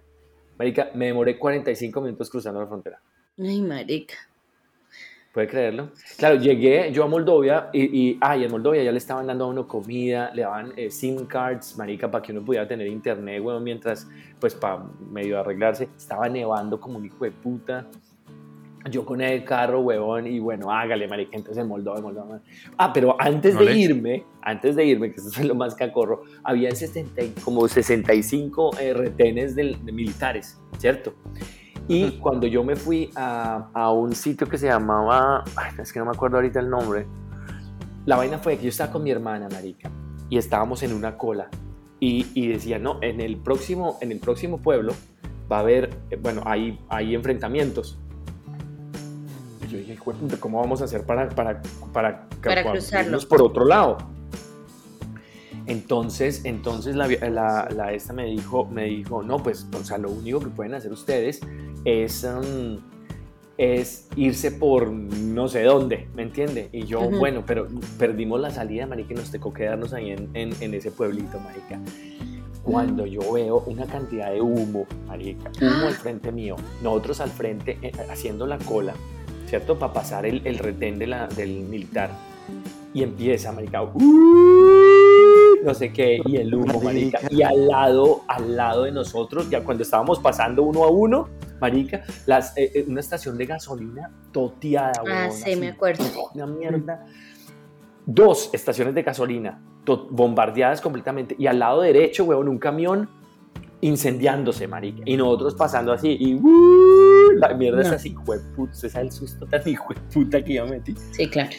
Marica, 0.57 0.89
me 0.95 1.07
demoré 1.07 1.37
45 1.37 2.01
minutos 2.01 2.29
cruzando 2.29 2.59
la 2.61 2.67
frontera. 2.67 3.01
Ay, 3.37 3.61
marica. 3.61 4.15
¿Puede 5.33 5.47
creerlo? 5.47 5.89
Claro, 6.17 6.35
llegué 6.37 6.91
yo 6.91 7.03
a 7.03 7.07
Moldovia 7.07 7.69
y, 7.71 7.83
y, 8.09 8.17
ah, 8.19 8.35
y 8.35 8.43
en 8.45 8.51
Moldovia 8.51 8.81
ya 8.83 8.91
le 8.91 8.97
estaban 8.97 9.27
dando 9.27 9.45
a 9.45 9.47
uno 9.47 9.67
comida, 9.67 10.31
le 10.33 10.41
daban 10.41 10.73
eh, 10.75 10.89
SIM 10.89 11.25
cards, 11.27 11.77
marica, 11.77 12.09
para 12.09 12.23
que 12.23 12.31
uno 12.31 12.41
pudiera 12.43 12.67
tener 12.67 12.87
internet, 12.87 13.39
weón, 13.43 13.63
mientras, 13.63 14.07
pues, 14.39 14.55
para 14.55 14.83
medio 15.11 15.39
arreglarse. 15.39 15.87
Estaba 15.95 16.27
nevando 16.27 16.79
como 16.79 16.97
un 16.97 17.05
hijo 17.05 17.23
de 17.25 17.31
puta. 17.31 17.85
Yo 18.89 19.05
con 19.05 19.19
el 19.21 19.43
carro, 19.43 19.81
huevón, 19.81 20.25
y 20.25 20.39
bueno, 20.39 20.71
hágale, 20.71 21.05
marica, 21.07 21.35
entonces 21.35 21.61
en 21.61 21.67
Moldova, 21.67 21.97
en 21.97 22.03
Moldova. 22.03 22.39
Ah, 22.77 22.91
pero 22.93 23.15
antes 23.19 23.53
de 23.59 23.65
irme, 23.77 24.23
antes 24.41 24.75
de 24.77 24.85
irme, 24.85 25.11
que 25.11 25.17
eso 25.19 25.27
es 25.29 25.45
lo 25.45 25.53
más 25.53 25.75
cacorro, 25.75 26.23
había 26.43 26.71
60, 26.73 27.21
y- 27.21 27.33
como 27.43 27.67
65 27.67 28.71
eh, 28.79 28.93
retenes 28.93 29.53
del- 29.53 29.83
de 29.85 29.91
militares, 29.91 30.57
¿cierto? 30.77 31.13
Y 31.89 32.11
cuando 32.19 32.45
yo 32.45 32.63
me 32.63 32.75
fui 32.75 33.09
a, 33.15 33.69
a 33.73 33.91
un 33.91 34.13
sitio 34.13 34.47
que 34.47 34.59
se 34.59 34.67
llamaba, 34.67 35.43
ay, 35.55 35.71
es 35.79 35.91
que 35.91 35.97
no 35.97 36.05
me 36.05 36.11
acuerdo 36.11 36.37
ahorita 36.37 36.59
el 36.59 36.69
nombre, 36.69 37.07
la 38.05 38.15
vaina 38.15 38.37
fue 38.37 38.57
que 38.57 38.63
yo 38.65 38.69
estaba 38.69 38.91
con 38.91 39.01
mi 39.01 39.09
hermana, 39.09 39.49
marica, 39.49 39.89
y 40.29 40.37
estábamos 40.37 40.83
en 40.83 40.93
una 40.93 41.17
cola, 41.17 41.49
y, 41.99 42.27
y 42.35 42.47
decía, 42.47 42.77
no, 42.77 42.99
en 43.01 43.19
el 43.21 43.37
próximo, 43.37 43.97
en 44.01 44.11
el 44.11 44.19
próximo 44.19 44.59
pueblo 44.59 44.93
va 45.51 45.57
a 45.57 45.59
haber, 45.61 45.89
eh, 46.11 46.17
bueno, 46.21 46.43
hay, 46.45 46.79
hay 46.89 47.15
enfrentamientos. 47.15 47.97
Y 49.65 49.67
yo 49.67 49.79
dije, 49.79 49.93
"Hijo 49.93 50.13
de 50.13 50.19
puta, 50.19 50.37
¿cómo 50.39 50.59
vamos 50.61 50.83
a 50.83 50.85
hacer 50.85 51.07
para, 51.07 51.27
para, 51.29 51.59
para, 51.91 52.29
Para 52.43 52.63
irnos 53.01 53.25
por 53.25 53.41
otro 53.41 53.65
lado? 53.65 53.97
Entonces, 55.65 56.45
entonces 56.45 56.95
la, 56.95 57.07
la, 57.07 57.67
la 57.75 57.93
esta 57.93 58.11
me 58.11 58.25
dijo, 58.25 58.65
me 58.65 58.85
dijo, 58.85 59.21
no, 59.21 59.37
pues, 59.37 59.67
o 59.71 59.83
sea, 59.83 59.99
lo 59.99 60.09
único 60.09 60.39
que 60.39 60.47
pueden 60.47 60.73
hacer 60.73 60.91
ustedes 60.91 61.41
es, 61.85 62.23
um, 62.23 62.77
es 63.57 64.07
irse 64.15 64.51
por 64.51 64.91
no 64.91 65.47
sé 65.47 65.63
dónde, 65.63 66.07
¿me 66.15 66.23
entiende? 66.23 66.69
Y 66.71 66.85
yo, 66.85 67.01
bueno, 67.09 67.43
pero 67.45 67.67
perdimos 67.97 68.39
la 68.39 68.51
salida, 68.51 68.85
marica, 68.87 69.13
y 69.13 69.17
nos 69.17 69.31
tocó 69.31 69.53
quedarnos 69.53 69.93
ahí 69.93 70.11
en, 70.11 70.29
en, 70.33 70.53
en 70.61 70.73
ese 70.73 70.91
pueblito, 70.91 71.39
marica. 71.39 71.79
Cuando 72.63 73.05
yo 73.05 73.19
veo 73.33 73.63
una 73.67 73.85
cantidad 73.85 74.31
de 74.31 74.41
humo, 74.41 74.85
marica, 75.07 75.49
humo 75.61 75.87
al 75.87 75.93
frente 75.93 76.31
mío, 76.31 76.55
nosotros 76.83 77.19
al 77.21 77.29
frente 77.29 77.77
eh, 77.81 77.91
haciendo 78.09 78.45
la 78.45 78.57
cola, 78.59 78.93
¿cierto? 79.47 79.79
Para 79.79 79.93
pasar 79.93 80.25
el, 80.25 80.41
el 80.45 80.57
retén 80.59 80.99
de 80.99 81.07
la, 81.07 81.27
del 81.27 81.61
militar. 81.61 82.11
Y 82.93 83.03
empieza, 83.03 83.51
marica, 83.51 83.83
"Uy", 83.83 84.03
no 85.63 85.73
sé 85.73 85.91
qué, 85.93 86.21
y 86.25 86.37
el 86.37 86.53
humo, 86.53 86.79
marica. 86.81 87.19
Y 87.29 87.41
al 87.43 87.67
lado, 87.67 88.21
al 88.27 88.55
lado 88.55 88.83
de 88.83 88.91
nosotros, 88.91 89.49
ya 89.49 89.63
cuando 89.63 89.83
estábamos 89.83 90.19
pasando 90.19 90.63
uno 90.63 90.83
a 90.83 90.89
uno, 90.89 91.27
marica, 91.59 92.03
las, 92.25 92.57
eh, 92.57 92.71
eh, 92.73 92.85
una 92.87 92.99
estación 92.99 93.37
de 93.37 93.45
gasolina 93.45 94.11
toteada, 94.31 94.93
Ah, 94.99 95.03
huevón, 95.03 95.31
sí, 95.31 95.43
así, 95.43 95.55
me 95.55 95.69
acuerdo. 95.69 96.03
Una 96.33 96.47
mierda. 96.47 97.05
Dos 98.05 98.49
estaciones 98.53 98.95
de 98.95 99.03
gasolina 99.03 99.61
bombardeadas 99.95 100.81
completamente. 100.81 101.35
Y 101.37 101.47
al 101.47 101.59
lado 101.59 101.81
derecho, 101.81 102.25
huevón, 102.25 102.49
un 102.49 102.59
camión 102.59 103.09
incendiándose, 103.81 104.67
marica. 104.67 105.01
Y 105.05 105.15
nosotros 105.15 105.55
pasando 105.55 105.93
así, 105.93 106.17
y 106.19 106.35
¡uh! 106.35 107.31
la 107.35 107.53
mierda 107.53 107.81
es 107.81 107.91
así, 107.91 108.13
jueputa, 108.13 108.73
ese 108.73 108.87
es 108.87 108.95
el 108.95 109.11
susto 109.11 109.45
tan 109.45 109.67
hijo 109.67 109.93
puta 110.13 110.43
que 110.43 110.55
yo 110.55 110.67
metí. 110.67 110.93
Sí, 111.11 111.29
claro. 111.29 111.55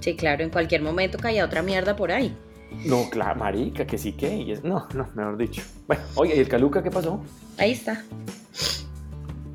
Sí, 0.00 0.14
claro, 0.14 0.44
en 0.44 0.50
cualquier 0.50 0.82
momento 0.82 1.18
caía 1.18 1.44
otra 1.44 1.62
mierda 1.62 1.96
por 1.96 2.12
ahí. 2.12 2.36
No, 2.84 3.08
claro, 3.10 3.40
marica, 3.40 3.86
que 3.86 3.98
sí 3.98 4.12
que, 4.12 4.60
no, 4.62 4.86
no, 4.94 5.08
mejor 5.14 5.36
dicho. 5.36 5.62
Bueno, 5.86 6.02
oye, 6.14 6.36
¿y 6.36 6.40
el 6.40 6.48
Caluca 6.48 6.82
qué 6.82 6.90
pasó? 6.90 7.20
Ahí 7.58 7.72
está. 7.72 8.04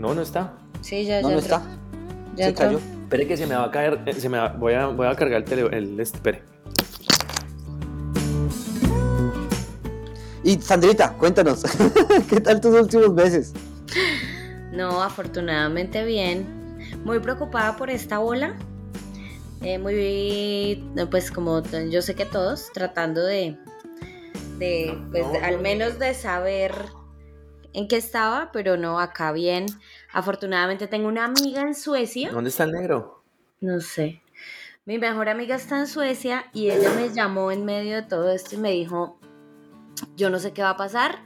No, 0.01 0.15
no 0.15 0.21
está. 0.23 0.53
Sí, 0.81 1.05
ya, 1.05 1.21
No, 1.21 1.29
ya 1.29 1.35
no 1.35 1.41
entró. 1.41 1.57
está. 1.57 1.69
Ya 2.35 2.43
Se 2.45 2.49
entró. 2.49 2.65
cayó. 2.65 2.77
Espere 3.03 3.27
que 3.27 3.37
se 3.37 3.45
me 3.45 3.53
va 3.55 3.65
a 3.65 3.71
caer, 3.71 4.01
eh, 4.07 4.13
se 4.13 4.29
me 4.29 4.39
va, 4.39 4.47
voy, 4.49 4.73
a, 4.73 4.87
voy 4.87 5.05
a 5.05 5.15
cargar 5.15 5.41
el 5.41 5.45
tele, 5.45 5.67
el, 5.71 5.99
este, 5.99 6.17
espere. 6.17 6.43
Y 10.43 10.55
Sandrita, 10.59 11.13
cuéntanos, 11.13 11.63
¿qué 12.29 12.41
tal 12.41 12.59
tus 12.59 12.73
últimos 12.73 13.13
meses? 13.13 13.53
No, 14.71 15.03
afortunadamente 15.03 16.03
bien. 16.03 16.47
Muy 17.05 17.19
preocupada 17.19 17.77
por 17.77 17.91
esta 17.91 18.19
ola. 18.21 18.55
Eh, 19.61 19.77
muy, 19.77 20.83
no, 20.95 21.07
pues 21.11 21.29
como 21.29 21.61
yo 21.91 22.01
sé 22.01 22.15
que 22.15 22.25
todos, 22.25 22.71
tratando 22.73 23.23
de, 23.23 23.55
de 24.57 24.97
pues, 25.11 25.23
No, 25.27 25.45
al 25.45 25.57
no, 25.57 25.61
menos 25.61 25.99
de 25.99 26.15
saber 26.15 26.73
en 27.73 27.87
qué 27.87 27.97
estaba, 27.97 28.51
pero 28.51 28.77
no, 28.77 28.99
acá 28.99 29.31
bien. 29.31 29.65
Afortunadamente 30.13 30.87
tengo 30.87 31.07
una 31.07 31.25
amiga 31.25 31.61
en 31.61 31.75
Suecia. 31.75 32.31
¿Dónde 32.31 32.49
está 32.49 32.63
el 32.65 32.71
negro? 32.71 33.23
No 33.59 33.79
sé. 33.79 34.21
Mi 34.85 34.97
mejor 34.97 35.29
amiga 35.29 35.55
está 35.55 35.79
en 35.79 35.87
Suecia 35.87 36.45
y 36.53 36.71
ella 36.71 36.91
me 36.95 37.09
llamó 37.09 37.51
en 37.51 37.65
medio 37.65 37.95
de 37.95 38.01
todo 38.01 38.31
esto 38.31 38.55
y 38.55 38.57
me 38.57 38.71
dijo, 38.71 39.19
yo 40.15 40.29
no 40.29 40.39
sé 40.39 40.53
qué 40.53 40.63
va 40.63 40.71
a 40.71 40.77
pasar, 40.77 41.19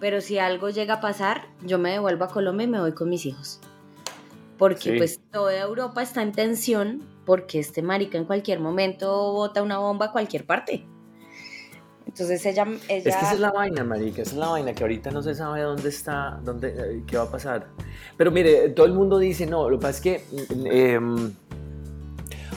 pero 0.00 0.20
si 0.20 0.38
algo 0.38 0.68
llega 0.70 0.94
a 0.94 1.00
pasar, 1.00 1.46
yo 1.62 1.78
me 1.78 1.92
devuelvo 1.92 2.24
a 2.24 2.28
Colombia 2.28 2.64
y 2.64 2.70
me 2.70 2.80
voy 2.80 2.92
con 2.92 3.08
mis 3.08 3.24
hijos. 3.24 3.60
Porque 4.58 4.92
Sí. 4.92 4.98
pues 4.98 5.20
toda 5.30 5.56
Europa 5.58 6.02
está 6.02 6.22
en 6.22 6.32
tensión 6.32 7.02
porque 7.24 7.60
este 7.60 7.82
marica 7.82 8.18
en 8.18 8.24
cualquier 8.24 8.58
momento 8.58 9.32
bota 9.32 9.62
una 9.62 9.78
bomba 9.78 10.06
a 10.06 10.12
cualquier 10.12 10.44
parte. 10.44 10.84
Entonces 12.12 12.44
ella... 12.44 12.64
ella 12.64 12.78
Es 12.88 13.02
que 13.04 13.08
esa 13.08 13.32
es 13.32 13.40
la 13.40 13.50
vaina, 13.52 13.84
marica, 13.84 14.20
esa 14.20 14.32
es 14.32 14.36
la 14.36 14.48
vaina, 14.48 14.74
que 14.74 14.84
ahorita 14.84 15.10
no 15.10 15.22
se 15.22 15.34
sabe 15.34 15.62
dónde 15.62 15.88
está, 15.88 16.38
dónde, 16.44 16.68
eh, 16.68 17.02
qué 17.06 17.16
va 17.16 17.22
a 17.22 17.30
pasar. 17.30 17.68
Pero 18.18 18.30
mire, 18.30 18.68
todo 18.70 18.84
el 18.84 18.92
mundo 18.92 19.18
dice, 19.18 19.46
no, 19.46 19.70
lo 19.70 19.78
que 19.78 19.82
pasa 19.82 19.96
es 19.96 20.00
que, 20.02 20.24
em, 20.66 21.32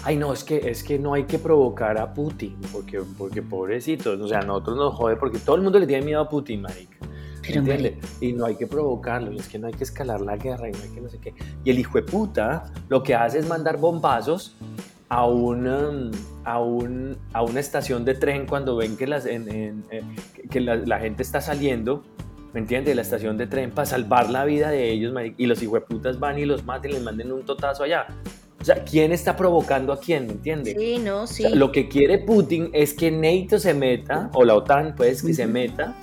ay 0.04 0.18
no, 0.18 0.34
es 0.34 0.44
que, 0.44 0.58
es 0.70 0.84
que 0.84 1.00
no 1.00 1.14
hay 1.14 1.24
que 1.24 1.40
provocar 1.40 1.98
a 1.98 2.14
Putin, 2.14 2.58
porque, 2.74 3.02
porque 3.18 3.42
pobrecitos, 3.42 4.20
o 4.20 4.28
sea, 4.28 4.42
nosotros 4.42 4.76
nos 4.76 4.94
jode, 4.94 5.16
porque 5.16 5.40
todo 5.40 5.56
el 5.56 5.62
mundo 5.62 5.80
le 5.80 5.88
tiene 5.88 6.04
miedo 6.04 6.20
a 6.20 6.30
Putin, 6.30 6.62
marica. 6.62 6.98
Pero, 7.42 7.60
¿entiende? 7.60 7.98
Y 8.20 8.34
no 8.34 8.46
hay 8.46 8.56
que 8.56 8.68
provocarlo, 8.68 9.32
y 9.32 9.38
es 9.38 9.48
que 9.48 9.58
no 9.58 9.68
hay 9.68 9.74
que 9.74 9.86
escalar 9.86 10.20
la 10.20 10.36
guerra, 10.36 10.68
y 10.68 10.74
no 10.74 10.80
hay 10.84 10.90
que 10.90 11.00
no 11.00 11.10
sé 11.10 11.20
qué. 11.20 11.34
Y 11.64 11.70
el 11.70 11.80
hijo 11.80 11.98
de 11.98 12.04
puta 12.04 12.74
lo 12.90 13.04
que 13.04 13.16
hace 13.16 13.40
es 13.40 13.48
mandar 13.48 13.78
bombazos 13.78 14.58
a, 15.10 15.26
un, 15.28 15.68
um, 15.68 16.12
a, 16.44 16.60
un, 16.60 17.18
a 17.34 17.44
una 17.44 17.60
estación 17.60 18.06
de 18.06 18.16
tren 18.16 18.46
cuando 18.48 18.76
ven 18.76 18.98
que, 18.98 19.08
las, 19.08 19.26
en- 19.26 19.50
en, 19.50 19.84
eh, 19.92 20.02
que- 20.50 20.62
la, 20.62 20.76
la 20.78 21.00
gente 21.00 21.22
está 21.24 21.42
saliendo, 21.42 22.04
¿me 22.54 22.60
entiendes? 22.60 22.92
De 22.92 22.96
la 22.96 23.02
estación 23.04 23.38
de 23.38 23.48
tren 23.48 23.72
para 23.72 23.86
salvar 23.86 24.30
la 24.30 24.46
vida 24.46 24.70
de 24.70 24.90
ellos, 24.92 25.14
y 25.38 25.46
los 25.46 25.62
hijueputas 25.62 26.20
van 26.20 26.40
y 26.40 26.46
los 26.46 26.66
maten 26.66 26.92
y 26.92 26.94
les 26.96 27.04
manden 27.04 27.32
un 27.32 27.44
totazo 27.44 27.84
allá. 27.84 28.08
O 28.60 28.66
sea, 28.66 28.84
¿quién 28.84 29.12
está 29.12 29.36
provocando 29.36 29.94
a 29.94 30.00
quién, 30.00 30.26
me 30.26 30.32
entiendes? 30.34 30.76
Sí, 30.76 30.98
no, 30.98 31.24
O 31.24 31.28
sí. 31.28 31.44
sea, 31.44 31.52
lo 31.52 31.72
que 31.72 31.88
quiere 31.88 32.18
Putin 32.18 32.72
es 32.74 32.96
que 32.96 33.12
NATO 33.12 33.60
se 33.60 33.76
meta, 33.76 34.32
o 34.34 34.44
la 34.44 34.56
OTAN, 34.56 34.96
pues, 34.96 35.22
que 35.22 35.36
se 35.36 35.46
meta, 35.46 35.94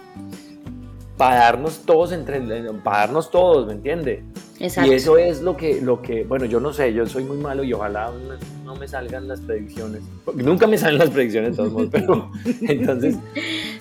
para 1.16 1.36
darnos 1.36 1.80
todos 1.84 2.12
entre, 2.12 2.40
para 2.84 2.98
darnos 2.98 3.30
todos, 3.32 3.66
¿me 3.66 3.72
entiende? 3.72 4.22
Exacto. 4.60 4.92
Y 4.92 4.94
eso 4.94 5.18
es 5.18 5.42
lo 5.42 5.56
que, 5.56 5.80
lo 5.80 6.02
que, 6.02 6.24
bueno, 6.24 6.44
yo 6.44 6.60
no 6.60 6.72
sé, 6.72 6.92
yo 6.92 7.06
soy 7.06 7.24
muy 7.24 7.36
malo 7.36 7.64
y 7.64 7.72
ojalá 7.72 8.10
no, 8.12 8.36
no 8.64 8.76
me 8.76 8.86
salgan 8.86 9.26
las 9.26 9.40
predicciones. 9.40 10.02
Porque 10.24 10.42
nunca 10.42 10.66
me 10.66 10.78
salen 10.78 10.98
las 10.98 11.10
predicciones 11.10 11.52
de 11.52 11.56
todos 11.56 11.72
modos, 11.72 11.88
pero 11.90 12.30
entonces, 12.62 13.16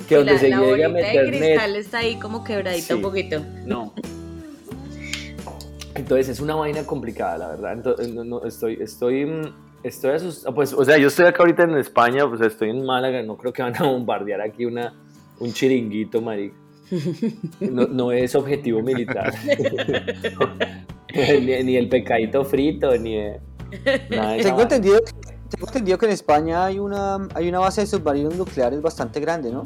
que 0.08 0.16
donde 0.16 0.34
la, 0.34 0.40
se 0.40 0.50
la 0.50 0.60
llegue 0.62 0.86
a 0.86 0.90
meter 0.90 1.26
de 1.26 1.32
net, 1.32 1.40
cristal 1.40 1.76
está 1.76 1.98
ahí 2.00 2.16
como 2.16 2.44
quebradita 2.44 2.88
Sí. 2.88 2.94
un 2.94 3.02
poquito. 3.02 3.42
no. 3.66 3.94
Entonces 5.94 6.30
es 6.30 6.40
una 6.40 6.56
vaina 6.56 6.84
complicada, 6.86 7.38
la 7.38 7.48
verdad. 7.50 7.74
Entonces, 7.74 8.14
no, 8.14 8.24
no, 8.24 8.44
estoy, 8.46 8.78
estoy, 8.82 9.26
mm, 9.26 9.54
estoy 9.84 10.12
asustado. 10.12 10.56
Pues, 10.56 10.74
o 10.74 10.84
sea, 10.86 10.98
yo 10.98 11.08
estoy 11.08 11.26
acá 11.26 11.44
ahorita 11.44 11.64
en 11.64 11.78
España, 11.78 12.28
pues 12.28 12.42
estoy 12.42 12.70
en 12.70 12.86
Málaga, 12.86 13.22
no 13.24 13.38
creo 13.38 13.52
que 13.52 13.62
van 13.62 13.76
a 13.76 13.84
bombardear 13.84 14.42
aquí 14.42 14.66
una, 14.66 14.94
un 15.40 15.52
chiringuito, 15.54 16.22
marica. 16.22 16.56
No, 17.60 17.88
no 17.88 18.12
es 18.12 18.36
objetivo 18.36 18.82
militar. 18.82 19.34
ni, 21.14 21.64
ni 21.64 21.78
el 21.78 21.90
pecadito 21.90 22.44
frito, 22.44 22.96
ni 22.98 23.18
nada 24.10 24.34
de 24.34 24.44
Tengo 24.44 24.62
entendido, 24.62 25.00
tengo 25.50 25.68
entendido 25.68 25.98
que 25.98 26.06
en 26.06 26.12
España 26.12 26.66
hay 26.66 26.80
una, 26.80 27.28
hay 27.34 27.48
una 27.50 27.60
base 27.60 27.82
de 27.82 27.88
submarinos 27.88 28.36
nucleares 28.36 28.82
bastante 28.82 29.20
grande, 29.20 29.52
¿no? 29.52 29.64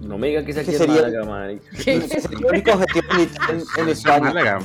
No 0.00 0.18
me 0.18 0.28
diga 0.28 0.44
que 0.44 0.52
es 0.52 0.58
aquí 0.58 0.66
¿Qué 0.66 0.76
en 0.76 0.78
sería? 0.78 1.24
Málaga, 1.24 1.60
sería 1.76 2.04
el 2.38 2.44
único 2.44 2.72
objetivo 2.72 3.06
militar 3.14 3.50
en, 3.50 3.82
en 3.82 3.88
España. 3.88 4.20
Málaga. 4.32 4.58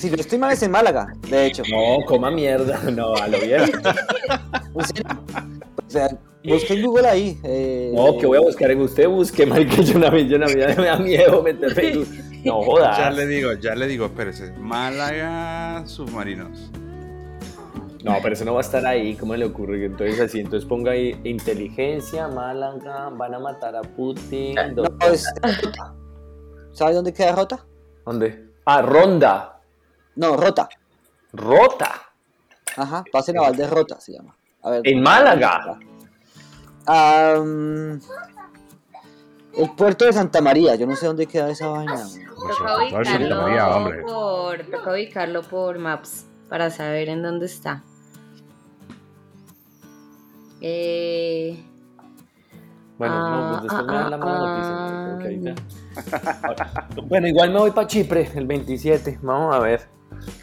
Si 0.00 0.08
no 0.08 0.16
estoy 0.16 0.38
mal 0.38 0.52
es 0.52 0.62
en 0.62 0.70
Málaga, 0.70 1.12
de 1.28 1.46
hecho. 1.46 1.62
No, 1.70 2.04
coma 2.06 2.30
mierda, 2.30 2.80
no, 2.90 3.14
a 3.14 3.28
lo 3.28 3.38
bien. 3.38 3.70
O 5.90 5.92
sea, 5.92 6.08
busque 6.44 6.74
en 6.74 6.86
Google 6.86 7.08
ahí. 7.08 7.40
eh, 7.42 7.90
No, 7.92 8.16
que 8.16 8.24
voy 8.26 8.38
a 8.38 8.42
buscar 8.42 8.70
en 8.70 8.80
usted, 8.80 9.08
busque, 9.08 9.44
marica, 9.44 9.82
yo 9.82 9.98
una 9.98 10.08
vez, 10.08 10.28
yo 10.28 10.36
una 10.36 10.46
vez 10.46 10.76
me 10.78 10.84
da 10.84 10.96
miedo 10.98 11.42
meterme 11.42 11.88
en... 11.90 12.30
No 12.44 12.60
Ya 12.60 12.66
jodas. 12.66 13.16
le 13.16 13.26
digo, 13.26 13.52
ya 13.54 13.74
le 13.74 13.86
digo, 13.88 14.06
espérese. 14.06 14.52
Málaga 14.52 15.82
Submarinos. 15.86 16.70
No, 18.04 18.16
pero 18.22 18.32
eso 18.34 18.44
no 18.46 18.54
va 18.54 18.60
a 18.60 18.62
estar 18.62 18.86
ahí, 18.86 19.14
¿cómo 19.16 19.34
le 19.36 19.44
ocurre? 19.44 19.84
Entonces 19.84 20.18
así, 20.20 20.38
entonces 20.40 20.66
ponga 20.66 20.92
ahí 20.92 21.20
inteligencia, 21.24 22.28
Málaga, 22.28 23.10
van 23.10 23.34
a 23.34 23.38
matar 23.40 23.74
a 23.76 23.82
Putin. 23.82 24.54
no, 24.54 24.84
¿Dónde? 24.84 25.06
es- 25.12 25.26
¿Sabe 26.72 26.94
dónde 26.94 27.12
queda 27.12 27.32
Rota? 27.34 27.66
¿Dónde? 28.06 28.46
Ah, 28.64 28.80
Ronda. 28.80 29.60
No, 30.14 30.36
Rota. 30.36 30.68
Rota. 31.32 31.92
Ajá, 32.76 33.04
base 33.12 33.32
naval 33.34 33.56
de 33.56 33.66
Rota 33.66 34.00
se 34.00 34.12
llama. 34.12 34.34
A 34.62 34.70
ver, 34.70 34.80
En 34.84 35.02
Málaga. 35.02 35.78
Ah, 36.86 37.34
mm, 37.44 38.00
el 39.58 39.70
puerto 39.76 40.04
de 40.04 40.12
Santa 40.12 40.40
María, 40.40 40.74
yo 40.76 40.86
no 40.86 40.96
sé 40.96 41.06
dónde 41.06 41.26
queda 41.26 41.50
esa 41.50 41.68
vaina. 41.68 41.94
Pues, 42.36 42.56
Toca 42.58 42.76
ubicarlo, 42.78 44.06
por, 44.06 44.58
toca 44.70 44.92
ubicarlo 44.92 45.42
por 45.42 45.78
Maps 45.78 46.26
para 46.48 46.70
saber 46.70 47.08
en 47.08 47.22
dónde 47.22 47.46
está. 47.46 47.82
Eh, 50.60 51.62
Bueno, 52.98 53.30
no, 53.30 53.60
pues 53.60 53.60
Ah, 53.60 53.62
después 53.62 53.86
me 53.86 53.94
dan 53.94 54.10
la 54.10 54.16
ah, 54.16 54.18
mala 54.18 54.38
ah, 54.42 55.16
noticia. 55.16 55.54
porque 56.04 56.44
ahorita- 56.94 57.00
Bueno, 57.08 57.28
igual 57.28 57.50
me 57.52 57.58
voy 57.60 57.70
para 57.70 57.86
Chipre 57.86 58.30
el 58.34 58.46
27. 58.46 59.18
Vamos 59.22 59.54
a 59.54 59.58
ver. 59.58 59.88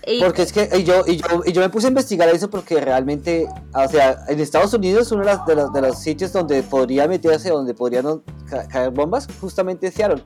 Y- 0.06 0.20
Porque 0.22 0.42
es 0.44 0.52
que 0.54 0.70
y 0.78 0.84
yo, 0.84 1.04
y, 1.06 1.18
yo, 1.18 1.42
y 1.46 1.52
yo 1.52 1.62
me 1.62 1.70
puse 1.70 1.88
a 1.88 1.90
investigar 1.90 2.28
eso 2.30 2.50
porque 2.50 2.80
realmente, 2.82 3.48
o 3.74 3.88
sea, 3.88 4.18
en 4.28 4.40
Estados 4.40 4.74
Unidos 4.74 5.12
uno 5.12 5.22
de, 5.22 5.28
las- 5.28 5.46
de 5.46 5.56
los, 5.56 5.74
de 5.74 5.82
los 5.82 6.00
sitios 6.00 6.32
donde 6.34 6.64
podría 6.64 7.08
meterse, 7.08 7.50
donde 7.50 7.74
podrían 7.74 8.22
ca- 8.50 8.68
caer 8.68 8.92
bombas, 8.92 9.28
justamente 9.40 9.88
es 9.88 9.94
Seattle. 9.94 10.24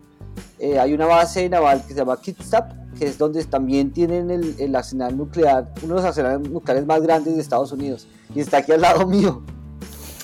Eh, 0.60 0.80
hay 0.80 0.94
una 0.94 1.06
base 1.08 1.50
naval 1.50 1.82
que 1.86 1.94
se 1.94 2.00
llama 2.00 2.20
Kitsap, 2.22 2.72
que 2.98 3.08
es 3.08 3.18
donde 3.18 3.44
también 3.46 3.92
tienen 3.92 4.30
el, 4.30 4.56
el 4.60 4.76
arsenal 4.76 5.18
nuclear, 5.18 5.74
uno 5.82 5.96
de 5.96 6.02
los 6.02 6.06
arsenales 6.06 6.48
nucleares 6.50 6.86
más 6.86 7.02
grandes 7.02 7.36
de 7.36 7.42
Estados 7.42 7.72
Unidos, 7.72 8.08
y 8.36 8.40
está 8.42 8.58
aquí 8.58 8.72
al 8.72 8.82
lado 8.82 9.06
mío. 9.08 9.42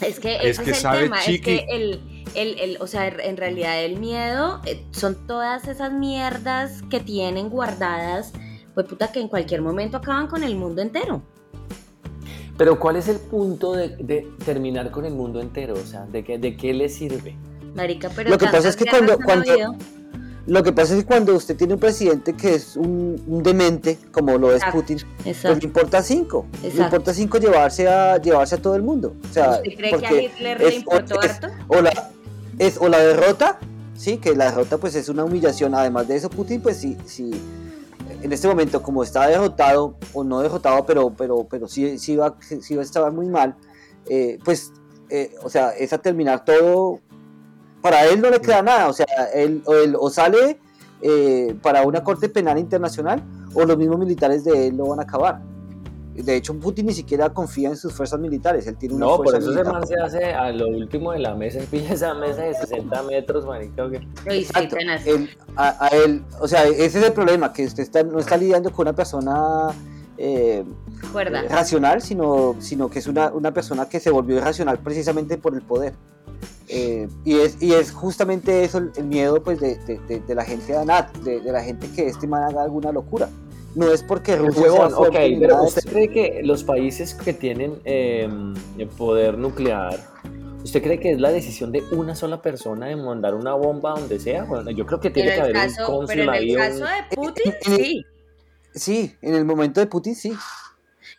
Es 0.01 0.19
que 0.19 0.35
Es 0.35 0.43
ese 0.59 0.63
que 0.63 0.71
es 0.71 0.77
el 0.77 0.81
sabe, 0.83 1.03
tema, 1.03 1.19
Chiqui. 1.21 1.51
es 1.55 1.61
que 1.65 1.75
el, 1.75 2.23
el, 2.35 2.59
el- 2.59 2.77
o 2.81 2.85
sea, 2.87 3.07
en 3.07 3.35
realidad 3.35 3.83
el 3.83 3.99
miedo 3.99 4.61
eh, 4.65 4.85
son 4.91 5.15
todas 5.25 5.67
esas 5.67 5.91
mierdas 5.91 6.83
que 6.91 6.99
tienen 6.99 7.49
guardadas, 7.49 8.31
pues 8.77 8.85
puta 8.85 9.11
que 9.11 9.19
en 9.19 9.27
cualquier 9.27 9.63
momento 9.63 9.97
acaban 9.97 10.27
con 10.27 10.43
el 10.43 10.55
mundo 10.55 10.83
entero. 10.83 11.23
Pero 12.59 12.79
¿cuál 12.79 12.95
es 12.97 13.07
el 13.07 13.17
punto 13.17 13.73
de, 13.73 13.89
de 13.97 14.27
terminar 14.45 14.91
con 14.91 15.03
el 15.03 15.15
mundo 15.15 15.41
entero? 15.41 15.73
O 15.73 15.83
sea, 15.83 16.05
¿de 16.05 16.23
qué, 16.23 16.37
de 16.37 16.55
qué 16.55 16.75
le 16.75 16.87
sirve? 16.87 17.35
Marica, 17.73 18.11
pero 18.15 18.29
Lo 18.29 18.37
que 18.37 18.45
pasa 18.45 18.69
es 18.69 18.75
que 18.75 18.85
cuando- 18.85 19.17
cuando-. 19.17 19.75
Lo 20.45 20.61
que 20.61 20.71
pasa 20.71 20.93
es 20.93 20.99
que 20.99 21.05
cuando 21.07 21.33
usted 21.35 21.57
tiene 21.57 21.73
un 21.73 21.79
presidente 21.79 22.33
que 22.33 22.53
es 22.53 22.75
un, 22.77 23.19
un 23.25 23.41
demente, 23.41 23.97
como 24.11 24.37
lo 24.37 24.49
es 24.51 24.57
Exacto, 24.57 24.77
Putin, 24.79 24.97
pues 25.23 25.27
Exacto. 25.37 25.57
le 25.59 25.65
importa 25.65 26.03
cinco. 26.03 26.45
Le 26.61 26.67
Exacto. 26.67 26.83
importa 26.83 27.13
cinco 27.15 27.37
llevarse 27.39 27.87
a, 27.87 28.17
llevarse 28.21 28.53
a 28.53 28.57
todo 28.59 28.75
el 28.75 28.83
mundo. 28.83 29.15
O 29.27 29.33
sea, 29.33 29.49
¿Usted 29.53 29.75
cree 29.75 29.89
que 29.89 29.95
a 30.05 30.09
porque 30.09 30.23
Hitler 30.25 30.61
es- 30.61 30.69
le 30.69 30.75
importó 30.75 31.19
es- 31.21 31.31
harto? 31.31 31.47
o 31.67 31.81
la, 31.81 32.11
es, 32.59 32.77
o 32.79 32.87
la 32.89 32.99
derrota, 32.99 33.57
sí, 33.95 34.17
que 34.17 34.35
la 34.35 34.45
derrota 34.51 34.77
pues 34.77 34.93
es 34.93 35.09
una 35.09 35.23
humillación. 35.23 35.73
Además 35.73 36.07
de 36.07 36.15
eso, 36.17 36.29
Putin 36.29 36.61
pues 36.61 36.77
sí, 36.77 36.95
sí, 37.07 37.31
en 38.21 38.31
este 38.33 38.47
momento 38.47 38.81
como 38.81 39.03
está 39.03 39.27
derrotado, 39.27 39.95
o 40.13 40.23
no 40.23 40.39
derrotado, 40.41 40.85
pero, 40.85 41.11
pero, 41.11 41.45
pero 41.49 41.67
sí, 41.67 41.97
sí, 41.99 42.15
va, 42.15 42.35
sí 42.41 42.77
a 42.77 42.81
estar 42.81 43.11
muy 43.11 43.27
mal, 43.29 43.55
eh, 44.09 44.37
pues, 44.43 44.71
eh, 45.09 45.33
o 45.43 45.49
sea, 45.49 45.71
es 45.71 45.93
a 45.93 45.97
terminar 45.99 46.43
todo, 46.45 46.99
para 47.81 48.05
él 48.05 48.19
no 48.21 48.29
le 48.29 48.41
queda 48.41 48.61
nada, 48.61 48.87
o 48.89 48.93
sea, 48.93 49.05
él, 49.33 49.61
o, 49.65 49.73
él- 49.73 49.95
o 49.99 50.09
sale 50.09 50.59
eh, 51.01 51.55
para 51.61 51.83
una 51.83 52.03
corte 52.03 52.27
penal 52.27 52.57
internacional, 52.57 53.21
o 53.53 53.63
los 53.65 53.77
mismos 53.77 53.99
militares 53.99 54.43
de 54.43 54.67
él 54.67 54.77
lo 54.77 54.87
van 54.87 54.99
a 54.99 55.03
acabar. 55.03 55.41
De 56.23 56.35
hecho, 56.35 56.53
Putin 56.59 56.87
ni 56.87 56.93
siquiera 56.93 57.29
confía 57.29 57.69
en 57.69 57.77
sus 57.77 57.93
fuerzas 57.93 58.19
militares, 58.19 58.65
él 58.67 58.75
tiene 58.77 58.95
una 58.95 59.05
No, 59.05 59.17
por 59.17 59.27
eso 59.27 59.37
ese 59.37 59.47
militar. 59.49 59.71
man 59.73 59.87
se 59.87 59.95
hace 60.01 60.25
a 60.33 60.51
lo 60.51 60.67
último 60.67 61.11
de 61.11 61.19
la 61.19 61.35
mesa, 61.35 61.59
pilla 61.71 61.93
esa 61.93 62.13
mesa 62.15 62.41
de 62.41 62.53
60 62.55 63.03
metros, 63.03 63.45
marica. 63.45 63.87
sí, 63.89 64.29
Exacto. 64.29 64.75
Él- 65.05 65.29
a, 65.55 65.85
a 65.85 65.87
él, 65.89 66.23
o 66.41 66.47
sea, 66.47 66.65
ese 66.65 66.85
es 66.99 67.05
el 67.05 67.13
problema, 67.13 67.53
que 67.53 67.65
usted 67.65 67.83
está- 67.83 68.03
no 68.03 68.19
está 68.19 68.35
lidiando 68.35 68.71
con 68.71 68.87
una 68.87 68.95
persona 68.95 69.69
eh, 70.17 70.63
racional, 71.49 72.01
sino, 72.01 72.55
sino 72.59 72.89
que 72.89 72.99
es 72.99 73.07
una, 73.07 73.31
una 73.31 73.53
persona 73.53 73.87
que 73.87 73.99
se 73.99 74.09
volvió 74.09 74.37
irracional 74.37 74.79
precisamente 74.79 75.37
por 75.37 75.53
el 75.53 75.61
poder. 75.61 75.93
Eh, 76.69 77.07
y, 77.23 77.35
es, 77.39 77.61
y 77.61 77.73
es 77.73 77.91
justamente 77.91 78.63
eso 78.63 78.79
el, 78.79 78.91
el 78.97 79.05
miedo 79.05 79.41
pues, 79.41 79.59
de, 79.59 79.75
de- 79.85 79.99
de- 80.07 80.19
de 80.19 80.35
la 80.35 80.43
gente 80.43 80.73
de 80.73 80.77
ANAT, 80.79 81.15
de, 81.19 81.39
de 81.39 81.51
la 81.51 81.63
gente 81.63 81.87
que 81.91 82.07
este 82.07 82.27
man 82.27 82.43
haga 82.43 82.63
alguna 82.63 82.91
locura. 82.91 83.29
No 83.75 83.91
es 83.91 84.01
porque 84.03 84.35
Rusia 84.35 84.63
Huevón, 84.63 84.89
sea 84.89 84.97
ok, 84.97 85.11
fuerte 85.11 85.37
pero 85.39 85.57
de 85.57 85.63
¿usted 85.63 85.81
eso. 85.85 85.89
cree 85.91 86.07
que 86.09 86.41
los 86.43 86.63
países 86.63 87.13
que 87.13 87.33
tienen 87.33 87.75
eh, 87.85 88.27
poder 88.97 89.37
nuclear, 89.37 89.99
¿usted 90.63 90.81
cree 90.81 90.99
que 90.99 91.11
es 91.11 91.19
la 91.19 91.29
decisión 91.31 91.71
de 91.71 91.83
una 91.91 92.15
sola 92.15 92.41
persona 92.41 92.87
de 92.87 92.95
mandar 92.95 93.35
una 93.35 93.53
bomba 93.53 93.91
donde 93.99 94.19
sea? 94.19 94.45
Bueno, 94.45 94.71
yo 94.71 94.85
creo 94.85 94.99
que 94.99 95.11
tiene 95.11 95.29
En 95.29 95.35
que 95.35 95.41
haber 95.41 95.55
un 95.55 95.61
caso, 95.61 95.75
pero 95.77 95.97
cónsul 95.97 96.19
en 96.19 96.33
el 96.33 96.49
un- 96.49 96.55
caso 96.55 96.85
de 96.85 97.15
Putin, 97.15 97.53
en 97.65 97.75
sí. 97.75 98.05
Sí, 98.73 99.15
en 99.21 99.35
el 99.35 99.45
momento 99.45 99.79
de 99.79 99.87
Putin 99.87 100.15
sí. 100.15 100.33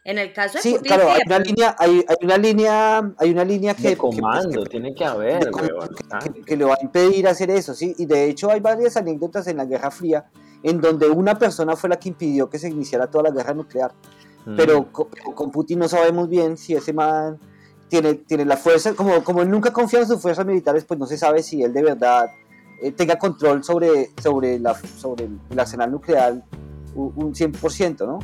En 0.04 0.18
el 0.18 0.32
caso 0.32 0.58
de 0.58 0.62
Sí, 0.62 0.72
Putin, 0.72 0.86
claro, 0.86 1.02
sí, 1.04 1.08
hay 1.10 1.18
de 1.18 1.24
una 1.26 1.38
línea, 1.44 1.76
hay, 1.78 2.04
hay 2.08 2.16
una 2.22 2.38
línea, 2.38 3.12
hay 3.18 3.30
una 3.30 3.44
línea 3.44 3.74
que, 3.74 3.82
de 3.82 3.88
que, 3.90 3.96
pues, 3.96 4.16
comando, 4.16 4.62
que- 4.64 4.70
tiene 4.70 4.94
que 4.94 5.04
haber, 5.04 5.44
de 5.44 6.42
que 6.44 6.56
le 6.56 6.64
va 6.64 6.74
a 6.74 6.78
impedir 6.82 7.28
hacer 7.28 7.50
eso, 7.50 7.74
sí. 7.74 7.94
Y 7.98 8.06
de 8.06 8.24
hecho 8.24 8.50
hay 8.50 8.60
varias 8.60 8.96
anécdotas 8.96 9.46
en 9.48 9.58
la 9.58 9.64
Guerra 9.64 9.90
Fría 9.90 10.24
en 10.62 10.80
donde 10.80 11.08
una 11.08 11.36
persona 11.38 11.76
fue 11.76 11.88
la 11.90 11.98
que 11.98 12.08
impidió 12.08 12.48
que 12.50 12.58
se 12.58 12.68
iniciara 12.68 13.06
toda 13.08 13.24
la 13.24 13.30
guerra 13.30 13.54
nuclear. 13.54 13.92
mm. 14.46 14.56
Pero 14.56 14.92
co- 14.92 15.08
pero 15.12 15.34
con, 15.34 15.50
Putin 15.50 15.78
no 15.78 15.88
sabemos 15.88 16.28
bien 16.28 16.56
si 16.56 16.74
ese 16.74 16.92
man 16.92 17.38
tiene, 17.88 18.14
tiene 18.14 18.44
la 18.44 18.56
fuerza, 18.56 18.94
como, 18.94 19.22
como 19.24 19.42
él 19.42 19.50
nunca 19.50 19.72
confía 19.72 20.00
en 20.00 20.06
sus 20.08 20.20
fuerzas 20.20 20.44
militares, 20.46 20.84
pues 20.84 20.98
no 21.00 21.06
se 21.06 21.16
sabe 21.16 21.42
si 21.42 21.62
él 21.62 21.72
de 21.72 21.82
verdad 21.82 22.30
eh, 22.82 22.92
tenga 22.92 23.16
control 23.18 23.64
sobre, 23.64 24.10
sobre, 24.22 24.58
la, 24.58 24.74
sobre 24.98 25.28
el, 25.50 25.58
arsenal 25.58 25.90
nuclear 25.90 26.42
un, 26.94 27.12
un 27.16 27.34
100%, 27.34 28.06
¿no? 28.06 28.18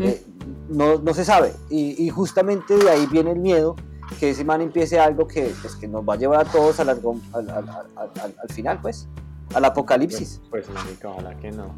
Eh, 0.00 0.24
no, 0.70 0.98
no 0.98 1.12
se 1.14 1.24
sabe. 1.24 1.52
Y, 1.70 2.02
y 2.04 2.08
justamente 2.10 2.74
de 2.76 2.88
ahí 2.90 3.06
viene 3.06 3.32
el 3.32 3.38
miedo 3.38 3.76
que 4.18 4.30
ese 4.30 4.44
man 4.44 4.60
empiece 4.62 4.98
algo 4.98 5.26
que, 5.26 5.52
pues, 5.60 5.74
que 5.76 5.86
nos 5.88 6.02
va 6.08 6.14
a 6.14 6.16
llevar 6.16 6.46
a 6.46 6.50
todos 6.50 6.78
al, 6.80 6.88
al, 6.88 6.98
al- 7.32 7.48
al- 7.48 7.68
al- 7.96 8.34
al 8.42 8.48
final, 8.54 8.80
pues, 8.80 9.06
al 9.54 9.64
apocalipsis. 9.64 10.40
Pues, 10.50 10.66
pues 10.66 10.84
marica, 10.84 11.08
ojalá 11.08 11.36
que 11.38 11.50
no. 11.52 11.74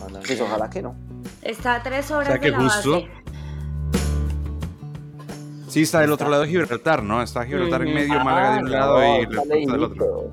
Ojalá 0.00 0.18
Pues 0.20 0.36
que- 0.36 0.42
ojalá 0.42 0.70
que 0.70 0.82
no. 0.82 0.96
Está 1.42 1.76
a 1.76 1.82
tres 1.82 2.10
horas 2.10 2.28
O 2.28 2.32
sea 2.32 2.40
que 2.40 2.46
de 2.50 2.52
la 2.52 2.58
justo- 2.70 2.92
base. 2.92 3.08
Sí, 5.68 5.82
está 5.82 6.00
del 6.00 6.12
otro 6.12 6.28
lado 6.30 6.42
de 6.42 6.48
Gibraltar, 6.48 7.02
¿no? 7.02 7.22
Está 7.22 7.44
Gibraltar 7.44 7.82
en 7.82 7.88
Ujú. 7.88 7.96
medio, 7.96 8.24
Málaga 8.24 8.54
de 8.54 8.60
un 8.62 8.66
Ah, 8.68 8.70
lado 8.70 8.98
no, 9.00 9.18
y 9.18 9.22
está 9.24 9.44
la 9.44 9.54
del 9.56 9.82
otro. 9.84 10.30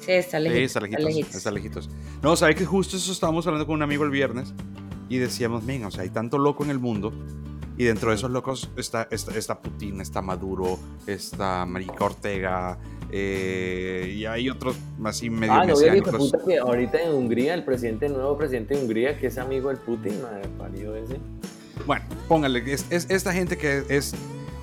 Sí, 0.00 0.12
está 0.12 0.36
Sí, 0.38 0.42
lejitos. 0.44 0.64
está 0.66 0.80
lejitos, 0.80 1.04
lejitos. 1.04 1.34
está 1.34 1.50
lejitos. 1.50 1.90
No, 2.22 2.36
sabe 2.36 2.54
que 2.54 2.66
justo 2.66 2.96
eso 2.96 3.10
estábamos 3.10 3.46
hablando 3.46 3.66
con 3.66 3.76
un 3.76 3.82
amigo 3.82 4.04
el 4.04 4.10
viernes 4.10 4.52
y 5.08 5.16
decíamos, 5.18 5.64
venga, 5.64 5.88
o 5.88 5.90
sea, 5.90 6.02
hay 6.02 6.10
tanto 6.10 6.38
loco 6.38 6.62
en 6.64 6.70
el 6.70 6.78
mundo 6.78 7.12
y 7.76 7.84
dentro 7.84 8.10
de 8.10 8.16
esos 8.16 8.30
locos 8.30 8.70
está, 8.76 9.08
está, 9.10 9.36
está 9.36 9.60
Putin, 9.60 10.00
está 10.00 10.22
Maduro, 10.22 10.78
está 11.06 11.64
Marica 11.66 12.04
Ortega 12.04 12.78
eh, 13.10 14.14
y 14.16 14.24
hay 14.26 14.48
otros 14.50 14.76
así 15.04 15.30
medio 15.30 15.52
Ah, 15.54 15.66
no, 15.66 15.74
puta 16.18 16.38
que 16.46 16.58
ahorita 16.58 17.00
en 17.02 17.12
Hungría, 17.14 17.54
el 17.54 17.64
presidente, 17.64 18.06
el 18.06 18.12
nuevo 18.14 18.36
presidente 18.36 18.74
de 18.74 18.80
Hungría, 18.82 19.18
que 19.18 19.28
es 19.28 19.38
amigo 19.38 19.68
del 19.68 19.78
Putin, 19.78 20.20
madre 20.22 20.48
parido 20.58 20.94
ese. 20.96 21.18
Bueno, 21.86 22.04
póngale, 22.28 22.62
es, 22.72 22.86
es 22.90 23.06
esta 23.10 23.32
gente 23.32 23.56
que 23.56 23.84
es 23.88 24.14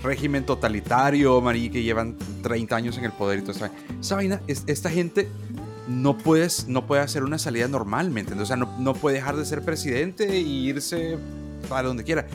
régimen 0.04 0.46
totalitario, 0.46 1.40
marí, 1.42 1.70
que 1.70 1.84
llevan 1.84 2.18
30 2.42 2.76
años 2.76 2.98
en 2.98 3.06
el 3.06 3.12
poder 3.12 3.40
y 3.40 3.42
todo 3.44 3.52
eso. 3.52 3.68
Esa 4.00 4.16
vaina, 4.16 4.42
es- 4.48 4.64
esta 4.68 4.90
gente 4.90 5.28
no, 5.88 6.18
puedes, 6.18 6.68
no 6.68 6.88
puede 6.88 7.02
hacer 7.04 7.24
una 7.24 7.38
salida 7.38 7.68
normal, 7.68 8.10
¿me 8.10 8.22
entiendes? 8.22 8.44
O 8.46 8.48
sea, 8.48 8.56
no, 8.58 8.78
no 8.80 8.94
puede 8.94 9.18
dejar 9.18 9.36
de 9.36 9.46
ser 9.46 9.62
presidente 9.64 10.28
e 10.30 10.40
irse 10.40 11.18
para 11.72 11.88
donde 11.88 12.04
quiera. 12.04 12.28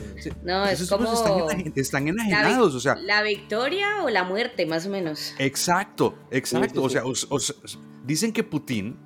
No, 0.43 0.65
es 0.65 0.81
esos 0.81 0.89
tipos 0.99 1.21
como 1.21 1.49
están, 1.49 1.73
están 1.75 2.07
enajenados, 2.07 2.75
o 2.75 2.79
sea, 2.79 2.95
la 2.95 3.21
victoria 3.23 4.03
o 4.03 4.09
la 4.09 4.23
muerte, 4.23 4.65
más 4.65 4.85
o 4.85 4.89
menos. 4.89 5.33
exacto, 5.39 6.17
exacto. 6.31 6.67
Sí, 6.67 6.73
sí, 6.79 6.85
o 6.85 6.89
sea, 6.89 7.05
os- 7.05 7.27
os- 7.29 7.79
dicen 8.05 8.33
que 8.33 8.43
Putin, 8.43 8.97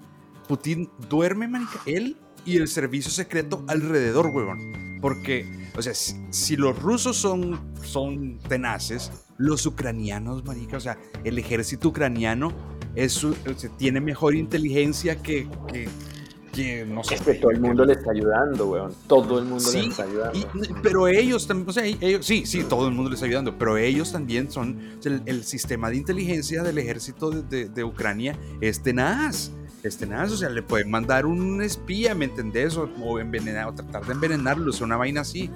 Putin 0.47 0.89
duerme, 1.09 1.47
marica, 1.47 1.79
él 1.85 2.17
y 2.45 2.57
el 2.57 2.67
servicio 2.67 3.11
secreto 3.11 3.63
alrededor, 3.67 4.27
huevón. 4.27 4.99
Porque, 5.01 5.69
o 5.75 5.81
sea, 5.81 5.93
si, 5.95 6.15
si 6.29 6.55
los 6.55 6.79
rusos 6.79 7.17
son, 7.17 7.73
son 7.83 8.39
tenaces, 8.47 9.11
los 9.37 9.65
ucranianos, 9.65 10.43
marica, 10.45 10.77
o 10.77 10.79
sea, 10.79 10.97
el 11.23 11.37
ejército 11.39 11.89
ucraniano 11.89 12.51
es, 12.95 13.13
su- 13.13 13.35
o 13.49 13.57
sea, 13.57 13.69
tiene 13.77 13.99
mejor 14.01 14.35
inteligencia 14.35 15.15
que, 15.21 15.47
que, 15.71 15.87
que 16.51 16.85
no 16.85 17.03
sé. 17.03 17.15
Es 17.15 17.21
que 17.21 17.33
todo 17.35 17.51
el 17.51 17.59
mundo 17.59 17.85
le 17.85 17.93
está 17.93 18.11
ayudando, 18.11 18.67
weón. 18.67 18.93
Todo 19.07 19.39
el 19.39 19.45
mundo 19.45 19.63
le 19.71 19.81
Sí, 19.81 19.87
está 19.89 20.03
ayudando. 20.03 20.37
y- 20.39 20.45
pero 20.83 21.07
ellos 21.07 21.47
también, 21.47 21.69
o 21.69 21.73
sea, 21.73 21.85
ellos, 21.85 22.25
sí, 22.25 22.45
sí, 22.45 22.63
todo 22.63 22.87
el 22.87 22.93
mundo 22.93 23.09
les 23.09 23.17
está 23.17 23.25
ayudando, 23.27 23.57
pero 23.57 23.77
ellos 23.77 24.11
también 24.11 24.51
son, 24.51 24.77
el, 25.05 25.21
el 25.25 25.43
sistema 25.43 25.89
de 25.89 25.97
inteligencia 25.97 26.63
del 26.63 26.77
ejército 26.77 27.29
de, 27.31 27.41
de- 27.43 27.69
de 27.69 27.83
Ucrania 27.83 28.37
es 28.59 28.81
tenaz, 28.83 29.51
es 29.83 29.97
tenaz, 29.97 30.31
o 30.31 30.37
sea, 30.37 30.49
le 30.49 30.61
pueden 30.61 30.91
mandar 30.91 31.25
un 31.25 31.61
espía, 31.61 32.13
¿me 32.15 32.25
entendés? 32.25 32.77
O, 32.77 32.89
o 33.03 33.19
envenenar, 33.19 33.67
o 33.67 33.73
tratar 33.73 34.05
de 34.05 34.13
envenenarlo, 34.13 34.69
o 34.69 34.73
sea, 34.73 34.85
una 34.85 34.97
vaina 34.97 35.21
así. 35.21 35.49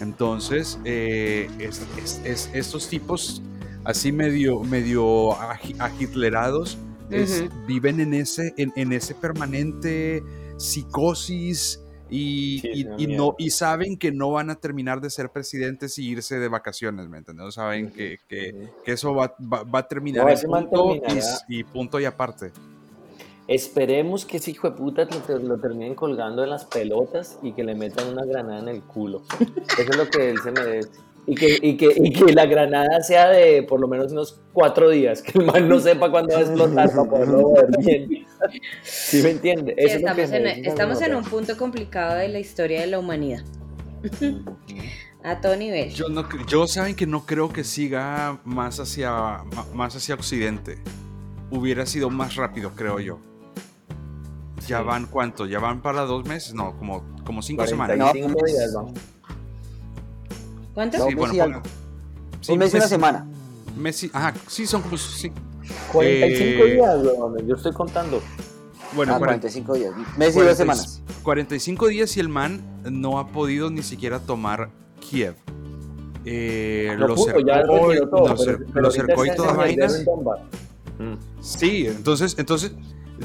Entonces, 0.00 0.78
eh, 0.84 1.48
es- 1.58 1.82
es- 2.02 2.20
es- 2.24 2.50
estos 2.52 2.88
tipos 2.88 3.42
así 3.84 4.12
medio, 4.12 4.60
medio 4.60 5.32
agi- 5.32 5.76
ahitlerados 5.78 6.76
es- 7.10 7.44
viven 7.66 8.00
en 8.00 8.14
ese, 8.14 8.54
en, 8.56 8.72
en 8.76 8.92
ese 8.92 9.14
permanente 9.14 10.22
psicosis 10.56 11.80
y, 12.10 12.58
Sí, 12.60 12.68
y- 12.74 12.80
y 13.02 13.06
miedo. 13.06 13.24
no, 13.30 13.34
y 13.38 13.50
saben 13.50 13.96
que 13.96 14.12
no 14.12 14.30
van 14.30 14.50
a 14.50 14.56
terminar 14.56 15.00
de 15.00 15.10
ser 15.10 15.30
presidentes 15.30 15.98
y 15.98 16.08
irse 16.10 16.38
de 16.38 16.48
vacaciones, 16.48 17.08
¿me 17.08 17.18
entiendes? 17.18 17.54
Saben 17.54 17.90
que, 17.90 18.18
que- 18.28 18.68
eso 18.86 19.14
va, 19.14 19.34
va- 19.40 19.62
va 19.64 19.78
a 19.80 19.88
terminar 19.88 20.24
No, 20.24 20.30
en 20.30 20.40
punto 20.40 20.96
y 21.48 21.64
punto 21.64 21.98
y 22.00 22.04
aparte. 22.04 22.52
Esperemos 23.46 24.24
que 24.24 24.38
ese 24.38 24.52
hijo 24.52 24.70
de 24.70 24.76
puta 24.76 25.06
lo, 25.28 25.38
lo 25.38 25.58
terminen 25.58 25.94
colgando 25.94 26.42
en 26.44 26.50
las 26.50 26.64
pelotas 26.64 27.38
y 27.42 27.52
que 27.52 27.62
le 27.62 27.74
metan 27.74 28.08
una 28.08 28.24
granada 28.24 28.60
en 28.60 28.68
el 28.68 28.80
culo. 28.82 29.22
Eso 29.38 29.82
es 29.82 29.96
lo 29.96 30.08
que 30.08 30.30
él 30.30 30.38
se 30.42 30.50
merece. 30.50 30.88
Y 31.26 31.34
que, 31.34 31.58
y, 31.62 31.76
que, 31.78 31.88
y 31.96 32.12
que 32.12 32.32
la 32.34 32.44
granada 32.44 33.00
sea 33.02 33.30
de 33.30 33.62
por 33.62 33.80
lo 33.80 33.88
menos 33.88 34.12
unos 34.12 34.42
cuatro 34.52 34.90
días, 34.90 35.22
que 35.22 35.38
el 35.38 35.46
man 35.46 35.68
no 35.68 35.80
sepa 35.80 36.10
cuándo 36.10 36.34
va 36.34 36.40
a 36.40 36.42
explotar 36.42 36.90
para 36.90 37.04
poderlo 37.08 37.52
ver 37.54 37.68
bien. 37.78 38.26
¿Sí 38.82 39.22
me 39.22 39.30
entiende? 39.30 39.74
Eso 39.78 39.96
estamos 39.96 40.30
en, 40.30 40.46
estamos 40.46 41.00
en 41.00 41.14
un 41.14 41.24
punto 41.24 41.56
complicado 41.56 42.16
de 42.16 42.28
la 42.28 42.40
historia 42.40 42.82
de 42.82 42.88
la 42.88 42.98
humanidad. 42.98 43.42
A 45.24 45.40
todo 45.40 45.56
nivel. 45.56 45.88
Yo, 45.88 46.10
no, 46.10 46.28
yo 46.46 46.66
saben 46.66 46.94
que 46.94 47.06
no 47.06 47.24
creo 47.24 47.50
que 47.50 47.64
siga 47.64 48.38
más 48.44 48.78
hacia, 48.78 49.42
más 49.72 49.96
hacia 49.96 50.14
Occidente. 50.16 50.76
Hubiera 51.50 51.86
sido 51.86 52.10
más 52.10 52.36
rápido, 52.36 52.72
creo 52.76 53.00
yo. 53.00 53.18
Ya 54.68 54.78
Sí. 54.80 54.84
van 54.84 55.06
cuánto, 55.06 55.46
ya 55.46 55.58
van 55.58 55.80
para 55.80 56.02
dos 56.02 56.26
meses, 56.26 56.52
no, 56.52 56.76
como, 56.76 57.02
como 57.24 57.40
cinco 57.40 57.66
semanas. 57.66 57.96
45 57.96 58.44
días, 58.44 58.74
vamos. 58.74 58.92
¿Cuánto? 60.74 60.98
No, 60.98 61.06
Sí, 61.08 61.14
ponga- 61.16 61.44
algo. 61.44 61.62
sí, 62.40 62.52
un 62.52 62.58
mes 62.58 62.74
y 62.74 62.76
una 62.76 62.88
semana. 62.88 63.26
mes 63.78 64.02
y- 64.04 64.10
ajá, 64.12 64.34
sí, 64.48 64.66
son 64.66 64.82
como. 64.82 64.96
Sí. 64.98 65.30
45 65.92 66.64
Eh, 66.66 66.72
días, 66.74 66.98
weón, 67.02 67.46
yo 67.46 67.54
estoy 67.56 67.72
contando. 67.72 68.20
Bueno, 68.94 69.14
Ah, 69.14 69.18
40 69.18 69.48
45 69.48 69.74
días. 69.74 69.92
Mes 70.18 70.30
y 70.30 70.34
40 70.34 70.44
dos 70.50 70.56
semanas. 70.58 71.02
45 71.22 71.88
días 71.88 72.16
y 72.16 72.20
el 72.20 72.28
man 72.28 72.60
no 72.90 73.18
ha 73.18 73.28
podido 73.28 73.70
ni 73.70 73.82
siquiera 73.82 74.20
tomar 74.20 74.70
Kiev. 75.00 75.34
Eh, 76.26 76.94
No 76.98 77.08
lo 77.08 77.14
pudo, 77.16 77.38
ya 77.40 77.56
cercó, 77.56 77.66
todo, 77.76 77.94
lo 77.94 78.10
pero- 78.10 78.36
cer- 78.36 78.64
pero 78.72 78.80
lo 78.80 78.88
ahorita 78.88 78.90
cercó 79.06 79.24
y 79.26 79.28
está 79.30 79.42
toda 79.42 79.68
en. 80.98 81.18
Sí, 81.40 81.86
entonces, 81.86 82.34
entonces 82.38 82.72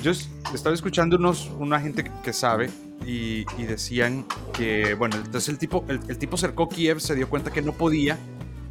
yo 0.02 0.12
es- 0.12 0.30
estaba 0.54 0.74
escuchando 0.76 1.18
unos, 1.18 1.50
una 1.60 1.80
gente 1.80 2.10
que 2.24 2.34
sabe 2.34 2.70
y, 3.10 3.46
y 3.58 3.64
decían 3.66 4.26
que, 4.54 4.94
bueno, 4.94 5.16
entonces 5.18 5.50
el 5.50 5.58
tipo, 5.58 5.84
el, 5.88 6.00
el 6.08 6.18
tipo 6.18 6.38
cercó 6.38 6.70
Kiev, 6.70 7.00
se 7.02 7.16
dio 7.16 7.28
cuenta 7.30 7.52
que 7.52 7.62
no 7.62 7.74
podía 7.74 8.18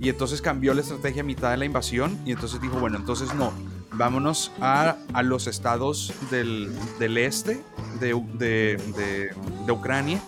y 0.00 0.08
entonces 0.08 0.40
cambió 0.40 0.74
la 0.74 0.80
estrategia 0.82 1.22
a 1.22 1.24
mitad 1.24 1.50
de 1.50 1.56
la 1.56 1.64
invasión 1.64 2.16
y 2.24 2.30
entonces 2.32 2.60
dijo, 2.60 2.78
bueno, 2.78 2.96
entonces 2.98 3.34
no, 3.34 3.52
vámonos 3.94 4.52
a, 4.60 4.96
a 5.12 5.22
los 5.24 5.48
estados 5.48 6.12
del, 6.30 6.70
del 7.00 7.18
este 7.18 7.60
de, 8.00 8.14
de- 8.34 8.76
de- 8.96 9.30
de 9.66 9.72
Ucrania 9.72 10.22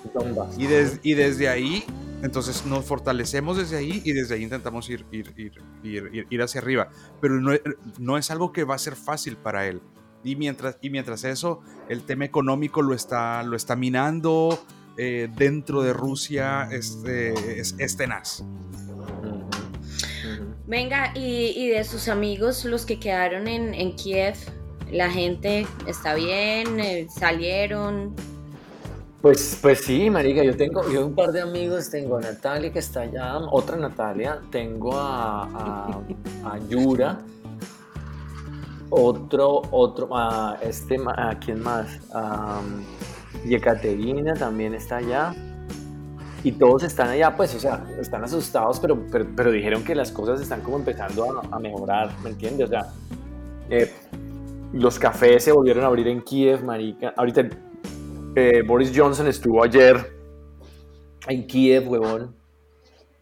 y, 0.58 0.66
des- 0.66 0.98
y 1.04 1.14
desde 1.14 1.48
ahí, 1.48 1.84
entonces 2.22 2.66
nos 2.66 2.84
fortalecemos 2.84 3.56
desde 3.58 3.76
ahí 3.76 4.02
y 4.04 4.12
desde 4.12 4.34
ahí 4.34 4.42
intentamos 4.42 4.90
ir, 4.90 5.06
ir, 5.12 5.32
ir, 5.36 5.52
ir, 5.84 6.10
ir- 6.12 6.26
ir 6.28 6.42
hacia 6.42 6.60
arriba. 6.60 6.88
Pero 7.20 7.40
no, 7.40 7.52
no 7.98 8.18
es 8.18 8.30
algo 8.32 8.52
que 8.52 8.64
va 8.64 8.74
a 8.74 8.78
ser 8.78 8.96
fácil 8.96 9.36
para 9.36 9.66
él. 9.68 9.80
Y 10.22 10.36
mientras, 10.36 10.76
y 10.82 10.90
mientras 10.90 11.24
eso, 11.24 11.60
el 11.88 12.02
tema 12.02 12.24
económico 12.24 12.82
lo 12.82 12.94
está, 12.94 13.42
lo 13.42 13.56
está 13.56 13.74
minando 13.76 14.62
eh, 14.96 15.28
dentro 15.34 15.82
de 15.82 15.92
Rusia, 15.92 16.68
es, 16.70 16.98
eh, 17.06 17.34
es, 17.56 17.74
es 17.78 17.96
tenaz. 17.96 18.44
Venga, 20.66 21.12
y, 21.16 21.52
y 21.56 21.68
de 21.70 21.82
sus 21.84 22.08
amigos, 22.08 22.64
los 22.64 22.86
que 22.86 23.00
quedaron 23.00 23.48
en, 23.48 23.74
en 23.74 23.96
Kiev, 23.96 24.36
la 24.92 25.10
gente 25.10 25.66
está 25.86 26.14
bien, 26.14 26.78
Eh, 26.80 27.08
salieron. 27.08 28.14
Pues, 29.22 29.58
pues 29.60 29.80
sí, 29.80 30.08
marica, 30.08 30.42
yo 30.42 30.56
tengo 30.56 30.90
yo 30.90 31.06
un 31.06 31.14
par 31.14 31.30
de 31.32 31.42
amigos, 31.42 31.90
tengo 31.90 32.16
a 32.16 32.20
Natalia 32.20 32.72
que 32.72 32.78
está 32.78 33.00
allá, 33.02 33.36
otra 33.50 33.76
Natalia, 33.76 34.40
tengo 34.50 34.96
a, 34.96 35.44
a, 35.44 36.00
a 36.44 36.58
Yura, 36.68 37.20
otro, 38.90 39.62
otro, 39.70 40.08
a 40.16 40.58
este, 40.62 40.98
quién 41.44 41.62
más, 41.62 42.00
a 42.12 42.60
Yekaterina 43.46 44.34
también 44.34 44.74
está 44.74 44.96
allá, 44.96 45.34
y 46.42 46.52
todos 46.52 46.82
están 46.84 47.08
allá, 47.08 47.36
pues, 47.36 47.54
o 47.54 47.60
sea, 47.60 47.84
están 48.00 48.24
asustados, 48.24 48.80
pero, 48.80 48.98
pero, 49.36 49.52
dijeron 49.52 49.84
que 49.84 49.94
las 49.94 50.10
cosas 50.10 50.40
están 50.40 50.62
como 50.62 50.78
empezando 50.78 51.24
a, 51.24 51.56
a 51.56 51.58
mejorar, 51.58 52.10
¿me 52.22 52.30
entiendes? 52.30 52.66
O 52.66 52.70
sea, 52.70 52.86
eh, 53.68 53.92
los 54.72 54.98
cafés 54.98 55.44
se 55.44 55.52
volvieron 55.52 55.84
a 55.84 55.88
abrir 55.88 56.08
en 56.08 56.22
Kiev, 56.22 56.64
marica, 56.64 57.12
ahorita 57.16 57.42
eh, 58.36 58.62
Boris 58.66 58.92
Johnson 58.94 59.26
estuvo 59.26 59.62
ayer 59.64 59.96
en 61.26 61.46
Kiev, 61.46 61.90
huevón. 61.90 62.39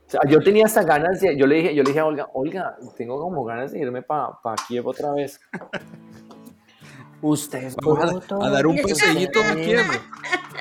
O 0.09 0.11
sea, 0.11 0.21
yo 0.27 0.41
tenía 0.41 0.65
hasta 0.65 0.83
ganas 0.85 1.21
de, 1.21 1.37
yo 1.37 1.47
le 1.47 1.57
dije, 1.57 1.75
yo 1.75 1.83
le 1.83 1.91
dije 1.91 2.01
a 2.01 2.07
Olga, 2.07 2.31
Olga, 2.33 2.79
tengo 2.97 3.21
como 3.21 3.45
ganas 3.45 3.73
de 3.73 3.79
irme 3.81 4.01
para 4.01 4.33
Kiev 4.67 4.87
otra 4.87 5.13
vez. 5.13 5.39
Usted 7.21 7.71
Vamos 7.85 8.25
a, 8.31 8.47
a 8.47 8.51
dar 8.51 8.67
un 8.67 8.79
paseíto 8.79 9.41
a. 9.41 9.55
Kiev. 9.55 9.85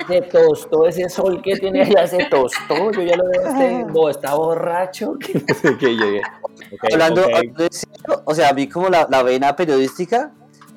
Se 0.05 0.21
tostó 0.23 0.85
ese 0.85 1.07
sol 1.07 1.41
que 1.41 1.55
tiene 1.55 1.83
allá, 1.83 2.05
se 2.07 2.25
tostó. 2.25 2.91
Yo 2.91 3.03
ya 3.03 3.15
lo 3.15 3.23
veo, 3.29 3.47
este, 3.47 3.85
no, 3.85 4.09
está 4.09 4.35
borracho. 4.35 5.13
Que 5.19 5.35
no 5.35 5.55
sé 5.55 5.77
qué 5.77 5.95
llegué. 5.95 6.21
Ok, 6.73 6.91
hablando, 6.91 7.21
ok. 7.21 7.27
hablando 7.33 7.63
en 7.63 7.71
serio, 7.71 8.23
o 8.25 8.35
sea, 8.35 8.49
a 8.49 8.53
mí 8.53 8.67
como 8.67 8.89
la, 8.89 9.07
la 9.09 9.23
vena 9.23 9.55
periodística, 9.55 10.33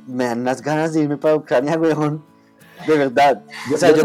me 0.07 0.27
dan 0.27 0.43
unas 0.43 0.63
ganas 0.63 0.93
de 0.93 1.01
irme 1.01 1.17
para 1.17 1.35
Ucrania, 1.35 1.77
weón. 1.77 2.30
De 2.87 2.97
verdad. 2.99 3.43
Yo, 3.69 3.77
o 3.77 3.79
sea, 3.79 3.91
yo, 3.95 4.03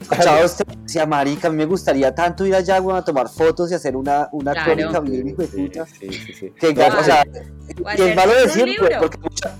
escuchaba 0.00 0.40
a 0.40 0.44
usted 0.44 0.64
decía, 0.82 1.06
marica, 1.06 1.48
a 1.48 1.50
mí 1.50 1.56
me 1.56 1.66
gustaría 1.66 2.14
tanto 2.14 2.46
ir 2.46 2.54
allá, 2.54 2.80
weón, 2.80 2.98
a 2.98 3.04
tomar 3.04 3.28
fotos 3.28 3.70
y 3.70 3.74
hacer 3.74 3.96
una, 3.96 4.28
una 4.32 4.52
Claro. 4.52 4.72
crónica 4.72 5.00
bien, 5.00 5.28
hijo 5.28 5.42
de 5.42 5.48
puta. 5.48 5.86
sí, 5.86 6.12
sí, 6.12 6.32
sí. 6.32 6.52
Que, 6.58 6.68
o 6.68 7.04
sea, 7.04 7.22
es 7.96 8.16
malo 8.16 8.32
libro. 8.64 8.88
porque 9.00 9.18
mucha- 9.18 9.56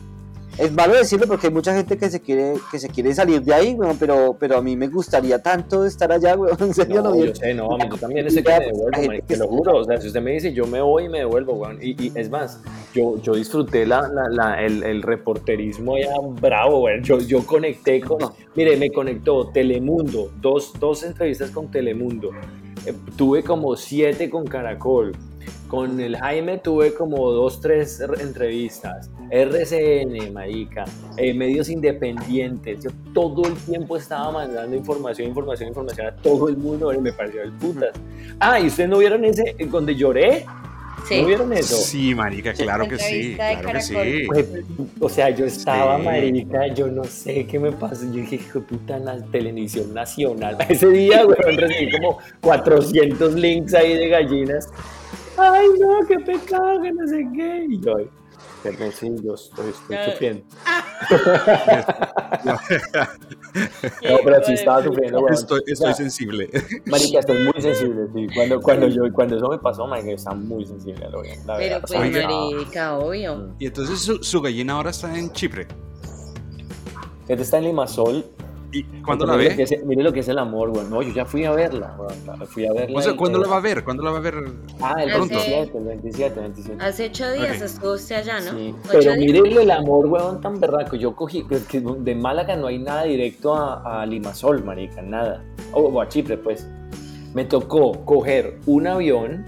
es 0.61 0.72
malo 0.72 0.94
decirlo 0.94 1.26
porque 1.26 1.46
hay 1.48 1.52
mucha 1.52 1.74
gente 1.74 1.96
que 1.96 2.11
se 2.11 2.20
quiere, 2.20 2.54
que 2.70 2.78
se 2.78 2.88
quiere 2.88 3.14
salir 3.14 3.40
de 3.42 3.52
ahí, 3.54 3.74
weón, 3.74 3.96
pero, 3.98 4.36
pero 4.38 4.58
a 4.58 4.62
mí 4.62 4.76
me 4.76 4.88
gustaría 4.88 5.42
tanto 5.42 5.84
estar 5.84 6.12
allá, 6.12 6.36
weón, 6.36 6.56
en 6.61 6.74
serio, 6.74 7.02
No, 7.02 7.14
yo 7.16 7.34
sé, 7.34 7.54
no, 7.54 7.72
a 7.72 7.76
mí 7.78 7.84
yo 7.90 7.96
también 7.96 8.26
estoy 8.26 8.42
que 8.42 8.50
me 8.58 8.66
devuelvo, 8.66 9.02
marica, 9.06 9.26
te 9.26 9.36
lo 9.36 9.48
juro. 9.48 9.76
O 9.78 9.84
sea, 9.84 10.00
si 10.00 10.08
usted 10.08 10.20
me 10.20 10.32
dice, 10.32 10.52
yo 10.52 10.66
me 10.66 10.80
voy 10.80 11.04
y 11.04 11.08
me 11.08 11.18
devuelvo, 11.18 11.54
weón. 11.54 11.78
Y, 11.80 11.90
y 12.06 12.12
es 12.14 12.28
más, 12.30 12.61
yo, 12.94 13.20
yo 13.22 13.34
disfruté 13.34 13.86
la, 13.86 14.02
la, 14.08 14.28
la- 14.30 14.62
el, 14.62 14.82
el 14.82 15.02
reporterismo 15.02 15.94
allá 15.96 16.12
bravo, 16.40 16.80
weón. 16.84 17.02
Yo, 17.02 17.18
yo 17.20 17.44
conecté 17.46 18.00
con, 18.00 18.18
mire, 18.54 18.76
me 18.76 18.90
conectó 18.90 19.48
Telemundo, 19.48 20.30
dos, 20.40 20.72
dos 20.78 21.02
entrevistas 21.02 21.50
con 21.50 21.70
Telemundo. 21.70 22.30
Eh, 22.86 22.94
tuve 23.16 23.42
como 23.42 23.76
siete 23.76 24.28
con 24.30 24.46
Caracol. 24.46 25.12
Con 25.68 26.01
el 26.01 26.16
Jaime 26.16 26.59
tuve 26.59 26.95
como 26.95 27.30
dos, 27.30 27.61
tres 27.61 28.01
entrevistas. 28.20 29.09
RCN, 29.30 30.32
marica, 30.32 30.84
eh, 31.16 31.32
medios 31.32 31.68
independientes. 31.68 32.82
Yo 32.82 32.91
todo 33.14 33.47
el 33.47 33.55
tiempo 33.55 33.97
estaba 33.97 34.32
mandando 34.32 34.74
información, 34.76 35.28
información, 35.28 35.68
información 35.68 36.07
a 36.09 36.16
todo 36.16 36.49
el 36.49 36.57
mundo 36.57 36.93
y 36.93 36.99
me 36.99 37.12
pareció 37.12 37.43
el 37.43 37.53
putas. 37.53 37.91
Ah, 38.41 38.59
¿y 38.61 38.66
ustedes 38.66 38.91
no 38.91 38.99
vieron 38.99 39.24
ese 39.24 39.55
eh, 39.59 39.66
donde 39.66 39.95
lloré? 39.95 40.45
Sí. 41.09 41.20
¿No 41.22 41.28
vieron 41.28 41.53
eso? 41.53 41.76
Sí, 41.76 42.14
marica, 42.14 42.53
claro 42.53 42.86
que 42.86 42.99
sí, 42.99 43.34
claro 43.34 43.72
que 43.72 43.80
sí. 43.80 44.26
Fue- 44.26 44.64
o 45.01 45.09
sea, 45.09 45.30
yo 45.30 45.47
estaba, 45.47 45.97
Sí. 45.99 46.05
marica, 46.05 46.66
yo 46.74 46.88
no 46.88 47.05
sé 47.05 47.47
qué 47.47 47.59
me 47.59 47.72
pasó. 47.72 48.05
Yo 48.05 48.20
dije, 48.20 48.36
hijo 48.36 48.61
puta, 48.61 48.97
en 48.99 49.07
la 49.07 49.16
televisión 49.22 49.95
nacional. 49.95 50.57
Ese 50.68 50.88
día, 50.88 51.24
weón, 51.26 51.57
recibí 51.57 51.91
como 51.93 52.18
400 52.43 53.34
links 53.34 53.74
ahí 53.74 53.95
de 53.97 54.09
gallinas. 54.09 54.68
Ay, 55.37 55.68
no, 55.78 56.07
qué 56.07 56.18
pecado, 56.18 56.83
que 56.83 56.93
no 56.93 57.07
sé 57.07 57.26
qué. 57.35 57.66
Y 57.70 57.81
yo, 57.81 57.97
perdón, 58.62 58.93
sí, 58.93 59.11
yo 59.22 59.35
estoy, 59.35 59.70
estoy 59.70 59.97
sufriendo. 60.12 60.45
No, 64.09 64.16
pero 64.24 64.45
sí 64.45 64.53
estaba 64.53 64.83
sufriendo, 64.85 65.20
weón. 65.20 65.33
Estoy, 65.35 65.59
estoy 65.66 65.72
O 65.72 65.76
sea, 65.76 65.95
sensible. 65.95 66.49
Marica, 66.87 67.18
estoy 67.20 67.39
muy 67.43 67.61
sensible, 67.61 68.07
sí. 68.14 68.26
Cuando, 68.35 68.61
cuando, 68.61 68.87
yo, 68.89 69.03
cuando 69.12 69.37
eso 69.37 69.49
me 69.49 69.59
pasó, 69.59 69.87
marica, 69.87 70.12
estaba 70.12 70.37
muy 70.37 70.64
sensible, 70.64 71.09
lo 71.11 71.22
bien, 71.22 71.39
la 71.47 71.57
Pero 71.57 71.74
verdad. 71.76 71.89
pues, 71.89 72.01
Oiga. 72.01 72.28
marica, 72.28 72.99
obvio. 72.99 73.55
Y 73.59 73.66
entonces 73.66 73.99
su, 74.01 74.22
su 74.22 74.41
gallina 74.41 74.74
ahora 74.74 74.91
está 74.91 75.16
en 75.18 75.33
Chipre. 75.33 75.66
Este 77.28 77.43
está 77.43 77.59
en 77.59 77.64
Limasol 77.64 78.24
¿Y 78.73 78.85
cuándo 79.03 79.27
la 79.27 79.37
Mire 79.37 79.57
ve? 79.57 79.62
es- 79.64 79.85
mire 79.85 80.03
lo 80.03 80.12
que 80.12 80.21
es 80.21 80.29
el 80.29 80.39
amor, 80.39 80.71
güey. 80.71 80.87
No, 80.89 81.03
yo 81.03 81.12
ya 81.12 81.25
fui 81.25 81.45
a 81.45 81.51
verla, 81.53 81.95
güey. 81.97 82.47
Fui 82.47 82.66
a 82.66 82.73
verla. 82.73 82.99
O 82.99 83.03
sea, 83.03 83.12
y- 83.12 83.16
¿cuándo 83.16 83.39
la 83.39 83.49
va 83.49 83.57
a 83.57 83.61
ver? 83.61 83.83
¿Cuándo 83.83 84.03
la 84.03 84.11
va 84.12 84.18
a 84.18 84.21
ver? 84.21 84.35
Ah, 84.81 84.95
el 85.03 85.11
Pronto. 85.12 85.35
27, 85.35 85.79
el 85.79 85.85
27, 85.85 86.35
el 86.35 86.41
27. 86.41 86.85
Hace 86.85 87.07
ocho 87.07 87.33
días 87.33 87.57
Ok. 87.57 87.62
estuvo 87.64 87.93
usted 87.95 88.16
allá, 88.16 88.41
¿no? 88.41 88.51
Sí, 88.59 88.75
pero 88.91 89.16
mírenle 89.16 89.62
el 89.62 89.71
amor, 89.71 90.07
huevón, 90.07 90.41
tan 90.41 90.61
berraco. 90.61 90.95
Yo 90.97 91.16
cogí, 91.16 91.45
que 91.68 91.81
de 91.81 92.14
Málaga 92.14 92.55
no 92.57 92.68
hay 92.68 92.79
nada 92.79 93.05
directo 93.05 93.55
a, 93.55 94.03
a 94.03 94.07
Limasol, 94.07 94.62
marica, 94.64 95.03
nada. 95.03 95.43
O, 95.73 95.81
o 95.83 96.01
a 96.01 96.09
Chipre, 96.09 96.37
pues. 96.39 96.66
Me 97.35 97.45
tocó 97.45 97.93
coger 98.05 98.59
un 98.66 98.87
avión 98.87 99.45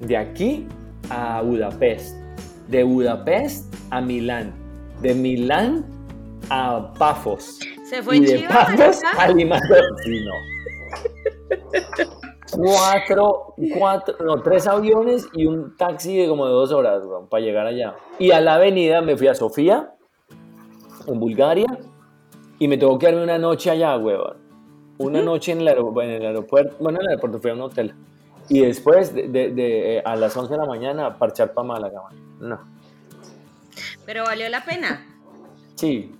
de 0.00 0.16
aquí 0.16 0.66
a 1.10 1.40
Budapest, 1.42 2.16
de 2.68 2.82
Budapest 2.82 3.74
a 3.90 4.00
Milán, 4.00 4.52
de 5.02 5.14
Milán 5.14 5.84
a 6.50 6.92
Pafos 6.98 7.58
Se 7.88 8.02
fue 8.02 8.16
y 8.16 8.20
de 8.20 8.38
chiva, 8.38 8.48
Pafos 8.50 8.78
marica. 9.02 9.22
a 9.22 9.28
Limasol. 9.28 9.84
Sí, 10.04 10.24
no. 10.24 10.32
Cuatro, 12.50 13.54
cuatro, 13.76 14.16
no, 14.24 14.40
tres 14.42 14.66
aviones 14.66 15.26
y 15.32 15.46
un 15.46 15.76
taxi 15.76 16.16
de 16.16 16.28
como 16.28 16.46
de 16.46 16.52
dos 16.52 16.72
horas, 16.72 17.02
weón, 17.04 17.28
para 17.28 17.42
llegar 17.44 17.66
allá. 17.66 17.96
Y 18.18 18.30
a 18.30 18.40
la 18.40 18.54
avenida 18.54 19.02
me 19.02 19.16
fui 19.16 19.26
a 19.28 19.34
Sofía, 19.34 19.92
en 21.06 21.20
Bulgaria, 21.20 21.66
y 22.58 22.68
me 22.68 22.78
tocó 22.78 22.98
quedarme 22.98 23.22
una 23.24 23.38
noche 23.38 23.70
allá, 23.70 23.96
weón. 23.96 24.36
Una 24.98 25.20
noche 25.20 25.52
en 25.52 25.60
el, 25.60 25.68
aeropu- 25.68 26.02
en 26.04 26.10
el 26.10 26.24
aeropuerto, 26.24 26.76
bueno, 26.80 26.98
en 26.98 27.02
el 27.04 27.08
aeropuerto 27.10 27.38
fui 27.40 27.50
a 27.50 27.54
un 27.54 27.60
hotel. 27.62 27.94
Y 28.48 28.60
después, 28.60 29.12
de, 29.14 29.28
de- 29.28 29.50
de, 29.50 29.96
eh, 29.98 30.02
a 30.04 30.16
las 30.16 30.34
11 30.36 30.52
de 30.54 30.58
la 30.58 30.66
mañana, 30.66 31.18
parchar 31.18 31.52
para 31.52 31.66
Málaga, 31.66 32.00
man. 32.02 32.14
No. 32.40 32.60
Pero 34.06 34.24
valió 34.24 34.48
la 34.48 34.64
pena. 34.64 35.04
Sí, 35.74 36.14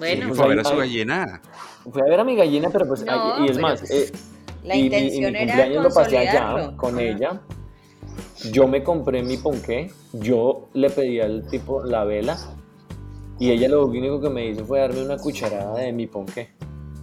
Bueno, 0.00 0.26
pues 0.28 0.36
Fue 0.38 0.46
a 0.46 0.48
ver 0.48 0.60
a 0.60 0.64
su 0.64 0.72
ahí- 0.72 0.78
gallina. 0.78 1.40
fui 1.92 2.00
a 2.02 2.04
ver 2.06 2.20
a 2.20 2.24
mi 2.24 2.36
gallina, 2.36 2.70
pero 2.70 2.86
pues, 2.88 3.04
No, 3.04 3.44
y 3.44 3.50
es 3.50 3.56
pero 3.56 3.68
más, 3.68 3.80
pues, 3.80 3.90
eh, 3.90 4.12
la 4.64 4.76
y 4.76 4.78
mi- 4.78 4.82
y 4.82 4.86
intención 4.86 5.32
mi 5.32 5.38
era 5.38 5.46
cumpleaños 5.54 5.82
lo 5.84 5.90
pasé 5.94 6.18
allá 6.18 6.72
con 6.76 6.98
ella. 6.98 7.40
Yo 8.52 8.66
me 8.66 8.82
compré 8.82 9.22
mi 9.22 9.36
ponqué, 9.36 9.92
yo 10.14 10.68
le 10.72 10.88
pedí 10.90 11.20
al 11.20 11.46
tipo 11.48 11.84
la 11.84 12.04
vela 12.04 12.38
y 13.38 13.50
ella 13.50 13.68
lo 13.68 13.84
único 13.86 14.20
que 14.20 14.30
me 14.30 14.46
hizo 14.48 14.64
fue 14.64 14.80
darme 14.80 15.02
una 15.04 15.18
cucharada 15.18 15.78
de 15.78 15.92
mi 15.92 16.06
ponqué. 16.06 16.48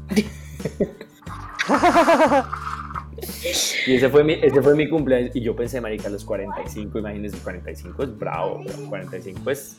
y 3.88 3.96
ese 3.96 4.10
fue, 4.10 4.24
mi, 4.24 4.34
ese 4.34 4.62
fue 4.62 4.76
mi 4.76 4.88
cumpleaños 4.90 5.36
y 5.36 5.42
yo 5.42 5.56
pensé, 5.56 5.80
marica, 5.82 6.10
los 6.10 6.24
45, 6.26 7.00
imagínense, 7.00 7.38
45 7.40 8.04
es 8.04 8.18
bravo, 8.18 8.64
bro, 8.64 8.74
45 8.90 9.52
es... 9.52 9.78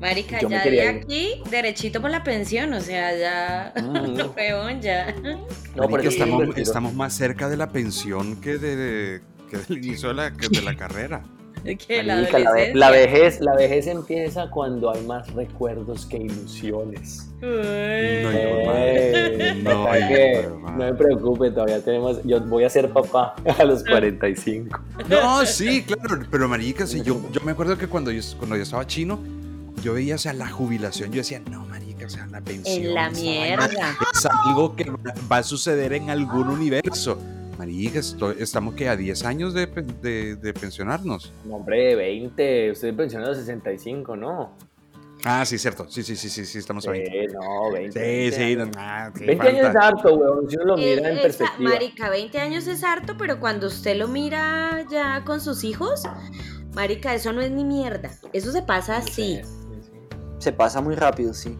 Marica, 0.00 0.40
Yo 0.40 0.48
me 0.48 0.56
ya 0.56 0.64
de 0.64 0.74
ir. 0.76 0.80
aquí, 1.04 1.42
derechito 1.50 2.00
por 2.00 2.10
la 2.10 2.22
pensión, 2.24 2.72
o 2.72 2.80
sea, 2.80 3.16
ya, 3.16 3.72
Mm. 3.82 4.14
no, 4.16 4.32
peón, 4.32 4.80
ya. 4.80 5.14
No, 5.22 5.88
Marica, 5.88 5.88
pero 5.96 6.08
estamos, 6.08 6.56
estamos 6.56 6.94
más 6.94 7.12
cerca 7.14 7.48
de 7.48 7.56
la 7.56 7.68
pensión 7.68 8.40
que, 8.40 8.58
de, 8.58 9.20
que 9.50 9.58
del 9.58 9.84
inicio 9.84 10.08
de 10.08 10.14
la, 10.14 10.30
que 10.32 10.48
de 10.48 10.62
la 10.62 10.74
carrera. 10.76 11.22
La 11.62 12.16
Marica, 12.16 12.38
la, 12.38 12.54
la 12.72 12.90
vejez, 12.90 13.38
la 13.42 13.54
vejez 13.54 13.86
empieza 13.86 14.48
cuando 14.48 14.90
hay 14.94 15.02
más 15.04 15.30
recuerdos 15.34 16.06
que 16.06 16.16
ilusiones. 16.16 17.28
No, 17.42 17.48
Uy. 17.48 17.54
no, 18.22 18.30
Eh, 18.76 19.60
no, 19.62 19.84
no, 19.84 19.90
que 20.08 20.48
no, 20.58 20.70
me 20.70 20.94
preocupe, 20.94 21.50
todavía 21.50 21.84
tenemos. 21.84 22.22
Yo 22.24 22.40
voy 22.40 22.64
a 22.64 22.70
ser 22.70 22.88
papá 22.90 23.34
a 23.58 23.64
los 23.64 23.84
45. 23.84 24.80
No, 25.10 25.44
sí, 25.44 25.82
claro, 25.82 26.22
pero 26.30 26.48
marica, 26.48 26.86
sí, 26.86 27.02
yo, 27.02 27.20
yo 27.30 27.42
me 27.42 27.52
acuerdo 27.52 27.76
que 27.76 27.86
cuando 27.88 28.10
yo, 28.10 28.22
cuando 28.38 28.56
yo 28.56 28.62
estaba 28.62 28.86
chino, 28.86 29.18
yo 29.82 29.94
veía, 29.94 30.14
o 30.14 30.18
sea, 30.18 30.32
la 30.32 30.48
jubilación, 30.48 31.10
yo 31.12 31.18
decía, 31.18 31.40
no, 31.50 31.64
marica, 31.66 32.06
o 32.06 32.10
sea, 32.10 32.26
la 32.26 32.40
pensión. 32.40 32.84
En 32.86 32.94
la 32.94 33.10
mierda. 33.10 33.66
vaina 33.66 33.96
Es 34.14 34.26
algo 34.26 34.76
que 34.76 34.84
va- 34.90 35.36
a 35.38 35.42
suceder 35.42 35.92
en 35.92 36.10
algún 36.10 36.48
universo. 36.48 37.18
Marica, 37.58 37.98
estoy- 37.98 38.36
estamos 38.38 38.74
que 38.74 38.88
a 38.88 38.96
10 38.96 39.22
años 39.24 39.52
de, 39.52 39.66
de- 39.66 40.36
de 40.36 40.54
pensionarnos. 40.54 41.32
No, 41.44 41.56
hombre, 41.56 41.94
20. 41.94 42.70
Usted 42.72 42.94
pensionó 42.96 43.26
a 43.26 43.28
los 43.30 43.38
65, 43.38 44.16
¿no? 44.16 44.52
Ah, 45.24 45.44
sí, 45.44 45.58
cierto. 45.58 45.86
Sí, 45.90 46.02
sí, 46.02 46.16
sí, 46.16 46.30
sí, 46.30 46.46
sí, 46.46 46.56
estamos 46.56 46.88
a 46.88 46.92
20. 46.92 47.10
Sí, 47.10 47.26
no, 47.34 47.70
20. 47.70 48.30
Sí, 48.30 48.36
sí, 48.36 48.56
no, 48.56 48.62
años. 48.62 48.76
ah, 48.78 49.10
sí, 49.14 49.26
20 49.26 49.48
años 49.48 49.58
es 49.58 49.64
falta. 49.74 49.88
harto, 49.88 50.14
weón. 50.14 50.48
Si 50.50 50.56
uno 50.56 50.64
lo 50.64 50.76
mira 50.78 50.86
Eh, 50.90 50.94
en 50.94 51.06
esa- 51.12 51.22
perspectiva. 51.22 51.70
marica, 51.70 52.08
20 52.08 52.40
años 52.40 52.66
es 52.66 52.82
harto, 52.82 53.16
pero 53.18 53.38
cuando 53.38 53.66
usted 53.66 53.96
lo 53.98 54.08
mira 54.08 54.86
ya 54.90 55.22
con 55.26 55.42
sus 55.42 55.62
hijos, 55.62 56.04
marica, 56.74 57.12
eso 57.14 57.34
no 57.34 57.42
es 57.42 57.50
ni 57.50 57.64
mierda. 57.64 58.10
Eso 58.32 58.50
se 58.52 58.62
pasa 58.62 58.96
así. 58.96 59.40
Sí, 60.40 60.44
sí, 60.44 60.44
sí. 60.44 60.44
Se 60.44 60.52
pasa 60.52 60.80
muy 60.80 60.94
rápido, 60.94 61.34
sí. 61.34 61.56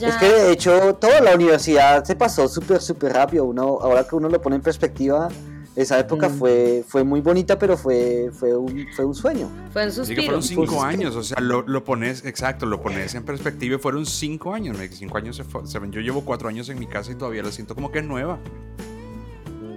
Ya... 0.00 0.08
Es 0.08 0.16
que 0.16 0.26
de 0.28 0.52
hecho 0.52 0.94
toda 0.94 1.20
la 1.20 1.34
universidad 1.34 2.02
se 2.04 2.16
pasó 2.16 2.48
súper, 2.48 2.80
súper 2.80 3.12
rápido. 3.12 3.44
Uno, 3.44 3.62
ahora 3.80 4.04
que 4.04 4.16
uno 4.16 4.28
lo 4.28 4.40
pone 4.40 4.56
en 4.56 4.62
perspectiva, 4.62 5.28
esa 5.76 5.98
época 6.00 6.28
Mm. 6.28 6.38
fue, 6.38 6.84
fue 6.88 7.04
muy 7.04 7.20
bonita, 7.20 7.58
pero 7.58 7.76
fue, 7.76 8.30
fue, 8.32 8.56
un, 8.56 8.86
fue 8.96 9.04
un 9.04 9.14
sueño. 9.14 9.48
Fue 9.72 9.84
un 9.84 9.90
Sí, 9.92 10.00
que 10.00 10.06
suspiro. 10.06 10.22
fueron 10.24 10.42
cinco 10.42 10.82
años, 10.82 11.14
o 11.14 11.22
sea, 11.22 11.38
lo, 11.40 11.62
lo 11.62 11.84
pones, 11.84 12.24
exacto, 12.24 12.66
lo 12.66 12.80
pones 12.80 13.14
en 13.14 13.24
perspectiva 13.24 13.76
y 13.76 13.78
fueron 13.78 14.04
cinco 14.06 14.52
años. 14.54 14.76
Cinco 14.92 15.18
años 15.18 15.36
se 15.36 15.44
fue- 15.44 15.66
se 15.66 15.78
yo 15.90 16.00
llevo 16.00 16.22
cuatro 16.24 16.48
años 16.48 16.68
en 16.70 16.78
mi 16.78 16.86
casa 16.86 17.12
y 17.12 17.14
todavía 17.14 17.42
la 17.44 17.52
siento 17.52 17.74
como 17.76 17.92
que 17.92 18.00
es 18.00 18.04
nueva. 18.06 18.38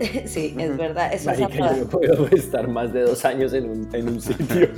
sí, 0.26 0.56
es 0.58 0.78
verdad. 0.78 1.14
Eso 1.14 1.30
Marica, 1.30 1.48
es 1.72 1.78
yo 1.78 1.84
no 1.84 1.90
puedo 1.90 2.28
estar 2.32 2.68
más 2.68 2.92
de 2.94 3.02
dos 3.02 3.24
años 3.26 3.54
en 3.54 3.70
un, 3.70 3.90
en 3.96 4.08
un 4.10 4.22
sitio. 4.22 4.68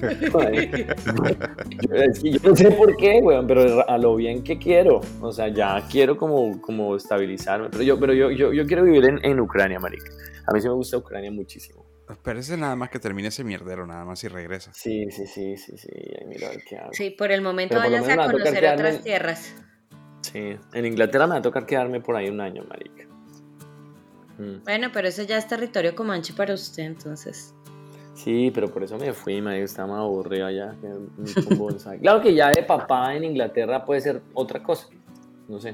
Yo- 1.82 1.96
es 1.96 2.20
que 2.20 2.32
yo 2.32 2.40
no 2.50 2.56
sé 2.56 2.72
por 2.72 2.96
qué, 2.98 3.20
weón, 3.22 3.48
pero 3.48 3.88
a 3.90 3.98
lo 3.98 4.16
bien 4.16 4.44
que 4.44 4.58
quiero. 4.58 5.02
O 5.22 5.32
sea, 5.32 5.48
ya 5.48 5.86
quiero 5.90 6.18
como, 6.18 6.62
como 6.62 6.96
estabilizarme. 6.96 7.70
Pero 7.72 7.84
yo, 7.84 8.00
pero 8.00 8.14
yo, 8.14 8.32
yo, 8.32 8.54
yo 8.54 8.66
quiero 8.66 8.84
vivir 8.84 9.06
en, 9.06 9.24
en 9.24 9.40
Ucrania, 9.40 9.80
marica. 9.80 10.06
A 10.48 10.54
mí 10.54 10.62
sí 10.62 10.68
me 10.68 10.74
gusta 10.74 10.98
Ucrania 10.98 11.32
muchísimo. 11.32 11.86
Espérese 12.10 12.58
nada 12.58 12.76
más 12.76 12.90
que 12.90 13.00
termine 13.00 13.30
ese 13.30 13.44
mierdero, 13.44 13.88
nada 13.88 14.04
más 14.04 14.24
y 14.24 14.28
regresa. 14.28 14.72
Sí, 14.74 15.06
sí, 15.10 15.26
sí, 15.26 15.56
sí, 15.58 15.78
sí. 15.78 15.88
Ay, 16.20 16.26
mira 16.28 16.50
qué 16.68 16.78
hago. 16.78 16.90
Sí, 16.92 17.12
por 17.12 17.32
el 17.32 17.42
momento 17.42 17.76
por 17.76 17.84
vayas 17.86 18.10
a 18.10 18.16
conocer 18.26 18.66
otras 18.74 18.96
en- 18.98 19.04
tierras. 19.04 19.56
Sí, 20.22 20.56
en 20.74 20.86
Inglaterra 20.86 21.28
me 21.28 21.34
va 21.34 21.40
a 21.40 21.42
tocar 21.42 21.66
quedarme 21.66 22.02
por 22.02 22.16
ahí 22.16 22.30
un 22.30 22.42
año, 22.42 22.64
marica. 22.68 23.08
Mm. 24.38 24.64
Bueno, 24.64 24.90
pero 24.94 25.08
eso 25.08 25.24
ya 25.24 25.38
es 25.38 25.48
territorio 25.48 25.96
comanche 25.96 26.34
para 26.34 26.54
usted, 26.54 26.84
entonces. 26.84 27.54
Sí, 28.16 28.52
pero 28.54 28.68
por 28.72 28.84
eso 28.84 28.98
me 28.98 29.12
fui, 29.14 29.42
marica. 29.42 29.66
Estaba 29.66 29.88
más 29.90 30.00
aburrido 30.00 30.46
allá. 30.48 30.76
Claro 32.02 32.22
que 32.22 32.34
ya 32.34 32.50
de 32.52 32.64
papá 32.64 33.16
en 33.16 33.24
Inglaterra 33.24 33.84
puede 33.86 34.02
ser 34.02 34.22
otra 34.34 34.62
cosa. 34.62 34.88
No 35.48 35.60
sé. 35.60 35.74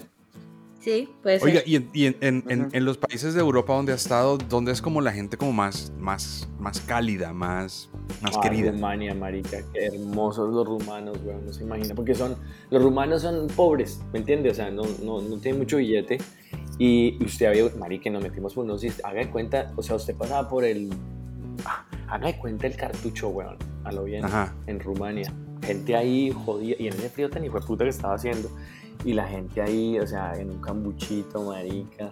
Sí, 0.80 1.10
puede 1.22 1.40
ser. 1.40 1.48
Oiga, 1.50 1.62
y, 1.66 1.76
en, 1.76 1.90
y 1.94 2.06
en- 2.06 2.16
en- 2.22 2.44
en- 2.48 2.70
en 2.72 2.86
los 2.86 2.98
países 2.98 3.34
de 3.34 3.42
Europa 3.42 3.74
donde 3.74 3.92
ha 3.92 3.96
estado, 3.96 4.38
donde 4.38 4.72
es 4.72 4.82
como 4.82 5.02
la 5.02 5.12
gente 5.12 5.36
como 5.36 5.52
más, 5.52 5.92
más, 6.00 6.48
más 6.58 6.80
cálida, 6.80 7.34
más, 7.34 7.90
más 8.22 8.38
Ah, 8.38 8.40
querida. 8.42 8.72
Rumania, 8.72 9.14
marica, 9.14 9.58
qué 9.74 9.88
hermosos 9.88 10.54
los 10.54 10.66
rumanos, 10.66 11.18
weón, 11.26 11.46
no 11.46 11.52
se 11.52 11.64
imagina, 11.64 11.94
porque 11.94 12.16
son, 12.16 12.38
los 12.72 12.82
rumanos 12.82 13.24
son 13.24 13.48
pobres, 13.48 14.00
¿me 14.14 14.20
entiende? 14.20 14.50
O 14.52 14.54
sea, 14.54 14.72
no, 14.72 14.84
no, 15.04 15.22
no 15.22 15.38
tienen 15.38 15.60
mucho 15.60 15.78
billete 15.78 16.18
y 16.80 17.22
usted 17.24 17.46
había, 17.46 17.70
marica, 17.78 18.10
nos 18.10 18.24
metimos 18.24 18.54
por 18.54 18.64
unos, 18.64 18.84
haga 19.04 19.20
de 19.20 19.30
cuenta, 19.30 19.72
o 19.76 19.84
sea, 19.84 19.98
usted 19.98 20.16
pasaba 20.16 20.48
por 20.48 20.64
el, 20.64 20.90
ah, 21.66 21.86
haga 22.08 22.28
de 22.28 22.38
cuenta 22.40 22.68
el 22.68 22.78
cartucho, 22.78 23.28
weón, 23.28 23.58
a 23.84 23.92
lo 23.92 24.06
bien, 24.06 24.24
Ajá. 24.24 24.56
en 24.66 24.80
Rumania, 24.80 25.32
gente 25.62 25.96
ahí 25.96 26.32
jodida, 26.32 26.78
y 26.80 26.88
en 26.88 26.94
ese 26.94 27.10
frío 27.10 27.30
tan 27.30 27.44
hijo 27.44 27.60
de 27.60 27.68
puta 27.68 27.84
que 27.84 27.90
estaba 27.90 28.16
haciendo, 28.16 28.50
y 29.04 29.12
la 29.12 29.28
gente 29.28 29.62
ahí, 29.62 30.00
o 30.00 30.08
sea, 30.08 30.34
en 30.40 30.52
un 30.52 30.62
cambuchito, 30.62 31.44
marica, 31.44 32.12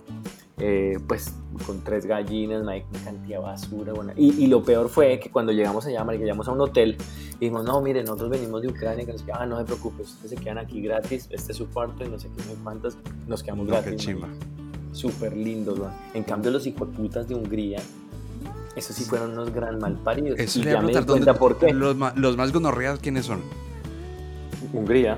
eh, 0.59 0.97
pues 1.07 1.33
con 1.65 1.81
tres 1.81 2.05
gallinas, 2.05 2.61
una 2.63 2.73
cantidad 3.03 3.37
de 3.39 3.43
basura, 3.43 3.93
bueno. 3.93 4.11
Y, 4.15 4.43
y 4.43 4.47
lo 4.47 4.63
peor 4.63 4.89
fue 4.89 5.19
que 5.19 5.29
cuando 5.29 5.51
llegamos 5.51 5.85
allá, 5.85 6.03
marica, 6.03 6.23
llegamos 6.23 6.47
a 6.47 6.51
un 6.51 6.61
hotel 6.61 6.97
y 7.35 7.39
dijimos, 7.41 7.63
no, 7.65 7.79
mire, 7.81 8.01
nosotros 8.03 8.29
venimos 8.31 8.61
de 8.63 8.69
Ucrania, 8.69 9.05
que 9.05 9.11
nos 9.13 9.21
queda- 9.21 9.37
ah, 9.41 9.45
no 9.45 9.57
se 9.59 9.65
preocupe, 9.65 10.01
ustedes 10.03 10.31
se 10.31 10.35
quedan 10.37 10.57
aquí 10.57 10.81
gratis, 10.81 11.27
este 11.29 11.51
es 11.51 11.57
su 11.57 11.67
cuarto 11.69 12.03
y 12.03 12.09
no 12.09 12.17
sé 12.19 12.27
qué, 12.35 12.43
no 12.45 12.63
cuántas, 12.63 12.97
nos 13.27 13.43
quedamos 13.43 13.67
No, 13.67 13.73
gratis. 13.73 14.05
qué. 14.05 14.17
Súper 14.93 15.37
lindos, 15.37 15.77
weón. 15.79 15.91
En 16.15 16.23
cambio, 16.23 16.49
los 16.49 16.65
hijueputas 16.65 17.27
de 17.27 17.35
Hungría, 17.35 17.79
esos 18.75 18.95
sí 18.95 19.03
fueron 19.03 19.31
unos 19.33 19.53
gran 19.53 19.77
malparidos. 19.79 20.39
Eso 20.39 20.59
y 20.59 20.63
ya 20.63 20.81
me 20.81 20.87
di 20.87 20.93
preguntar, 20.93 21.05
cuenta 21.05 21.25
¿dónde- 21.33 21.39
por 21.39 21.57
qué. 21.59 21.73
Los, 21.73 21.95
los 22.17 22.35
más 22.37 22.51
gonorreas, 22.51 22.97
¿quiénes 22.99 23.25
son? 23.25 23.41
Hungría. 24.73 25.17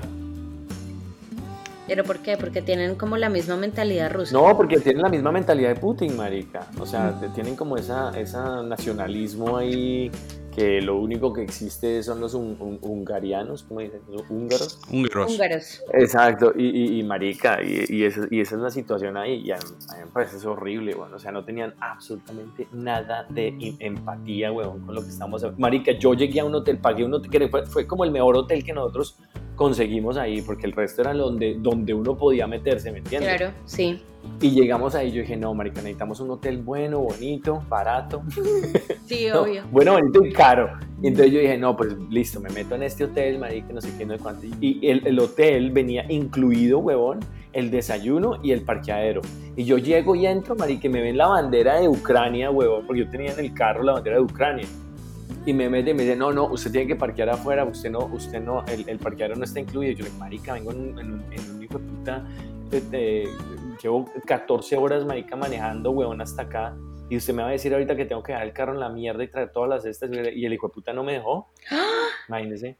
¿Pero 1.90 2.04
por 2.04 2.20
qué? 2.20 2.36
Porque 2.36 2.62
tienen 2.62 2.94
como 2.94 3.16
la 3.16 3.28
misma 3.28 3.56
mentalidad 3.56 4.12
rusa. 4.12 4.32
No, 4.32 4.56
porque 4.56 4.78
tienen 4.78 5.02
la 5.02 5.08
misma 5.08 5.32
mentalidad 5.32 5.70
de 5.70 5.80
Putin, 5.80 6.16
marica. 6.16 6.64
O 6.78 6.86
sea, 6.86 7.18
te- 7.18 7.30
tienen 7.30 7.56
como 7.56 7.76
esa, 7.76 8.16
esa 8.16 8.62
nacionalismo 8.62 9.56
ahí 9.56 10.08
que 10.54 10.80
lo 10.80 11.00
único 11.00 11.32
que 11.32 11.42
existe 11.42 12.00
son 12.04 12.20
los 12.20 12.34
hun- 12.34 12.56
hun- 12.60 12.78
hungarianos, 12.80 13.64
¿cómo 13.64 13.80
dicen? 13.80 14.02
Húngaros. 14.28 14.78
Húngaros. 14.88 15.32
Húngaros. 15.32 15.82
Exacto, 15.92 16.52
y, 16.56 16.66
y, 16.68 17.00
y 17.00 17.02
marica, 17.02 17.60
y, 17.60 17.84
y, 17.88 18.04
esa, 18.04 18.20
y 18.30 18.40
esa 18.40 18.54
es 18.54 18.60
la 18.60 18.70
situación 18.70 19.16
ahí, 19.16 19.42
y 19.44 19.50
a, 19.50 19.56
a 19.56 19.58
mí 19.96 20.02
me 20.04 20.10
parece 20.12 20.36
eso 20.36 20.52
horrible, 20.52 20.94
weón, 20.94 21.12
o 21.12 21.18
sea, 21.18 21.32
no 21.32 21.44
tenían 21.44 21.74
absolutamente 21.80 22.68
nada 22.72 23.26
de 23.30 23.48
em- 23.48 23.76
empatía, 23.80 24.52
weón, 24.52 24.80
con 24.86 24.94
lo 24.94 25.02
que 25.02 25.08
estamos 25.08 25.44
Marica, 25.58 25.90
yo 25.92 26.14
llegué 26.14 26.38
a 26.40 26.44
un 26.44 26.54
hotel, 26.54 26.78
pagué 26.78 27.04
un 27.04 27.14
hotel, 27.14 27.30
que 27.30 27.48
fue, 27.48 27.66
fue 27.66 27.86
como 27.86 28.04
el 28.04 28.10
mejor 28.12 28.36
hotel 28.36 28.62
que 28.64 28.72
nosotros 28.72 29.16
conseguimos 29.60 30.16
ahí, 30.16 30.40
porque 30.40 30.64
el 30.66 30.72
resto 30.72 31.02
era 31.02 31.12
donde, 31.12 31.54
donde 31.58 31.92
uno 31.92 32.16
podía 32.16 32.46
meterse, 32.46 32.90
¿me 32.90 33.00
entiendes? 33.00 33.36
Claro, 33.36 33.52
sí. 33.66 34.00
Y 34.40 34.52
llegamos 34.52 34.94
ahí, 34.94 35.12
yo 35.12 35.20
dije, 35.20 35.36
no, 35.36 35.52
marica, 35.52 35.82
necesitamos 35.82 36.18
un 36.20 36.30
hotel 36.30 36.62
bueno, 36.62 37.00
bonito, 37.00 37.62
barato. 37.68 38.22
Sí, 39.06 39.26
No, 39.30 39.42
obvio. 39.42 39.64
bueno, 39.70 39.92
bonito 39.92 40.24
y 40.24 40.32
caro. 40.32 40.70
Y 41.02 41.08
entonces 41.08 41.34
yo 41.34 41.40
dije, 41.40 41.58
no, 41.58 41.76
pues 41.76 41.94
listo, 42.08 42.40
me 42.40 42.48
meto 42.48 42.74
en 42.74 42.84
este 42.84 43.04
hotel, 43.04 43.38
marica, 43.38 43.70
no 43.74 43.82
sé 43.82 43.90
qué, 43.98 44.06
no 44.06 44.16
sé 44.16 44.22
cuánto. 44.22 44.46
Y 44.62 44.80
el, 44.88 45.06
el 45.06 45.18
hotel 45.18 45.70
venía 45.72 46.06
incluido, 46.10 46.78
huevón, 46.78 47.20
el 47.52 47.70
desayuno 47.70 48.38
y 48.42 48.52
el 48.52 48.62
parqueadero. 48.62 49.20
Y 49.56 49.64
yo 49.64 49.76
llego 49.76 50.14
y 50.14 50.24
entro, 50.24 50.56
marica, 50.56 50.86
y 50.86 50.90
me 50.90 51.02
ven 51.02 51.18
la 51.18 51.26
bandera 51.26 51.78
de 51.80 51.86
Ucrania, 51.86 52.50
huevón, 52.50 52.86
porque 52.86 53.00
yo 53.04 53.10
tenía 53.10 53.30
en 53.34 53.40
el 53.40 53.52
carro 53.52 53.82
la 53.82 53.92
bandera 53.92 54.16
de 54.16 54.22
Ucrania. 54.22 54.66
Y 55.46 55.52
me 55.54 55.68
mete 55.70 55.90
y 55.90 55.94
me 55.94 56.02
dice, 56.02 56.16
no, 56.16 56.32
no, 56.32 56.44
usted 56.46 56.70
tiene 56.70 56.86
que 56.86 56.96
parquear 56.96 57.30
afuera, 57.30 57.64
usted 57.64 57.90
no, 57.90 58.00
usted 58.06 58.40
no, 58.40 58.64
el, 58.66 58.88
el 58.88 58.98
parqueadero 58.98 59.36
no 59.36 59.44
está 59.44 59.60
incluido. 59.60 59.92
Yo 59.92 60.04
le 60.04 60.10
digo, 60.10 60.18
marica, 60.20 60.52
vengo 60.54 60.72
en, 60.72 60.80
un- 60.92 60.98
en 60.98 61.12
un, 61.14 61.24
en 61.32 61.50
un 61.56 61.62
hijo 61.62 61.78
de 61.78 61.84
puta, 61.84 62.24
eh, 62.72 62.82
eh, 62.92 63.24
llevo 63.82 64.10
14 64.26 64.76
horas, 64.76 65.04
marica, 65.06 65.36
manejando, 65.36 65.90
huevón, 65.92 66.20
hasta 66.20 66.42
acá. 66.42 66.76
Y 67.08 67.16
usted 67.16 67.34
me 67.34 67.42
va 67.42 67.48
a 67.48 67.52
decir 67.52 67.72
ahorita 67.72 67.96
que 67.96 68.04
tengo 68.04 68.22
que 68.22 68.32
dejar 68.32 68.46
el 68.46 68.52
carro 68.52 68.72
en 68.74 68.80
la 68.80 68.88
mierda 68.88 69.24
y 69.24 69.28
traer 69.28 69.50
todas 69.50 69.68
las 69.68 69.84
estas. 69.84 70.10
Y 70.12 70.44
el 70.46 70.52
hijo 70.52 70.68
de 70.68 70.74
puta 70.74 70.92
no 70.92 71.02
me 71.02 71.14
dejó. 71.14 71.48
Imagínese. 72.28 72.78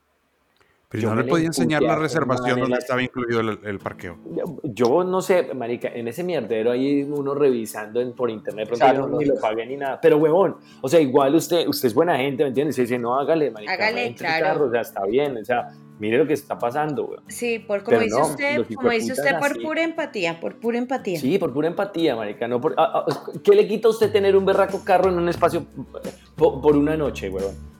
Pero 0.90 1.02
Yo 1.04 1.14
no 1.14 1.22
le 1.22 1.28
podía 1.28 1.46
enseñar 1.46 1.82
la 1.82 1.92
a 1.92 1.96
reservación 2.00 2.58
donde 2.58 2.70
la- 2.74 2.78
estaba 2.78 3.00
incluido 3.00 3.38
el, 3.40 3.60
el 3.62 3.78
parqueo. 3.78 4.18
Yo- 4.34 4.58
Yo 4.64 5.04
no 5.04 5.22
sé, 5.22 5.54
marica, 5.54 5.86
en 5.88 6.08
ese 6.08 6.24
mierdero 6.24 6.72
ahí 6.72 7.04
uno 7.04 7.32
revisando 7.32 8.00
en- 8.00 8.12
por 8.12 8.28
internet, 8.28 8.66
pronto 8.66 8.84
Claro, 8.84 9.02
yo 9.02 9.06
no- 9.08 9.18
ni 9.18 9.26
lo 9.26 9.36
pagué 9.36 9.64
ni 9.66 9.76
nada. 9.76 10.00
Pero 10.00 10.16
huevón, 10.16 10.56
o 10.80 10.88
sea, 10.88 10.98
igual 10.98 11.36
usted, 11.36 11.68
usted 11.68 11.86
es 11.86 11.94
buena 11.94 12.16
gente, 12.16 12.42
¿me 12.42 12.48
entiendes? 12.48 12.76
Y 12.78 12.82
dice, 12.82 12.98
no, 12.98 13.16
hágale, 13.20 13.52
marica, 13.52 13.72
Hágale, 13.74 14.14
claro. 14.16 14.44
carro, 14.46 14.66
o 14.66 14.70
sea, 14.72 14.80
está 14.80 15.04
bien, 15.06 15.36
o 15.36 15.44
sea, 15.44 15.68
mire 16.00 16.18
lo 16.18 16.26
que 16.26 16.32
está 16.32 16.58
pasando, 16.58 17.04
weón. 17.04 17.22
Sí, 17.28 17.60
por 17.60 17.84
como 17.84 17.98
Pero 17.98 18.00
dice 18.06 18.18
no, 18.18 18.26
usted, 18.26 18.74
como 18.74 18.90
dice 18.90 19.12
usted, 19.12 19.38
por 19.38 19.52
así. 19.52 19.60
pura 19.60 19.82
empatía, 19.84 20.40
por 20.40 20.56
pura 20.58 20.78
empatía. 20.78 21.20
Sí, 21.20 21.38
por 21.38 21.52
pura 21.52 21.68
empatía, 21.68 22.16
marica, 22.16 22.48
no 22.48 22.60
por... 22.60 22.74
ah, 22.76 23.04
ah, 23.08 23.22
¿Qué 23.44 23.54
le 23.54 23.68
quita 23.68 23.86
a 23.86 23.92
usted 23.92 24.10
tener 24.10 24.34
un 24.36 24.44
berraco 24.44 24.82
carro 24.84 25.08
en 25.08 25.18
un 25.18 25.28
espacio 25.28 25.64
po- 26.34 26.60
por, 26.60 26.76
una 26.76 26.96
noche, 26.96 27.30
weón? 27.30 27.70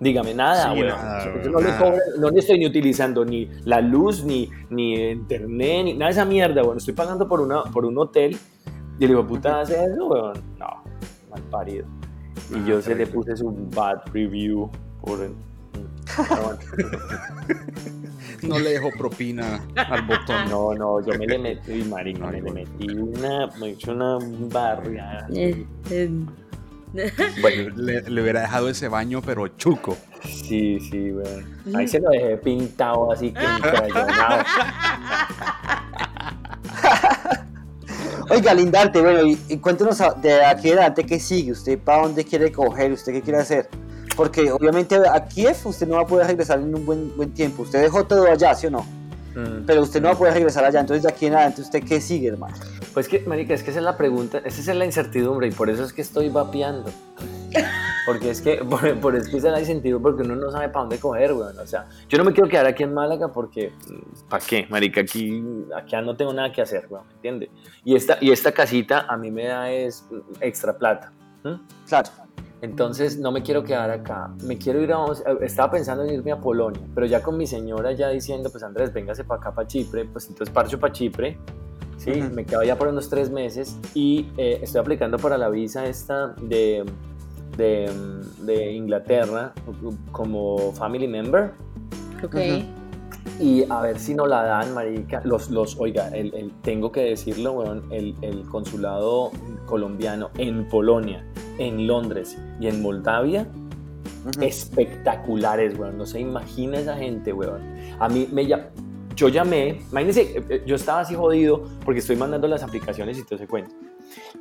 Dígame, 0.00 0.32
nada, 0.34 0.72
Sí, 0.72 0.80
weón. 0.80 0.88
nada, 0.88 1.26
no, 1.50 1.60
le 1.60 1.70
no 2.18 2.30
le 2.30 2.38
estoy 2.40 2.58
ni 2.58 2.66
utilizando 2.66 3.22
ni 3.24 3.46
la 3.64 3.80
luz, 3.82 4.24
ni, 4.24 4.48
ni 4.70 4.94
internet, 5.10 5.84
ni 5.84 5.92
nada 5.92 6.06
de 6.06 6.12
esa 6.12 6.24
mierda, 6.24 6.62
weón. 6.62 6.78
Estoy 6.78 6.94
pagando 6.94 7.28
por, 7.28 7.40
una, 7.40 7.64
por 7.64 7.84
un 7.84 7.98
hotel 7.98 8.36
y 8.98 9.04
el 9.04 9.10
hijo 9.10 9.22
de 9.22 9.28
puta 9.28 9.60
hace 9.60 9.74
eso, 9.84 10.06
weón. 10.06 10.42
No, 10.58 10.66
mal 11.30 11.42
parido. 11.50 11.84
Y 12.50 12.54
Ah, 12.54 12.64
yo 12.66 12.80
se 12.82 12.94
le 12.94 13.06
puse 13.06 13.36
su 13.36 13.50
bad 13.74 13.98
review 14.12 14.70
por... 15.02 15.20
el- 15.22 15.34
No, 16.18 16.58
No 18.48 18.58
le 18.58 18.70
dejo 18.70 18.88
propina 18.96 19.60
al 19.76 20.02
botón. 20.06 20.48
No, 20.48 20.74
no, 20.74 21.00
yo 21.04 21.16
me 21.18 21.26
le 21.26 21.38
metí, 21.38 21.82
marica, 21.84 22.20
No, 22.20 22.32
me 22.32 22.40
le 22.40 22.50
metí 22.52 22.88
una, 22.96 23.48
me 23.60 23.66
he 23.66 23.70
hecho 23.72 23.92
una 23.92 24.18
barriada. 24.50 25.28
Eh, 25.34 25.64
eh, 25.90 26.10
Bueno, 27.40 27.72
Le, 27.76 28.02
le 28.02 28.22
hubiera 28.22 28.40
dejado 28.42 28.68
ese 28.68 28.88
baño, 28.88 29.22
pero 29.22 29.46
chuco. 29.48 29.96
sí, 30.24 30.80
sí, 30.80 31.12
weón. 31.12 31.76
Ahí 31.76 31.86
se 31.86 32.00
lo 32.00 32.10
dejé 32.10 32.36
pintado 32.38 33.12
así 33.12 33.32
que. 33.32 33.40
Oiga, 38.30 38.54
Lindarte, 38.54 39.00
bueno, 39.00 39.26
y, 39.26 39.38
y 39.48 39.56
cuéntenos 39.58 39.98
de 40.22 40.44
aquí 40.44 40.68
adelante 40.68 41.04
qué 41.04 41.18
sigue, 41.18 41.52
usted 41.52 41.78
para 41.78 42.02
dónde 42.02 42.24
quiere 42.24 42.52
coger, 42.52 42.92
usted 42.92 43.12
qué 43.12 43.22
quiere 43.22 43.40
hacer. 43.40 43.68
Porque 44.16 44.50
obviamente 44.52 44.96
a 44.96 45.24
Kiev 45.26 45.56
usted 45.64 45.88
no 45.88 45.96
va 45.96 46.02
a 46.02 46.06
poder 46.06 46.26
regresar 46.26 46.58
en 46.60 46.74
un 46.74 46.84
buen, 46.86 47.16
buen 47.16 47.32
tiempo. 47.32 47.62
Usted 47.62 47.82
dejó 47.82 48.04
todo 48.04 48.30
allá, 48.30 48.54
¿sí 48.54 48.66
o 48.66 48.70
no? 48.70 48.86
Mm. 49.34 49.64
Pero 49.66 49.82
usted 49.82 50.00
no 50.00 50.08
va 50.08 50.14
a 50.14 50.18
poder 50.18 50.34
regresar 50.34 50.64
allá. 50.64 50.80
Entonces, 50.80 51.02
de 51.02 51.08
aquí 51.08 51.26
en 51.26 51.34
adelante, 51.34 51.62
¿usted 51.62 51.82
qué 51.84 52.00
sigue, 52.00 52.28
hermano? 52.28 52.54
Pues 52.94 53.08
que, 53.08 53.20
marica, 53.20 53.54
es 53.54 53.62
que 53.62 53.70
esa 53.70 53.80
es 53.80 53.84
la 53.84 53.96
pregunta, 53.96 54.38
esa 54.44 54.72
es 54.72 54.76
la 54.76 54.84
incertidumbre 54.84 55.46
y 55.48 55.50
por 55.52 55.70
eso 55.70 55.84
es 55.84 55.92
que 55.92 56.02
estoy 56.02 56.28
vapeando. 56.28 56.90
Porque 58.06 58.30
es 58.30 58.40
que, 58.40 58.56
por, 58.56 58.98
por 58.98 59.14
eso 59.14 59.26
es 59.26 59.30
que 59.30 59.36
esa 59.36 59.48
es 59.48 59.52
la 59.52 59.60
incertidumbre 59.60 60.12
porque 60.12 60.26
uno 60.26 60.34
no 60.34 60.50
sabe 60.50 60.70
para 60.70 60.80
dónde 60.80 60.98
coger, 60.98 61.32
weón. 61.34 61.58
O 61.58 61.66
sea, 61.66 61.86
yo 62.08 62.16
no 62.16 62.24
me 62.24 62.32
quiero 62.32 62.48
quedar 62.48 62.66
aquí 62.66 62.82
en 62.82 62.94
Málaga 62.94 63.28
porque, 63.28 63.72
¿para 64.28 64.44
qué, 64.44 64.66
marica? 64.70 65.02
Aquí, 65.02 65.44
aquí 65.76 65.96
no 66.02 66.16
tengo 66.16 66.32
nada 66.32 66.50
que 66.50 66.62
hacer, 66.62 66.86
weón, 66.88 67.06
¿me 67.06 67.14
entiendes? 67.16 67.50
Y 67.84 67.94
esta, 67.94 68.16
y 68.20 68.32
esta 68.32 68.52
casita 68.52 69.04
a 69.06 69.16
mí 69.18 69.30
me 69.30 69.46
da 69.46 69.70
es 69.70 70.04
extra 70.40 70.76
plata. 70.76 71.12
¿m? 71.44 71.60
Claro. 71.86 72.08
Entonces 72.62 73.18
no 73.18 73.32
me 73.32 73.42
quiero 73.42 73.64
quedar 73.64 73.90
acá. 73.90 74.34
Me 74.44 74.58
quiero 74.58 74.80
ir 74.80 74.92
a... 74.92 75.04
Estaba 75.40 75.72
pensando 75.72 76.04
en 76.04 76.14
irme 76.14 76.32
a 76.32 76.40
Polonia, 76.40 76.82
pero 76.94 77.06
ya 77.06 77.22
con 77.22 77.36
mi 77.36 77.46
señora 77.46 77.92
ya 77.92 78.08
diciendo, 78.08 78.50
pues 78.50 78.62
Andrés, 78.62 78.92
véngase 78.92 79.24
para 79.24 79.40
acá, 79.40 79.54
para 79.54 79.66
Chipre, 79.66 80.04
pues 80.04 80.28
entonces 80.28 80.52
parcho 80.52 80.78
para 80.78 80.92
Chipre. 80.92 81.38
Sí, 81.96 82.12
me 82.32 82.46
quedo 82.46 82.60
allá 82.60 82.78
por 82.78 82.88
unos 82.88 83.10
tres 83.10 83.30
meses 83.30 83.76
y 83.92 84.30
eh, 84.38 84.58
estoy 84.62 84.80
aplicando 84.80 85.18
para 85.18 85.36
la 85.36 85.50
visa 85.50 85.84
esta 85.84 86.28
de, 86.40 86.82
de, 87.58 87.90
de 88.38 88.72
Inglaterra 88.72 89.52
como 90.10 90.72
family 90.72 91.06
member 91.06 91.52
ok. 92.24 92.34
Ujú. 92.34 92.79
Y 93.38 93.64
a 93.70 93.80
ver 93.82 93.98
si 93.98 94.14
no 94.14 94.26
la 94.26 94.42
dan, 94.42 94.74
marica. 94.74 95.20
Los, 95.24 95.50
los, 95.50 95.78
oiga, 95.78 96.08
el, 96.08 96.34
el- 96.34 96.52
tengo 96.62 96.92
que 96.92 97.00
decirlo, 97.02 97.52
weón, 97.52 97.84
el, 97.90 98.14
el 98.22 98.42
consulado 98.42 99.30
colombiano 99.66 100.30
en 100.38 100.68
Polonia, 100.68 101.24
en 101.58 101.86
Londres 101.86 102.36
y 102.60 102.66
en 102.66 102.82
Moldavia, 102.82 103.46
Ujú. 104.26 104.42
espectaculares, 104.44 105.78
weón. 105.78 105.96
No 105.98 106.06
se 106.06 106.20
imagina 106.20 106.78
esa 106.78 106.96
gente, 106.96 107.32
weón. 107.32 107.60
A 107.98 108.08
mí 108.08 108.28
me 108.32 108.46
llam- 108.46 108.66
yo 109.16 109.28
llamé, 109.28 109.80
imagínense, 109.90 110.22
eh, 110.38 110.44
eh, 110.48 110.62
yo 110.66 110.76
estaba 110.76 111.00
así 111.00 111.14
jodido 111.14 111.64
porque 111.84 112.00
estoy 112.00 112.16
mandando 112.16 112.48
las 112.48 112.62
aplicaciones 112.62 113.18
y 113.18 113.24
todo 113.24 113.36
ese 113.36 113.46
cuento. 113.46 113.74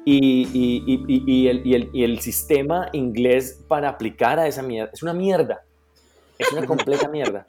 Y, 0.05 0.47
y- 0.53 0.83
y- 0.87 1.03
y- 1.07 1.23
y 1.43 1.47
el, 1.47 1.65
y 1.67 1.73
el- 1.75 1.89
y 1.93 2.03
el 2.03 2.19
sistema 2.19 2.89
inglés 2.93 3.63
para 3.67 3.89
aplicar 3.89 4.39
a 4.39 4.47
esa 4.47 4.61
mierda 4.63 4.91
es 4.93 5.03
una 5.03 5.13
mierda. 5.13 5.63
Es 6.39 6.51
una 6.53 6.65
completa 6.65 7.07
mierda. 7.09 7.45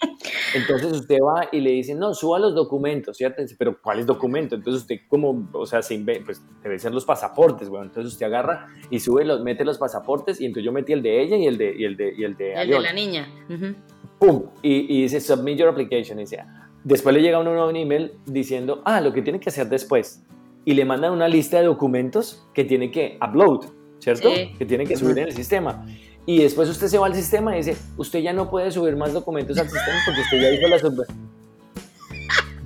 Entonces 0.55 0.93
usted 0.93 1.19
va 1.25 1.49
y 1.53 1.61
le 1.61 1.71
dicen, 1.71 1.99
no, 2.01 2.13
suba 2.13 2.41
los 2.41 2.55
documentos, 2.57 3.17
¿cierto? 3.17 3.41
Dice, 3.41 3.55
Pero 3.57 3.81
¿cuáles 3.81 4.05
documentos? 4.05 4.59
Entonces 4.59 4.83
usted 4.83 4.97
como, 5.09 5.49
o 5.53 5.65
sea, 5.65 5.81
se 5.81 5.95
inve- 5.97 6.25
pues 6.25 6.43
debe 6.63 6.77
ser 6.79 6.93
los 6.93 7.05
pasaportes, 7.05 7.69
weón. 7.69 7.87
Entonces 7.87 8.13
usted 8.13 8.27
agarra 8.27 8.67
y 8.91 8.99
sube, 8.99 9.25
los, 9.25 9.43
mete 9.43 9.65
los 9.65 9.79
pasaportes 9.79 10.41
y 10.41 10.47
entonces 10.47 10.65
yo 10.65 10.73
metí 10.73 10.93
el 10.93 11.03
de 11.03 11.23
ella 11.23 11.37
y 11.37 11.47
el 11.47 11.57
de, 11.57 11.73
y 11.79 11.85
el 11.85 11.97
de, 11.97 12.15
y 12.17 12.25
el 12.25 12.37
de 12.37 12.53
El 12.55 12.69
de 12.69 12.81
la 12.81 12.93
niña. 12.93 13.29
Ujú. 13.49 13.75
¡Pum! 14.19 14.43
Y, 14.61 14.99
y 14.99 15.03
dice 15.03 15.21
submit 15.21 15.57
your 15.57 15.69
application. 15.69 16.19
Y 16.19 16.23
dice, 16.23 16.41
después 16.83 17.15
le 17.15 17.23
llega 17.23 17.39
uno 17.39 17.53
nuevo 17.53 17.69
un 17.69 17.77
email 17.77 18.13
diciendo, 18.27 18.83
ah, 18.85 19.01
lo 19.01 19.13
que 19.13 19.23
tiene 19.23 19.39
que 19.39 19.51
hacer 19.51 19.69
después. 19.69 20.25
Y 20.65 20.75
le 20.75 20.85
mandan 20.85 21.13
una 21.13 21.29
lista 21.29 21.59
de 21.61 21.67
documentos 21.67 22.45
que 22.53 22.65
tiene 22.65 22.91
que 22.91 23.19
upload, 23.27 23.67
¿cierto? 23.99 24.35
Sí. 24.35 24.53
Que 24.59 24.67
tiene 24.67 24.85
que 24.85 24.97
subir 24.97 25.17
en 25.19 25.29
el 25.29 25.33
sistema. 25.33 25.87
Y 26.31 26.39
después 26.43 26.69
usted 26.69 26.87
se 26.87 26.97
va 26.97 27.07
al 27.07 27.15
sistema 27.17 27.55
y 27.55 27.59
dice, 27.65 27.77
usted 27.97 28.21
ya 28.21 28.33
no 28.33 28.49
puede 28.49 28.71
subir 28.71 28.95
más 28.95 29.13
documentos 29.13 29.59
al 29.59 29.69
sistema 29.69 29.97
porque 30.05 30.21
usted 30.21 30.41
ya 30.41 30.51
hizo 30.53 30.69
la 30.69 30.79
sub... 30.79 31.05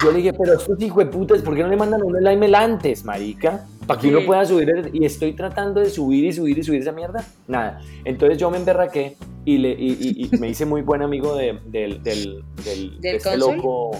Yo 0.02 0.10
le 0.12 0.18
dije, 0.18 0.34
pero 0.34 0.52
estos 0.58 0.78
hijos 0.82 0.98
de 1.02 1.10
putas, 1.10 1.40
¿por 1.40 1.54
qué 1.56 1.62
no 1.62 1.68
le 1.68 1.76
mandan 1.78 2.02
uno 2.02 2.18
el 2.18 2.26
email 2.26 2.54
antes, 2.56 3.06
marica? 3.06 3.64
Para 3.86 3.98
que 3.98 4.08
Sí. 4.08 4.14
uno 4.14 4.26
pueda 4.26 4.44
subir 4.44 4.68
el- 4.68 4.90
Y 4.94 5.06
estoy 5.06 5.32
tratando 5.32 5.80
de 5.80 5.88
subir 5.88 6.26
y 6.26 6.32
subir 6.34 6.58
y 6.58 6.62
subir 6.62 6.82
esa 6.82 6.92
mierda. 6.92 7.24
Nada. 7.48 7.80
Entonces 8.04 8.36
yo 8.36 8.50
me 8.50 8.58
emberraqué 8.58 9.16
y, 9.46 9.56
le, 9.56 9.70
y, 9.70 9.92
y- 9.98 10.28
y 10.34 10.38
me 10.38 10.50
hice 10.50 10.66
muy 10.66 10.82
buen 10.82 11.00
amigo 11.00 11.34
de, 11.34 11.58
del, 11.64 12.02
del, 12.02 12.44
del, 12.64 13.00
de 13.00 13.08
¿Del 13.08 13.16
este 13.16 13.38
loco, 13.38 13.92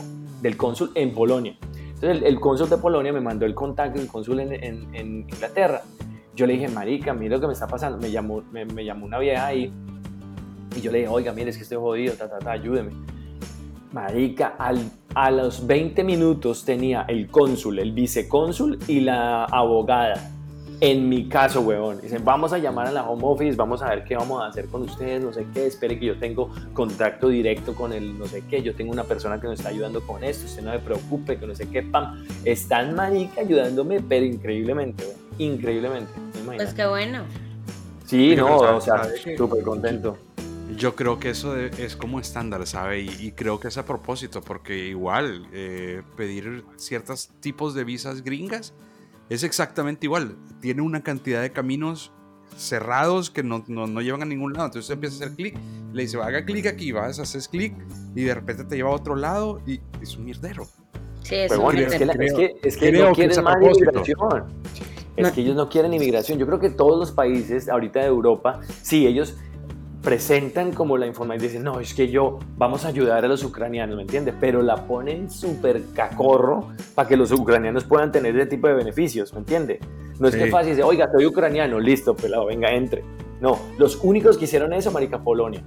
del 0.43 0.59
cónsul 0.59 0.91
en 0.95 1.15
Polonia. 1.15 1.57
Entonces 1.95 2.11
el, 2.19 2.25
el 2.25 2.39
cónsul 2.39 2.69
de 2.69 2.77
Polonia 2.77 3.11
me 3.15 3.21
mandó 3.23 3.47
el 3.47 3.55
contacto 3.55 3.99
del 3.99 4.09
cónsul 4.09 4.41
en, 4.41 4.53
en- 4.53 4.95
en 4.95 5.21
Inglaterra. 5.21 5.81
Yo 6.37 6.47
le 6.47 6.55
dije, 6.55 6.69
marica, 6.69 7.15
mira 7.15 7.37
lo 7.37 7.41
que 7.41 7.47
me 7.47 7.53
está 7.53 7.67
pasando. 7.67 7.99
Me 7.99 8.11
llamó, 8.11 8.43
me, 8.53 8.65
me 8.65 8.85
llamó 8.85 9.07
una 9.07 9.19
vieja 9.19 9.47
ahí 9.47 9.73
y 10.77 10.81
yo 10.81 10.91
le 10.91 10.99
dije, 10.99 11.09
oiga, 11.11 11.33
mire, 11.33 11.51
es 11.51 11.57
que 11.57 11.63
estoy 11.63 11.79
jodido, 11.79 12.15
ta, 12.15 12.29
ta, 12.29 12.39
ta, 12.41 12.51
ayúdeme. 12.53 12.91
Marica, 13.93 14.55
al- 14.59 14.91
a 15.15 15.31
los 15.31 15.65
20 15.67 16.03
minutos 16.03 16.65
tenía 16.65 17.03
el 17.09 17.29
cónsul, 17.29 17.79
el 17.79 17.93
vicecónsul 17.93 18.79
y 18.89 19.01
la 19.01 19.45
abogada. 19.45 20.31
En 20.81 21.09
mi 21.09 21.29
caso, 21.29 21.61
huevón. 21.61 22.01
Dicen, 22.01 22.25
vamos 22.25 22.53
a 22.53 22.59
llamar 22.59 22.89
a 22.89 22.93
la 22.93 23.09
home 23.09 23.23
office, 23.25 23.57
vamos 23.57 23.81
a 23.81 23.91
ver 23.91 24.03
qué 24.05 24.17
vamos 24.17 24.43
a 24.43 24.49
hacer 24.49 24.67
con 24.67 24.83
ustedes, 24.83 25.23
no 25.23 25.33
sé 25.33 25.47
qué. 25.55 25.67
Espere 25.67 25.99
que 26.01 26.07
yo 26.07 26.19
tengo 26.19 26.51
contacto 26.73 27.29
directo 27.29 27.75
con 27.77 27.93
el 27.93 28.19
no 28.19 28.27
sé 28.27 28.43
qué. 28.51 28.61
Yo 28.61 28.75
tengo 28.75 28.91
una 28.93 29.05
persona 29.05 29.41
que 29.41 29.47
nos 29.47 29.61
está 29.61 29.69
ayudando 29.71 30.05
con 30.05 30.25
esto. 30.25 30.47
Usted 30.47 30.63
no 30.63 30.73
se 30.73 30.81
preocupe, 30.81 31.39
que 31.39 31.47
no 31.47 31.55
sé 31.55 31.69
qué. 31.69 31.83
Pam. 31.85 32.25
Están, 32.45 32.97
marica, 32.97 33.41
ayudándome, 33.43 34.01
pero 34.01 34.27
increíblemente. 34.27 35.05
Increíblemente. 35.39 36.11
Pues 36.45 36.75
qué 36.75 36.87
bueno. 36.87 37.25
Sí, 38.07 38.35
no, 38.37 38.59
¿sabe- 38.61 38.77
o 38.77 38.81
sea, 38.81 39.09
súper 39.37 39.63
contento. 39.63 40.19
Yo 40.77 40.95
creo 40.97 41.19
que 41.19 41.31
eso 41.31 41.55
de- 41.55 41.71
es 41.79 41.95
como 41.97 42.21
estándar, 42.21 42.67
¿sabe? 42.67 43.01
Y, 43.03 43.09
y 43.21 43.33
creo 43.33 43.61
que 43.61 43.69
es 43.69 43.79
a 43.79 43.85
propósito, 43.85 44.41
porque 44.41 44.87
igual 44.89 45.47
eh, 45.53 46.03
pedir 46.17 46.65
ciertos 46.77 47.31
tipos 47.41 47.75
de 47.75 47.85
visas 47.85 48.23
gringas 48.25 48.73
es 49.31 49.43
exactamente 49.43 50.07
igual. 50.07 50.37
Tiene 50.61 50.83
una 50.83 51.03
cantidad 51.03 51.41
de 51.43 51.53
caminos 51.53 52.13
cerrados 52.57 53.31
que 53.31 53.43
no, 53.43 53.65
no, 53.69 53.87
no 53.87 54.01
llevan 54.01 54.23
a 54.23 54.27
ningún 54.27 54.53
lado. 54.53 54.67
Entonces 54.67 54.85
usted 54.85 54.95
empieza 54.95 55.17
a 55.17 55.27
hacer 55.27 55.37
clic, 55.37 55.57
le 55.93 56.03
dice, 56.03 56.19
haga 56.21 56.45
clic 56.45 56.67
aquí, 56.67 56.93
vas, 56.93 57.19
haces 57.19 57.49
clic 57.49 57.75
y 58.15 58.23
de 58.23 58.35
repente 58.35 58.65
te 58.65 58.77
lleva 58.77 58.91
a 58.91 58.95
otro 58.95 59.17
lado 59.17 59.61
y 59.67 59.81
es 60.03 60.17
un 60.17 60.25
mierdero. 60.25 60.67
Sí, 61.23 61.37
es 61.37 61.49
Pero 61.49 61.61
un 61.61 61.65
bueno, 61.67 61.81
es 61.81 61.95
que, 61.95 62.05
la- 62.07 62.13
es 62.15 62.33
que, 62.35 62.57
es 62.63 62.77
que 62.77 62.91
creo 62.91 63.09
no 63.11 63.15
que 63.15 63.25
es 63.25 63.39
a 63.39 63.43
quieren 63.43 63.45
más 63.45 63.57
propósito. 63.57 63.91
inmigración. 63.91 64.65
Es 65.17 65.31
que 65.33 65.41
ellos 65.43 65.55
no 65.57 65.69
quieren 65.69 65.95
inmigración. 65.95 66.39
Yo 66.39 66.47
creo 66.47 66.59
que 66.59 66.71
todos 66.71 66.99
los 66.99 67.13
países 67.13 67.69
ahorita 67.69 68.01
de 68.01 68.07
Europa, 68.07 68.61
sí, 68.83 69.07
ellos 69.07 69.37
presentan 70.03 70.73
como 70.73 70.99
la 70.99 71.07
información 71.07 71.41
y 71.45 71.49
dicen, 71.49 71.63
no, 71.65 71.81
es 71.81 71.95
que 71.95 72.09
yo 72.11 72.39
vamos 72.59 72.85
a 72.85 72.89
ayudar 72.89 73.25
a 73.25 73.29
los 73.29 73.43
ucranianos, 73.43 73.97
¿me 73.97 74.03
entiendes? 74.03 74.35
Pero 74.39 74.61
la 74.61 74.87
ponen 74.87 75.31
súper 75.31 75.83
cacorro 75.95 76.69
para 76.95 77.09
que 77.09 77.17
los 77.17 77.33
ucranianos 77.33 77.85
puedan 77.85 78.13
tener 78.13 78.37
ese 78.37 78.47
tipo 78.51 78.67
de 78.69 78.75
beneficios, 78.75 79.33
¿me 79.33 79.39
entiendes? 79.39 79.81
No 80.21 80.29
es 80.29 80.35
Sí. 80.35 80.41
que 80.41 80.51
fácil 80.51 80.71
dice, 80.73 80.83
oiga, 80.83 81.09
soy 81.11 81.25
ucraniano, 81.27 81.81
listo, 81.81 82.15
pelado, 82.15 82.47
venga, 82.47 82.71
entre. 82.71 83.03
No, 83.41 83.59
los 83.79 83.99
únicos 84.03 84.37
que 84.37 84.45
hicieron 84.45 84.73
eso, 84.75 84.91
marica, 84.91 85.23
Polonia. 85.23 85.63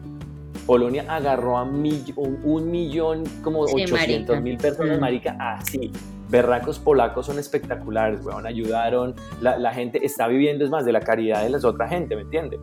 Polonia 0.68 1.06
agarró 1.08 1.58
a 1.58 1.66
mill- 1.66 2.14
un, 2.18 2.40
un 2.44 2.70
millón, 2.70 3.24
como 3.44 3.66
Sí, 3.68 3.74
800 3.84 4.36
marica. 4.36 4.40
mil 4.42 4.58
personas, 4.58 4.98
Mm. 4.98 5.02
marica, 5.02 5.36
así. 5.40 5.92
Berracos 6.30 6.80
polacos 6.80 7.26
son 7.26 7.40
espectaculares, 7.40 8.24
weón, 8.26 8.46
ayudaron, 8.46 9.16
la, 9.42 9.58
la 9.58 9.74
gente 9.74 10.06
está 10.06 10.28
viviendo, 10.28 10.66
es 10.66 10.70
más, 10.72 10.86
de 10.86 10.92
la 10.92 11.00
caridad 11.00 11.44
de 11.44 11.50
las 11.50 11.64
otra 11.64 11.88
gente, 11.88 12.16
¿me 12.16 12.24
entiendes? 12.24 12.60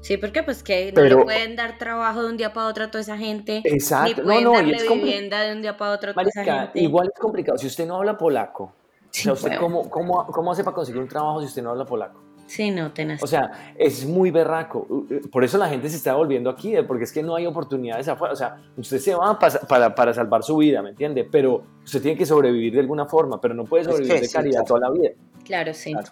Sí, 0.00 0.16
porque 0.16 0.42
pues 0.42 0.62
que 0.64 0.86
no 0.92 0.96
Pero- 0.96 1.18
le 1.18 1.24
pueden 1.24 1.56
dar 1.56 1.78
trabajo 1.78 2.22
de 2.22 2.28
un 2.30 2.36
día 2.36 2.52
para 2.52 2.66
otro 2.66 2.84
a 2.84 2.90
toda 2.90 3.00
esa 3.02 3.16
gente. 3.16 3.62
Exacto, 3.64 4.08
Ni 4.08 4.18
no, 4.18 4.24
pueden 4.24 4.44
no, 4.44 4.52
y 4.52 4.56
darle 4.56 4.76
es 4.76 4.88
vivienda 4.88 5.40
de 5.42 5.52
un 5.52 5.62
día 5.62 5.76
para 5.76 5.92
otro 5.92 6.10
a 6.10 6.14
toda 6.14 6.26
esa 6.28 6.40
Marica, 6.40 6.60
gente. 6.64 6.80
igual 6.80 7.10
es 7.14 7.20
complicado, 7.20 7.56
si 7.58 7.66
usted 7.68 7.86
no 7.86 7.96
habla 7.96 8.18
polaco, 8.18 8.64
o 8.64 8.72
Sí, 9.10 9.22
sea, 9.22 9.32
¿usted 9.34 9.50
weón. 9.50 9.60
cómo, 9.60 9.90
cómo, 9.90 10.26
cómo 10.26 10.52
hace 10.52 10.64
para 10.64 10.74
conseguir 10.74 11.00
un 11.00 11.08
trabajo 11.08 11.40
si 11.40 11.46
usted 11.46 11.62
no 11.62 11.70
habla 11.70 11.84
polaco? 11.84 12.20
Sí, 12.52 12.70
no, 12.70 12.92
tenaz. 12.92 13.22
O 13.22 13.26
sea, 13.26 13.72
es 13.78 14.04
muy 14.04 14.30
berraco. 14.30 14.86
Por 15.30 15.42
eso 15.42 15.56
la 15.56 15.70
gente 15.70 15.88
se 15.88 15.96
está 15.96 16.12
volviendo 16.14 16.50
aquí, 16.50 16.76
eh, 16.76 16.82
porque 16.82 17.04
es 17.04 17.12
que 17.12 17.22
no 17.22 17.34
hay 17.34 17.46
oportunidades 17.46 18.06
afuera. 18.08 18.34
O 18.34 18.36
sea, 18.36 18.58
usted 18.76 18.98
se 18.98 19.14
va 19.14 19.38
para, 19.38 19.58
para, 19.60 19.94
para 19.94 20.12
salvar 20.12 20.42
su 20.42 20.58
vida, 20.58 20.82
¿me 20.82 20.90
entiende? 20.90 21.24
Pero 21.24 21.62
usted 21.82 22.02
tiene 22.02 22.18
que 22.18 22.26
sobrevivir 22.26 22.74
de 22.74 22.80
alguna 22.80 23.06
forma, 23.06 23.40
pero 23.40 23.54
no 23.54 23.64
puede 23.64 23.82
Es 23.84 23.88
que 23.88 23.92
sobrevivir 23.94 24.20
de 24.20 24.28
sí, 24.28 24.34
caridad 24.34 24.64
claro. 24.64 24.66
toda 24.66 24.80
la 24.80 24.90
vida. 24.90 25.10
claro, 25.46 25.72
sí. 25.72 25.92
Claro. 25.94 26.08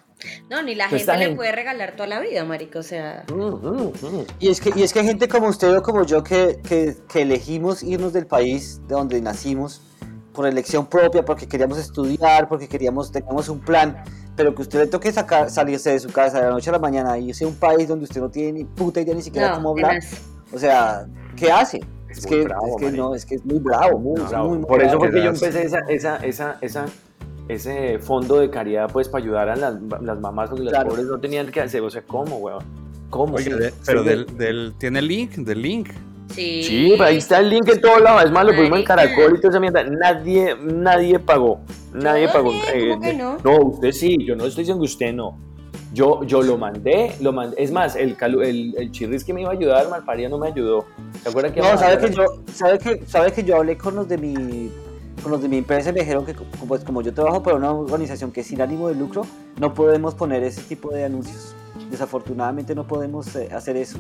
No, 0.49 0.63
ni 0.63 0.75
la 0.75 0.85
Pues 0.89 1.03
gente 1.03 1.03
esta 1.03 1.13
le 1.17 1.25
gente- 1.25 1.37
puede 1.37 1.53
regalar 1.53 1.93
toda 1.93 2.07
la 2.09 2.21
vida, 2.21 2.43
marico, 2.45 2.79
o 2.79 2.83
sea... 2.83 3.25
Mm, 3.31 3.43
mm, 3.43 3.93
mm. 4.01 4.27
Y 4.39 4.49
es 4.49 4.63
que, 4.63 4.73
y 4.75 4.83
es 4.83 4.95
que 4.95 5.01
hay 5.01 5.07
gente 5.07 5.29
como 5.29 5.47
usted 5.49 5.77
o 5.77 5.83
como 5.83 6.07
yo 6.07 6.23
que, 6.25 6.59
que, 6.67 6.95
que 7.07 7.21
elegimos 7.23 7.83
irnos 7.83 8.15
del 8.15 8.27
país 8.27 8.81
de 8.89 8.95
donde 8.95 9.21
nacimos 9.21 9.83
por 10.41 10.49
elección 10.49 10.87
propia, 10.87 11.23
porque 11.23 11.47
queríamos 11.47 11.77
estudiar, 11.77 12.49
porque 12.49 12.67
queríamos, 12.67 13.13
teníamos 13.13 13.51
un 13.51 13.59
plan, 13.61 14.03
pero 14.37 14.55
que 14.55 14.63
usted 14.63 14.79
le 14.79 14.87
toque 14.87 15.13
sacar, 15.13 15.51
salirse 15.51 15.91
de 15.91 16.01
su 16.01 16.09
casa 16.09 16.39
de 16.39 16.45
la 16.47 16.51
noche 16.51 16.71
a 16.71 16.73
la 16.73 16.79
mañana 16.79 17.19
y 17.19 17.29
irse 17.29 17.45
a 17.45 17.49
un 17.49 17.57
país 17.57 17.87
donde 17.87 18.05
usted 18.05 18.23
no 18.23 18.31
tiene 18.31 18.53
ni 18.53 18.65
puta 18.65 19.03
idea 19.03 19.15
ni 19.15 19.21
siquiera 19.21 19.51
No, 19.51 19.57
cómo 19.57 19.71
hablar. 19.73 19.99
O 20.51 20.59
sea, 20.59 21.07
¿qué 21.37 21.53
hace? 21.53 21.81
Es 22.09 22.25
que, 22.25 22.45
bravo, 22.45 22.67
es 22.69 22.77
que 22.87 22.91
no, 22.97 23.15
es 23.15 23.27
que 23.27 23.35
es 23.35 23.45
muy 23.45 23.59
bravo, 23.59 23.99
muy, 23.99 24.15
No, 24.19 24.25
es 24.25 24.31
bravo. 24.31 24.49
muy, 24.49 24.59
muy 24.61 24.67
Por 24.67 24.83
eso 24.83 24.99
fue 24.99 25.11
que 25.11 25.23
yo 25.23 25.29
empecé 25.29 25.63
esa, 25.63 25.81
esa, 25.91 26.17
esa, 26.25 26.57
esa, 26.63 26.87
ese 27.49 27.99
fondo 27.99 28.41
de 28.41 28.49
caridad, 28.49 28.89
pues, 28.91 29.11
para 29.11 29.23
ayudar 29.23 29.51
a 29.51 29.57
las, 29.57 29.75
las 30.01 30.19
mamás, 30.21 30.49
porque 30.49 30.65
las 30.65 30.85
pobres 30.87 31.05
no 31.05 31.21
tenían 31.21 31.51
que 31.51 31.61
hacer. 31.61 31.83
O 31.83 31.91
sea, 31.91 32.01
¿cómo, 32.01 32.39
weón? 32.39 32.65
¿Cómo? 33.11 33.35
Oiga, 33.37 33.57
Sí, 33.57 33.63
de- 33.63 33.75
pero 33.85 34.03
sí, 34.05 34.09
del, 34.09 34.39
del- 34.39 34.75
tiene 34.79 35.01
el 35.01 35.07
link, 35.07 35.33
del 35.33 35.61
link. 35.61 35.91
Sí. 36.35 36.63
Sí, 36.63 36.97
ahí 37.01 37.17
está 37.17 37.39
el 37.41 37.51
link 37.51 37.69
en 37.69 37.81
todo 37.81 37.99
lado. 37.99 38.21
Es 38.21 38.31
más, 38.31 38.45
lo 38.45 38.55
pusimos 38.55 38.79
en. 38.79 38.85
Caracol 38.85 39.35
y 39.37 39.41
toda 39.41 39.51
esa 39.51 39.61
mierda. 39.61 39.83
Nadie, 39.85 40.55
nadie 40.63 41.19
pagó. 41.19 41.61
Nadie 41.93 42.27
Yo 42.27 42.33
pagó. 42.33 42.51
bien, 42.51 42.91
¿cómo 42.91 43.01
que 43.03 43.15
no? 43.15 43.61
usted 43.67 43.93
sí. 43.93 44.17
Yo 44.25 44.37
no 44.37 44.45
estoy 44.47 44.63
diciendo 44.63 44.83
que 44.83 44.87
usted 44.91 45.13
no. 45.13 45.39
Yo, 45.93 46.23
yo 46.23 46.41
lo 46.43 46.57
mandé, 46.57 47.13
lo 47.21 47.33
mandé. 47.33 47.61
Es 47.61 47.73
más, 47.73 47.97
el, 47.97 48.17
calu- 48.17 48.45
el, 48.45 48.75
el 48.79 48.93
chirris 48.93 49.25
que 49.25 49.33
me 49.35 49.41
iba 49.41 49.51
a 49.51 49.55
ayudar, 49.55 49.89
Malparía, 49.91 50.29
no 50.29 50.39
me 50.39 50.47
ayudó. 50.47 50.85
¿Se 51.23 51.29
acuerda 51.29 51.53
que 51.53 51.59
No, 51.61 51.67
íbamos 51.67 51.83
a 51.83 51.87
sabe 51.87 51.97
hacer- 51.97 52.11
que 52.11 52.17
yo, 52.17 52.25
sabe 52.55 52.79
que, 52.79 53.07
sabe 53.07 53.33
que 53.33 53.43
yo 53.43 53.57
hablé 53.57 53.77
con 53.77 53.97
los 53.97 54.09
de 54.09 54.17
mi, 54.17 54.71
con 55.21 55.33
los 55.33 55.43
de 55.43 55.49
mi 55.49 55.59
empresa 55.59 55.91
y 55.91 55.93
me 55.95 56.01
dijeron 56.01 56.25
que 56.25 56.35
pues, 56.69 56.85
como 56.85 57.03
yo 57.03 57.13
trabajo 57.13 57.43
para 57.43 57.57
una 57.57 57.73
organización 57.73 58.31
que 58.31 58.43
es 58.43 58.47
sin 58.47 58.61
ánimo 58.63 58.87
de 58.89 58.95
lucro, 58.95 59.27
no 59.59 59.75
podemos 59.75 60.15
poner 60.15 60.45
ese 60.45 60.63
tipo 60.63 60.91
de 60.95 61.05
anuncios. 61.07 61.57
Desafortunadamente 61.91 62.75
no 62.75 62.87
podemos 62.87 63.35
eh, 63.37 63.49
hacer 63.53 63.77
eso. 63.77 63.99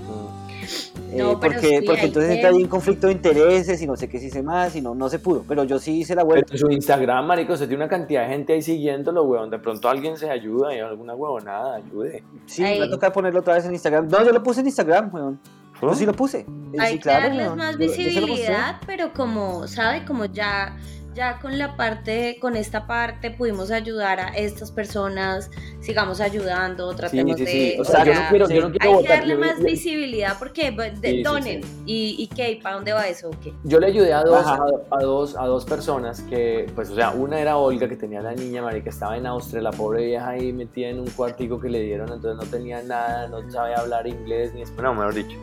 Eh, 1.11 1.16
No, 1.18 1.41
pero 1.41 1.55
porque, 1.55 1.78
sí, 1.80 1.84
porque 1.86 2.07
entonces 2.07 2.30
que- 2.30 2.34
entra 2.36 2.51
ahí 2.51 2.62
un 2.62 2.68
conflicto 2.68 3.09
de 3.09 3.14
intereses 3.14 3.82
y 3.82 3.86
no 3.86 3.97
sé 3.97 4.09
qué 4.09 4.18
se 4.20 4.26
hice 4.26 4.43
más 4.43 4.76
y 4.76 4.80
no, 4.80 4.95
no 4.95 5.09
se 5.09 5.18
pudo. 5.18 5.45
Pero 5.49 5.64
yo 5.64 5.78
sí 5.78 5.99
hice 5.99 6.14
la 6.14 6.22
Pero 6.22 6.28
vuelta. 6.34 6.53
en 6.53 6.59
su 6.59 6.70
Instagram, 6.70 7.26
marico, 7.26 7.57
se 7.57 7.66
tiene 7.66 7.82
una 7.82 7.88
cantidad 7.91 8.22
de 8.22 8.28
gente 8.28 8.53
ahí 8.53 8.62
siguiéndolo, 8.62 9.24
weón. 9.24 9.51
De 9.51 9.59
pronto 9.59 9.88
alguien 9.88 10.16
se 10.16 10.30
ayuda 10.30 10.74
y 10.74 10.78
alguna 10.78 11.14
huevonada, 11.14 11.76
ayude. 11.76 12.22
Sí, 12.47 12.62
me 12.62 12.78
va 12.78 12.84
a 12.86 12.91
tocar 12.91 13.12
ponerlo 13.12 13.41
otra 13.41 13.55
vez 13.55 13.64
en 13.64 13.72
Instagram. 13.72 14.09
No, 14.09 14.24
yo 14.24 14.30
lo 14.32 14.43
puse 14.43 14.61
en 14.61 14.66
Instagram, 14.66 15.12
weón. 15.12 15.41
Yo 15.82 15.95
sí 15.95 16.05
lo 16.07 16.12
puse. 16.12 16.41
Eh, 16.41 16.47
Hay 16.78 16.93
sí, 16.93 16.97
que 16.99 17.03
claro, 17.05 17.28
darles 17.28 17.47
weón. 17.47 17.59
más 17.59 17.76
visibilidad, 17.78 18.76
pero 18.86 19.12
como, 19.12 19.66
¿sabe? 19.66 20.05
Como 20.05 20.26
ya, 20.26 20.76
ya 21.15 21.39
con 21.41 21.59
la 21.59 21.77
parte, 21.77 22.39
con 22.41 22.57
esta 22.57 22.87
parte 22.87 23.31
pudimos 23.31 23.71
ayudar 23.71 24.21
a 24.21 24.29
estas 24.29 24.71
personas, 24.71 25.51
sigamos 25.81 26.21
ayudando, 26.21 26.95
tratemos 26.95 27.37
sí, 27.37 27.45
de... 27.45 27.51
sí. 27.51 27.75
O 27.79 27.83
o 27.83 27.85
sea, 27.85 28.05
sea, 28.05 28.15
yo 28.15 28.21
no 28.21 28.29
quiero, 28.29 28.49
yo 28.49 28.61
no 28.61 28.67
Hay 28.69 28.73
quiero 28.73 28.91
que 28.91 29.03
votar. 29.03 29.19
darle 29.19 29.35
yo- 29.35 29.41
más 29.41 29.59
yo- 29.59 29.65
visibilidad 29.65 30.37
porque 30.39 30.71
de- 30.71 30.91
Sí, 31.11 31.17
sí, 31.17 31.23
donen. 31.23 31.61
¿Y, 31.87 32.17
¿Y 32.19 32.27
qué? 32.29 32.59
¿Para 32.63 32.77
dónde 32.77 32.93
va 32.93 33.09
eso? 33.09 33.29
o 33.29 33.41
qué? 33.41 33.53
Yo 33.65 33.81
le 33.81 33.89
ayudé 33.89 34.13
a 34.13 34.23
dos, 34.23 34.47
a, 34.47 34.55
a 34.91 35.03
dos, 35.03 35.37
a 35.37 35.47
dos 35.47 35.65
personas 35.65 36.21
que, 36.23 36.71
pues, 36.75 36.91
o 36.91 36.95
sea, 36.95 37.11
una 37.11 37.41
era 37.41 37.57
Olga, 37.57 37.89
que 37.89 37.97
tenía 37.97 38.21
la 38.23 38.33
niña, 38.35 38.63
marica, 38.63 38.91
estaba 38.91 39.17
en 39.17 39.27
Austria, 39.27 39.63
la 39.63 39.73
pobre 39.73 40.07
vieja 40.07 40.29
ahí 40.29 40.53
metida 40.53 40.89
en 40.89 41.01
un 41.01 41.11
cuartico 41.11 41.61
que 41.61 41.69
le 41.69 41.81
dieron, 41.83 42.13
entonces 42.13 42.45
no 42.45 42.51
tenía 42.57 42.83
nada, 42.83 43.29
no 43.29 43.49
sabía 43.51 43.77
hablar 43.79 44.07
inglés 44.07 44.55
ni 44.55 44.63
español, 44.63 44.95
no, 44.95 45.01
mejor 45.01 45.15
dicho. 45.15 45.37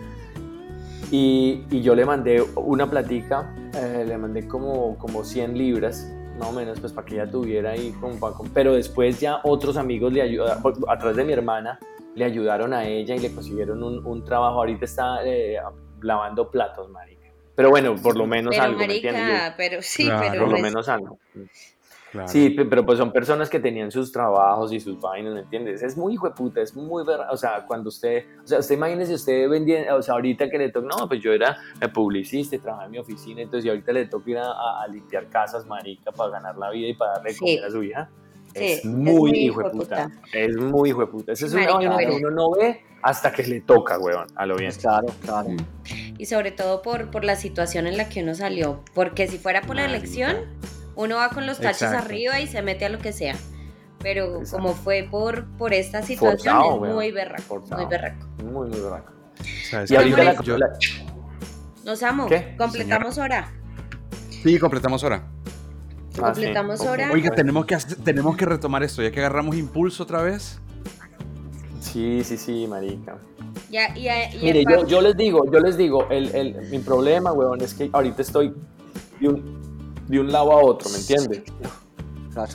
Y, 1.11 1.63
y 1.71 1.81
yo 1.81 1.95
le 1.95 2.05
mandé 2.05 2.41
una 2.55 2.89
platica, 2.89 3.53
eh, 3.75 4.03
le 4.05 4.17
mandé 4.17 4.47
como, 4.47 4.97
como 4.97 5.23
100 5.23 5.57
libras, 5.57 6.11
más 6.37 6.49
o 6.49 6.51
menos, 6.51 6.79
pues 6.79 6.91
para 6.91 7.07
que 7.07 7.15
ella 7.15 7.29
tuviera 7.31 7.71
ahí, 7.71 7.91
como 8.01 8.19
pa- 8.19 8.33
como- 8.33 8.49
pero 8.53 8.73
después 8.73 9.19
ya 9.19 9.39
otros 9.43 9.77
amigos 9.77 10.11
le 10.11 10.21
ayudaron, 10.21 10.61
a 10.87 10.97
través 10.97 11.15
de 11.17 11.23
mi 11.23 11.33
hermana, 11.33 11.79
le 12.15 12.25
ayudaron 12.25 12.73
a 12.73 12.85
ella 12.87 13.15
y 13.15 13.19
le 13.19 13.31
consiguieron 13.31 13.81
un, 13.83 14.05
un 14.05 14.25
trabajo, 14.25 14.57
ahorita 14.59 14.83
está 14.85 15.25
eh, 15.25 15.57
lavando 16.01 16.49
platos, 16.51 16.89
marica. 16.89 17.27
Pero 17.55 17.69
bueno, 17.69 17.95
por 17.95 18.15
lo 18.17 18.27
menos 18.27 18.51
Pero 18.51 18.63
algo, 18.65 18.77
¿me 18.79 18.85
entiendes? 18.95 19.23
marica, 19.23 19.53
pero 19.57 19.81
sí, 19.81 20.05
Claro. 20.05 20.27
pero 20.29 20.41
Por 20.43 20.51
lo 20.51 20.57
es- 20.57 20.63
menos 20.63 20.89
algo. 20.89 21.17
Claro. 22.11 22.27
Sí, 22.29 22.49
pe- 22.51 22.63
pero 22.65 22.85
pues 22.85 22.97
son 22.97 23.11
personas 23.11 23.49
que 23.49 23.59
tenían 23.59 23.91
sus 23.91 24.11
trabajos 24.11 24.71
y 24.71 24.79
sus 24.79 24.99
vainas, 25.01 25.33
¿me 25.33 25.41
entiendes? 25.41 25.83
Es 25.83 25.97
muy 25.97 26.13
hijo 26.13 26.27
de 26.29 26.33
puta, 26.35 26.61
es 26.61 26.73
muy 26.75 27.03
verdad. 27.05 27.27
O 27.31 27.37
sea, 27.37 27.65
cuando 27.67 27.89
usted, 27.89 28.23
o 28.43 28.47
sea, 28.47 28.59
usted 28.59 28.75
imagínese 28.75 29.13
usted 29.15 29.49
vendiendo, 29.49 29.95
o 29.95 30.01
sea, 30.01 30.13
ahorita 30.13 30.49
que 30.49 30.57
le 30.57 30.71
toca, 30.71 30.87
no, 30.87 31.07
pues 31.07 31.21
yo 31.21 31.33
era 31.33 31.57
eh, 31.81 31.87
publicista 31.89 32.55
y 32.55 32.59
trabajaba 32.59 32.85
en 32.85 32.91
mi 32.91 32.97
oficina, 32.99 33.41
entonces 33.41 33.65
y 33.65 33.69
ahorita 33.69 33.91
le 33.91 34.05
toca 34.05 34.29
ir 34.31 34.37
a, 34.37 34.45
a- 34.51 34.83
a 34.83 34.87
limpiar 34.87 35.27
casas, 35.27 35.65
marica, 35.65 36.11
para 36.13 36.31
ganar 36.31 36.57
la 36.57 36.69
vida 36.71 36.87
y 36.87 36.93
para 36.93 37.13
darle 37.15 37.31
Sí. 37.33 37.39
comer 37.39 37.65
a 37.65 37.69
su 37.71 37.83
hija. 37.83 38.09
Sí, 38.55 38.63
es 38.63 38.79
es 38.79 38.85
muy 38.85 39.13
muy 39.13 39.31
hijo 39.39 39.61
de 39.63 39.69
puta. 39.71 40.09
Es 40.33 40.55
muy 40.55 40.89
hijo 40.89 41.01
de 41.01 41.07
puta. 41.07 41.31
Esa 41.33 41.45
es 41.45 41.53
una 41.53 41.73
vaina 41.73 41.97
que 41.97 42.09
uno 42.09 42.31
no 42.31 42.51
ve 42.51 42.81
hasta 43.01 43.31
que 43.31 43.43
le 43.43 43.59
toca, 43.61 43.99
weón, 43.99 44.25
a 44.35 44.45
lo 44.45 44.55
bien. 44.55 44.71
Claro, 44.79 45.07
claro. 45.21 45.49
y 46.17 46.25
sobre 46.25 46.51
todo 46.51 46.81
por, 46.81 47.11
por 47.11 47.23
la 47.25 47.35
situación 47.35 47.85
en 47.85 47.97
la 47.97 48.07
que 48.09 48.23
uno 48.23 48.33
salió. 48.33 48.79
Porque 48.95 49.27
si 49.27 49.37
fuera 49.37 49.61
por 49.61 49.75
la 49.75 49.83
Marica. 49.83 49.97
elección, 49.97 50.37
uno 50.97 51.15
va 51.15 51.29
con 51.29 51.45
los 51.45 51.59
tachos 51.59 51.83
Exacto. 51.83 52.05
arriba 52.05 52.39
y 52.41 52.47
se 52.47 52.61
mete 52.61 52.85
a 52.85 52.89
lo 52.89 52.99
que 52.99 53.13
sea. 53.13 53.35
Pero 53.99 54.39
Exacto. 54.41 54.57
como 54.63 54.73
fue 54.75 55.07
por, 55.09 55.45
por 55.57 55.73
esta 55.73 56.01
situación, 56.03 56.55
Forzado, 56.55 56.75
es 56.75 56.81
weón. 56.81 56.95
muy 56.95 57.11
berraco, 57.11 57.41
Forzado. 57.43 57.81
muy 57.81 57.89
berraco. 57.89 58.27
Muy, 58.43 58.69
muy 58.69 58.79
berraco. 58.79 59.13
¿Sabes 59.69 59.89
Y 59.91 59.95
ahorita 59.95 60.23
la, 60.23 60.41
Yo- 60.41 60.57
la- 60.57 60.77
Nos 61.85 62.03
amo. 62.03 62.27
¿Qué? 62.27 62.55
Completamos 62.57 63.17
hora. 63.17 63.51
Sí, 64.43 64.59
completamos 64.59 65.03
hora. 65.03 65.23
ah, 65.25 66.11
sí, 66.13 66.21
completamos 66.21 66.81
ok. 66.81 66.87
hora. 66.89 67.11
Oiga, 67.11 67.29
tenemos 67.31 67.65
que, 67.65 67.75
hacer- 67.75 67.97
tenemos 68.03 68.35
que 68.37 68.45
retomar 68.45 68.83
esto, 68.83 69.01
ya 69.01 69.11
que 69.11 69.19
agarramos 69.19 69.55
impulso 69.55 70.03
otra 70.03 70.21
vez. 70.21 70.59
Sí, 71.79 72.23
sí, 72.23 72.37
sí, 72.37 72.67
marica. 72.67 73.17
Ya, 73.69 73.95
y 73.97 74.07
Mire, 74.41 74.63
yo, 74.69 74.85
yo 74.85 75.01
les 75.01 75.15
digo, 75.17 75.49
yo 75.51 75.59
les 75.59 75.77
digo, 75.77 76.07
el, 76.09 76.33
el- 76.35 76.69
mi 76.69 76.79
problema, 76.79 77.31
weón, 77.33 77.61
es 77.61 77.73
que 77.73 77.89
ahorita 77.91 78.21
estoy 78.21 78.53
de 79.19 79.27
un, 79.29 79.56
de 80.07 80.19
un 80.19 80.31
lado 80.31 80.51
a 80.51 80.61
otro, 80.63 80.89
¿me 80.89 80.97
entiendes? 80.97 81.43
claro. 82.33 82.51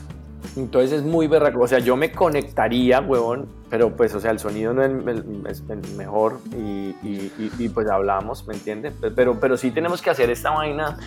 Entonces 0.56 0.92
es 0.92 1.02
muy 1.02 1.28
berraco. 1.28 1.60
O 1.62 1.66
sea, 1.68 1.78
yo 1.78 1.96
me 1.96 2.12
conectaría, 2.12 3.00
huevón, 3.00 3.46
pero 3.70 3.96
pues, 3.96 4.14
o 4.14 4.20
sea, 4.20 4.32
el 4.32 4.38
sonido 4.38 4.74
no 4.74 4.82
es 4.84 4.90
el, 4.90 5.46
es 5.48 5.62
el 5.68 5.80
mejor 5.96 6.40
y, 6.54 6.94
y- 7.02 7.32
y- 7.38 7.50
y, 7.58 7.68
pues 7.70 7.88
hablamos, 7.88 8.46
¿me 8.46 8.52
entiendes? 8.54 8.92
Pero, 9.14 9.40
pero 9.40 9.56
sí 9.56 9.70
tenemos 9.70 10.02
que 10.02 10.10
hacer 10.10 10.28
esta 10.30 10.50
vaina. 10.50 10.98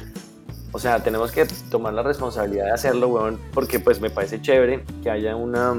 O 0.72 0.80
sea, 0.80 1.02
tenemos 1.04 1.32
que 1.32 1.46
tomar 1.70 1.94
la 1.94 2.02
responsabilidad 2.02 2.66
de 2.66 2.72
hacerlo, 2.72 3.08
huevón, 3.10 3.40
porque 3.54 3.80
pues 3.80 4.02
me 4.02 4.10
parece 4.10 4.42
chévere 4.42 4.84
que 5.04 5.10
haya 5.12 5.36
una 5.36 5.76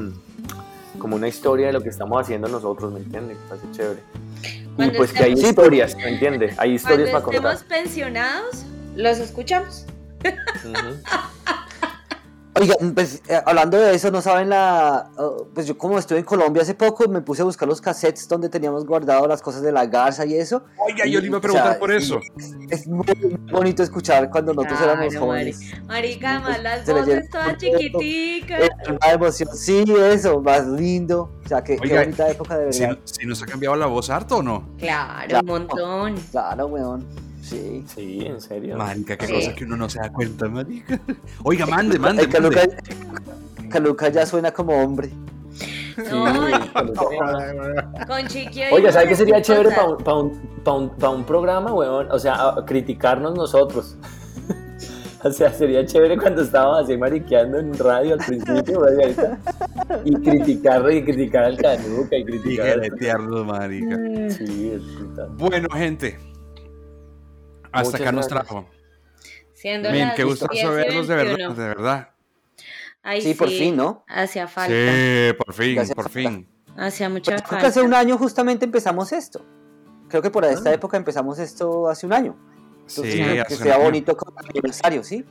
como 0.99 1.17
una 1.17 1.29
historia 1.29 1.67
de 1.67 1.73
lo 1.75 1.83
que 1.83 1.89
estamos 1.91 2.21
haciendo 2.23 2.49
nosotros, 2.49 2.93
¿me 2.93 3.01
entiendes? 3.01 3.37
Me 3.37 3.49
parece 3.49 3.67
chévere. 3.73 4.01
Y 4.45 4.75
Cuando 4.77 4.97
pues 4.97 5.13
que 5.13 5.25
hay 5.25 5.33
historias, 5.33 5.95
¿me 5.97 6.09
entiendes? 6.11 6.55
Hay 6.59 6.75
historias 6.75 7.11
para 7.11 7.25
Cuando 7.25 7.43
contar. 7.43 7.57
estemos 7.57 7.83
pensionados, 7.83 8.65
los 8.95 9.19
escuchamos. 9.19 9.85
Oye, 12.59 12.73
Oigan, 12.73 12.95
pues 12.95 13.21
eh, 13.29 13.39
hablando 13.45 13.77
de 13.77 13.95
eso, 13.95 14.11
no 14.11 14.23
saben 14.23 14.49
la. 14.49 15.11
uh, 15.19 15.45
pues 15.53 15.67
yo, 15.67 15.77
como 15.77 15.99
estuve 15.99 16.21
en 16.21 16.25
Colombia 16.25 16.63
hace 16.63 16.73
poco, 16.75 17.07
me 17.07 17.21
puse 17.21 17.43
a 17.43 17.45
buscar 17.45 17.69
los 17.69 17.83
cassettes 17.83 18.27
donde 18.29 18.49
teníamos 18.49 18.87
guardado 18.87 19.29
las 19.29 19.43
cosas 19.43 19.61
de 19.61 19.73
la 19.73 19.85
garza 19.85 20.25
y 20.25 20.37
eso. 20.39 20.65
Oiga, 20.79 21.05
yo 21.05 21.21
le 21.21 21.27
iba 21.27 21.37
a 21.37 21.39
Y, 21.39 21.43
preguntar 21.43 21.67
o 21.67 21.71
sea, 21.73 21.79
por 21.79 21.93
eso. 21.93 22.19
Es 22.71 22.87
muy 22.87 23.05
bonito 23.53 23.83
escuchar 23.83 24.31
cuando 24.31 24.55
nosotros 24.55 24.81
éramos 24.81 25.09
Claro, 25.09 25.27
jóvenes. 25.27 25.61
Marica, 25.85 26.37
además 26.37 26.63
las 26.63 26.87
voces 26.87 27.29
todas 27.29 27.59
chiquiticas. 27.59 28.61
La 29.03 29.13
emoción, 29.13 29.51
sí, 29.55 29.85
eso, 30.11 30.41
más 30.41 30.67
lindo. 30.67 31.31
O 31.45 31.49
sea, 31.49 31.63
qué, 31.63 31.77
qué 31.77 31.83
Oiga, 31.83 32.01
bonita 32.05 32.31
época 32.31 32.57
de 32.57 32.73
Si, 32.73 32.81
verdad. 32.81 32.99
si 33.05 33.27
nos 33.27 33.43
ha 33.43 33.47
cambiado 33.47 33.77
la 33.77 33.85
voz 33.87 34.09
harto 34.09 34.39
o 34.39 34.43
no. 34.43 34.67
Claro, 34.79 35.29
Claro. 35.29 35.41
un 35.41 35.47
montón. 35.47 36.15
Claro, 36.31 36.67
weón. 36.69 37.07
Sí. 37.49 37.85
Sí, 37.87 38.19
en 38.27 38.41
serio. 38.41 38.77
Marica, 38.77 39.17
qué 39.17 39.27
Sí. 39.27 39.33
cosa 39.35 39.55
que 39.55 39.65
uno 39.65 39.77
no 39.77 39.89
se 39.89 40.01
da 40.01 40.11
cuenta, 40.13 40.49
marica. 40.49 40.99
Oiga, 41.45 41.67
mande, 41.67 41.99
mande, 41.99 42.23
El 42.25 42.29
Caluca, 42.29 42.61
mande. 42.67 43.69
Caluca 43.71 44.09
ya 44.09 44.27
suena 44.27 44.51
como 44.53 44.73
hombre. 44.83 45.11
No, 46.11 46.27
Sí, 46.47 46.53
con 48.07 48.27
Chiqui. 48.29 48.63
Oiga, 48.73 48.93
¿sabes 48.93 49.09
qué 49.09 49.17
sería 49.17 49.41
chévere 49.41 49.71
para 49.71 49.89
un, 49.89 49.97
pa' 49.99 50.15
un, 50.15 50.33
pa' 50.65 50.73
un- 50.75 50.91
pa' 50.91 51.09
un 51.11 51.25
programa, 51.25 51.73
weón? 51.73 52.11
O 52.11 52.19
sea, 52.19 52.55
criticarnos 52.67 53.35
nosotros. 53.35 53.97
O 55.25 55.31
sea, 55.33 55.51
sería 55.53 55.85
chévere 55.85 56.17
cuando 56.19 56.43
estábamos 56.43 56.85
así 56.85 56.97
mariqueando 56.97 57.59
en 57.59 57.77
radio 57.77 58.13
al 58.13 58.21
principio, 58.21 58.79
weón, 58.81 59.01
y 59.01 59.03
ahorita- 59.03 59.39
y 60.05 60.15
criticar, 60.15 60.93
y 60.93 61.03
criticar 61.03 61.45
al 61.45 61.57
Canuca, 61.57 62.17
y 62.17 62.25
criticar 62.25 62.81
tierno, 63.01 63.43
marica. 63.45 63.97
Sí, 64.31 64.73
es 64.75 64.95
brutal. 64.95 65.29
Bueno, 65.37 65.69
gente. 65.75 66.19
Hasta 67.81 67.91
Muchas 67.93 68.01
acá 68.01 68.13
nos 68.13 68.29
trajo. 68.29 68.69
Siendo 69.55 69.91
Men, 69.91 70.13
qué 70.17 70.25
gusto 70.25 70.47
10 70.51 70.65
y 70.65 70.69
verlos 70.69 71.09
de 71.09 71.15
verdad, 71.15 71.37
21. 71.37 71.55
de 71.55 71.69
verdad. 71.69 72.11
Ay, 73.03 73.23
Sí, 73.23 73.35
por 73.35 73.49
fin, 73.49 73.77
¿no? 73.77 74.05
Hacía 74.09 74.49
falta. 74.49 74.73
Sí, 74.75 75.33
por 75.39 75.55
fin, 75.55 75.75
Gracias, 75.77 75.95
por 75.95 76.05
falta. 76.11 76.19
fin. 76.31 76.49
Hacía 76.77 77.09
mucha 77.09 77.33
Pues, 77.33 77.43
creo 77.43 77.49
falta. 77.51 77.61
que 77.63 77.67
hace 77.69 77.83
un 77.83 77.95
año 77.95 78.19
justamente 78.19 78.65
empezamos 78.65 79.13
esto. 79.13 79.45
Creo 80.09 80.23
que 80.23 80.31
por 80.31 80.45
esta 80.45 80.71
Ah. 80.71 80.75
época 80.75 80.97
empezamos 80.97 81.39
esto 81.39 81.89
hace 81.89 82.07
un 82.07 82.13
año. 82.13 82.37
Entonces, 82.89 83.13
Sí, 83.15 83.19
que 83.19 83.41
hace 83.41 83.55
un 83.57 83.63
sea 83.63 83.75
año. 83.77 83.85
bonito 83.85 84.17
como 84.17 84.39
aniversario, 84.39 85.03
¿sí? 85.03 85.25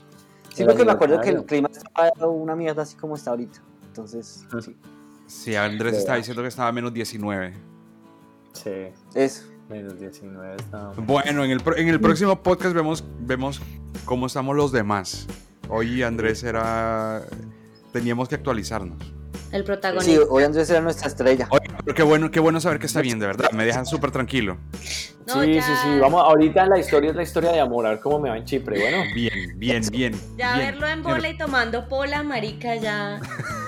Sí, 0.53 0.61
El 0.63 0.67
porque 0.69 0.85
me 0.85 0.91
acuerdo 0.91 1.19
que 1.21 1.29
el 1.29 1.45
clima 1.45 1.69
estaba 1.71 2.11
una 2.27 2.55
mierda 2.55 2.81
así 2.83 2.95
como 2.97 3.15
está 3.15 3.29
ahorita. 3.31 3.61
Entonces, 3.87 4.45
sí. 4.61 4.75
Sí, 5.27 5.55
Andrés 5.55 5.93
verdad. 6.03 6.17
diciendo 6.17 6.41
que 6.41 6.47
estaba 6.49 6.69
a 6.69 6.71
menos 6.71 6.93
19. 6.93 7.53
Sí, 8.53 8.71
Eso. 9.13 9.43
Menos 9.69 9.99
19 9.99 10.55
estábamos. 10.57 10.97
Bueno, 11.05 11.43
en 11.43 11.51
el, 11.51 11.61
pro- 11.61 11.75
en 11.77 11.87
el 11.89 11.99
próximo 11.99 12.41
podcast 12.43 12.73
vemos, 12.75 13.03
vemos 13.19 13.61
cómo 14.05 14.27
estamos 14.27 14.55
los 14.55 14.71
demás. 14.71 15.27
Hoy 15.69 16.03
Andrés 16.03 16.43
era... 16.43 17.23
Teníamos 17.91 18.27
que 18.29 18.35
actualizarnos. 18.35 18.97
El 19.51 19.61
Sí, 19.61 19.65
protagonista. 19.65 20.21
hoy 20.29 20.43
Andrés 20.43 20.69
era 20.69 20.81
nuestra 20.81 21.07
estrella. 21.07 21.47
Oye, 21.49 21.67
pero 21.83 21.95
qué 21.95 22.03
bueno, 22.03 22.29
qué 22.29 22.39
bueno 22.41 22.59
saber 22.59 22.77
que 22.79 22.87
está 22.87 23.01
bien, 23.01 23.19
de 23.19 23.27
verdad. 23.27 23.51
Me 23.53 23.65
dejan 23.65 23.85
súper 23.85 24.11
tranquilo. 24.11 24.57
No, 25.27 25.41
sí, 25.43 25.53
ya- 25.55 25.61
sí, 25.63 25.71
sí. 25.83 25.99
Vamos, 25.99 26.21
ahorita 26.21 26.65
la 26.67 26.77
historia 26.77 27.09
es 27.09 27.15
la 27.15 27.23
historia 27.23 27.51
de 27.51 27.59
amor, 27.59 27.85
a 27.87 27.89
ver 27.89 27.99
cómo 27.99 28.19
me 28.19 28.29
va 28.29 28.37
en 28.37 28.45
Chipre. 28.45 28.79
Bueno, 28.79 29.03
Bien, 29.15 29.33
bien, 29.57 29.81
bien. 29.91 30.13
Ya 30.37 30.53
bien. 30.53 30.71
verlo 30.71 30.87
en 30.87 31.03
bola 31.03 31.29
y 31.29 31.37
tomando 31.37 31.87
pola, 31.89 32.21
marica, 32.23 32.75
ya. 32.75 33.19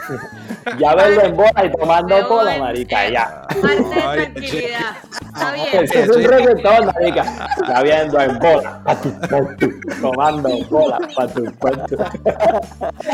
ya 0.79 0.95
verlo 0.95 1.21
en 1.23 1.35
bola 1.35 1.65
y 1.65 1.71
tomando 1.71 2.47
en- 2.49 2.59
marica, 2.59 3.09
ya. 3.09 3.41
Parte 3.61 3.83
de 3.83 4.01
tranquilidad. 4.33 4.95
Está 5.33 5.51
bien. 5.53 5.67
Ese 5.83 6.01
es 6.03 6.09
un 6.09 6.23
reggaetón, 6.23 6.85
marica. 6.87 7.47
Ya 7.67 7.81
viendo 7.81 8.19
en 8.21 8.39
bola, 8.39 8.81
patu, 8.83 9.13
patu, 9.21 9.79
tomando 10.01 10.49
bola, 10.69 10.99
patu, 11.15 11.43
patu. 11.59 11.97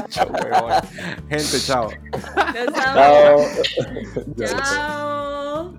Chao, 0.09 0.27
huevón. 0.27 0.71
Gente, 1.29 1.59
chao. 1.65 1.89
Amo. 2.93 3.45
Chao. 4.37 4.53
Chao. 4.63 5.73